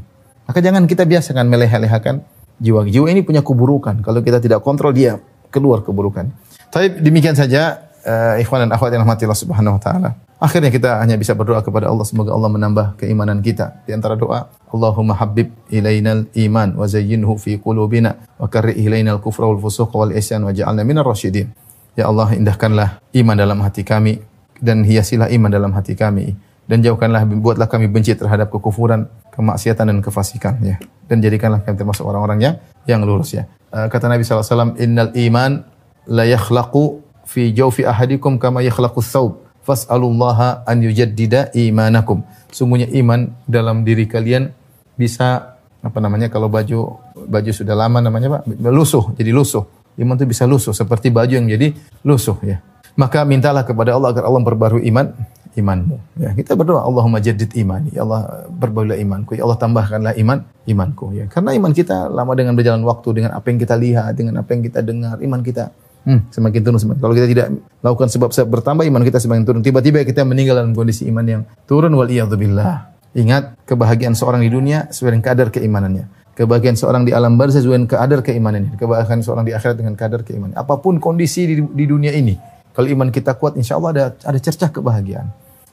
Maka 0.47 0.59
jangan 0.59 0.83
kita 0.87 1.07
biasakan 1.07 1.47
meleha-lehakan 1.47 2.40
jiwa. 2.61 2.85
Jiwa 2.85 3.09
ini 3.09 3.25
punya 3.25 3.41
keburukan. 3.41 4.05
Kalau 4.05 4.21
kita 4.21 4.37
tidak 4.37 4.61
kontrol 4.61 4.93
dia 4.93 5.17
keluar 5.49 5.81
keburukan. 5.81 6.29
Tapi 6.71 7.01
demikian 7.01 7.35
saja 7.35 7.91
uh, 8.05 8.39
ikhwan 8.39 8.69
dan 8.69 8.71
akhwat 8.71 8.93
yang 8.93 9.03
rahmati 9.03 9.25
Allah 9.25 9.41
Subhanahu 9.41 9.75
wa 9.75 9.81
taala. 9.81 10.09
Akhirnya 10.41 10.73
kita 10.73 10.97
hanya 10.97 11.21
bisa 11.21 11.37
berdoa 11.37 11.61
kepada 11.61 11.85
Allah 11.85 12.01
semoga 12.01 12.33
Allah 12.33 12.49
menambah 12.49 12.97
keimanan 12.97 13.45
kita. 13.45 13.85
Di 13.85 13.93
antara 13.93 14.17
doa, 14.17 14.49
Allahumma 14.73 15.13
habib 15.13 15.53
ilainal 15.69 16.25
iman 16.33 16.73
wa 16.73 16.89
zayyinhu 16.89 17.37
fi 17.37 17.61
qulubina 17.61 18.17
wa 18.41 18.49
karrih 18.49 18.73
ilainal 18.73 19.21
kufra 19.21 19.45
wal 19.45 19.61
fusuq 19.61 19.93
wal 19.93 20.09
isyan 20.09 20.41
wa 20.41 20.49
ja'alna 20.49 20.81
minar 20.81 21.05
rasyidin. 21.05 21.53
Ya 21.93 22.09
Allah, 22.09 22.33
indahkanlah 22.33 23.03
iman 23.21 23.35
dalam 23.37 23.61
hati 23.61 23.85
kami 23.85 24.17
dan 24.57 24.81
hiasilah 24.81 25.29
iman 25.29 25.51
dalam 25.53 25.77
hati 25.77 25.93
kami 25.93 26.33
dan 26.65 26.81
jauhkanlah 26.81 27.21
buatlah 27.27 27.69
kami 27.69 27.85
benci 27.91 28.17
terhadap 28.17 28.49
kekufuran, 28.49 29.11
kemaksiatan 29.31 29.87
dan 29.87 29.99
kefasikan 30.03 30.59
ya. 30.61 30.77
Dan 31.07 31.19
jadikanlah 31.19 31.63
kami 31.63 31.75
termasuk 31.75 32.07
orang-orang 32.07 32.39
yang 32.39 32.55
yang 32.87 33.01
lurus 33.03 33.35
ya. 33.35 33.47
Uh, 33.71 33.87
kata 33.87 34.07
Nabi 34.07 34.23
SAW, 34.23 34.75
Innal 34.79 35.11
iman 35.15 35.63
la 36.07 36.23
yakhlaqu 36.27 37.03
fi 37.27 37.51
jawfi 37.55 37.87
ahadikum 37.87 38.35
kama 38.39 38.63
yakhlaqu 38.63 38.99
thawb 39.03 39.43
fas'alullaha 39.63 40.65
an 40.67 40.81
yujaddida 40.81 41.53
imanakum. 41.55 42.25
Sungguhnya 42.51 42.89
iman 42.99 43.31
dalam 43.47 43.87
diri 43.87 44.09
kalian 44.09 44.51
bisa 44.97 45.57
apa 45.81 45.97
namanya 45.97 46.29
kalau 46.29 46.45
baju 46.45 47.01
baju 47.25 47.51
sudah 47.51 47.73
lama 47.73 48.05
namanya 48.05 48.37
Pak 48.37 48.41
lusuh 48.69 49.13
jadi 49.17 49.31
lusuh. 49.33 49.65
Iman 49.99 50.15
itu 50.15 50.25
bisa 50.29 50.47
lusuh 50.47 50.71
seperti 50.71 51.11
baju 51.11 51.31
yang 51.31 51.47
jadi 51.47 51.75
lusuh 52.07 52.37
ya. 52.43 52.63
Maka 52.95 53.23
mintalah 53.23 53.63
kepada 53.63 53.95
Allah 53.95 54.11
agar 54.11 54.27
Allah 54.27 54.39
memperbarui 54.43 54.83
iman 54.91 55.15
imanmu. 55.55 55.97
Ya, 56.19 56.31
kita 56.31 56.55
berdoa 56.55 56.87
Allahumma 56.87 57.19
jaddid 57.19 57.51
imani. 57.57 57.91
Ya 57.91 58.07
Allah 58.07 58.47
perbaruilah 58.47 58.99
imanku. 58.99 59.35
Ya 59.35 59.43
Allah 59.43 59.59
tambahkanlah 59.59 60.13
iman 60.15 60.47
imanku 60.63 61.11
ya. 61.11 61.27
Karena 61.27 61.51
iman 61.55 61.71
kita 61.75 62.07
lama 62.07 62.31
dengan 62.35 62.55
berjalan 62.55 62.83
waktu 62.87 63.09
dengan 63.11 63.31
apa 63.35 63.47
yang 63.51 63.59
kita 63.59 63.75
lihat, 63.75 64.11
dengan 64.15 64.39
apa 64.39 64.49
yang 64.55 64.63
kita 64.63 64.79
dengar, 64.83 65.19
iman 65.19 65.41
kita 65.43 65.71
Hmm, 66.01 66.25
semakin 66.33 66.65
turun 66.65 66.79
semakin. 66.81 66.97
Kalau 66.97 67.13
kita 67.13 67.27
tidak 67.29 67.47
lakukan 67.85 68.09
sebab-sebab 68.09 68.47
bertambah 68.49 68.89
iman 68.89 69.05
kita 69.05 69.21
semakin 69.21 69.45
turun. 69.45 69.61
Tiba-tiba 69.61 70.01
kita 70.01 70.25
meninggal 70.25 70.57
dalam 70.57 70.73
kondisi 70.73 71.05
iman 71.05 71.21
yang 71.21 71.41
turun 71.69 71.93
wal 71.93 72.09
billah. 72.09 72.89
Ingat 73.13 73.69
kebahagiaan 73.69 74.17
seorang 74.17 74.41
di 74.41 74.49
dunia 74.49 74.89
sesuai 74.89 75.13
dengan 75.13 75.25
kadar 75.29 75.47
keimanannya. 75.53 76.33
Kebahagiaan 76.33 76.73
seorang 76.79 77.05
di 77.05 77.13
alam 77.13 77.37
barzah 77.37 77.61
sesuai 77.61 77.85
dengan 77.85 77.91
kadar 77.91 78.19
keimanannya. 78.25 78.81
Kebahagiaan 78.81 79.21
seorang 79.21 79.45
di 79.45 79.53
akhirat 79.53 79.77
dengan 79.77 79.93
kadar 79.93 80.25
keimanan. 80.25 80.57
Apa 80.57 80.81
pun 80.81 80.97
kondisi 80.97 81.45
di, 81.45 81.55
di 81.59 81.85
dunia 81.85 82.15
ini, 82.17 82.33
kalau 82.71 82.87
iman 82.87 83.09
kita 83.11 83.35
kuat, 83.35 83.55
insya 83.55 83.79
Allah 83.79 83.91
ada 83.91 84.05
ada 84.23 84.39
cercah 84.39 84.71
kebahagiaan. 84.71 85.31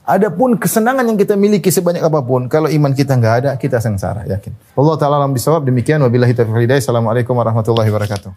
Adapun 0.08 0.56
kesenangan 0.56 1.04
yang 1.04 1.20
kita 1.20 1.36
miliki 1.36 1.68
sebanyak 1.68 2.00
apa 2.00 2.24
pun, 2.24 2.48
kalau 2.48 2.72
iman 2.72 2.96
kita 2.96 3.12
nggak 3.12 3.34
ada, 3.44 3.50
kita 3.60 3.76
sengsara, 3.76 4.24
yakin. 4.24 4.56
Allah 4.72 4.96
Ta'ala 4.96 5.20
alam 5.20 5.36
bisawab, 5.36 5.68
demikian. 5.68 6.00
Wabillahi 6.00 6.32
taufiq 6.32 6.64
Assalamualaikum 6.64 7.36
warahmatullahi 7.36 7.92
wabarakatuh. 7.92 8.32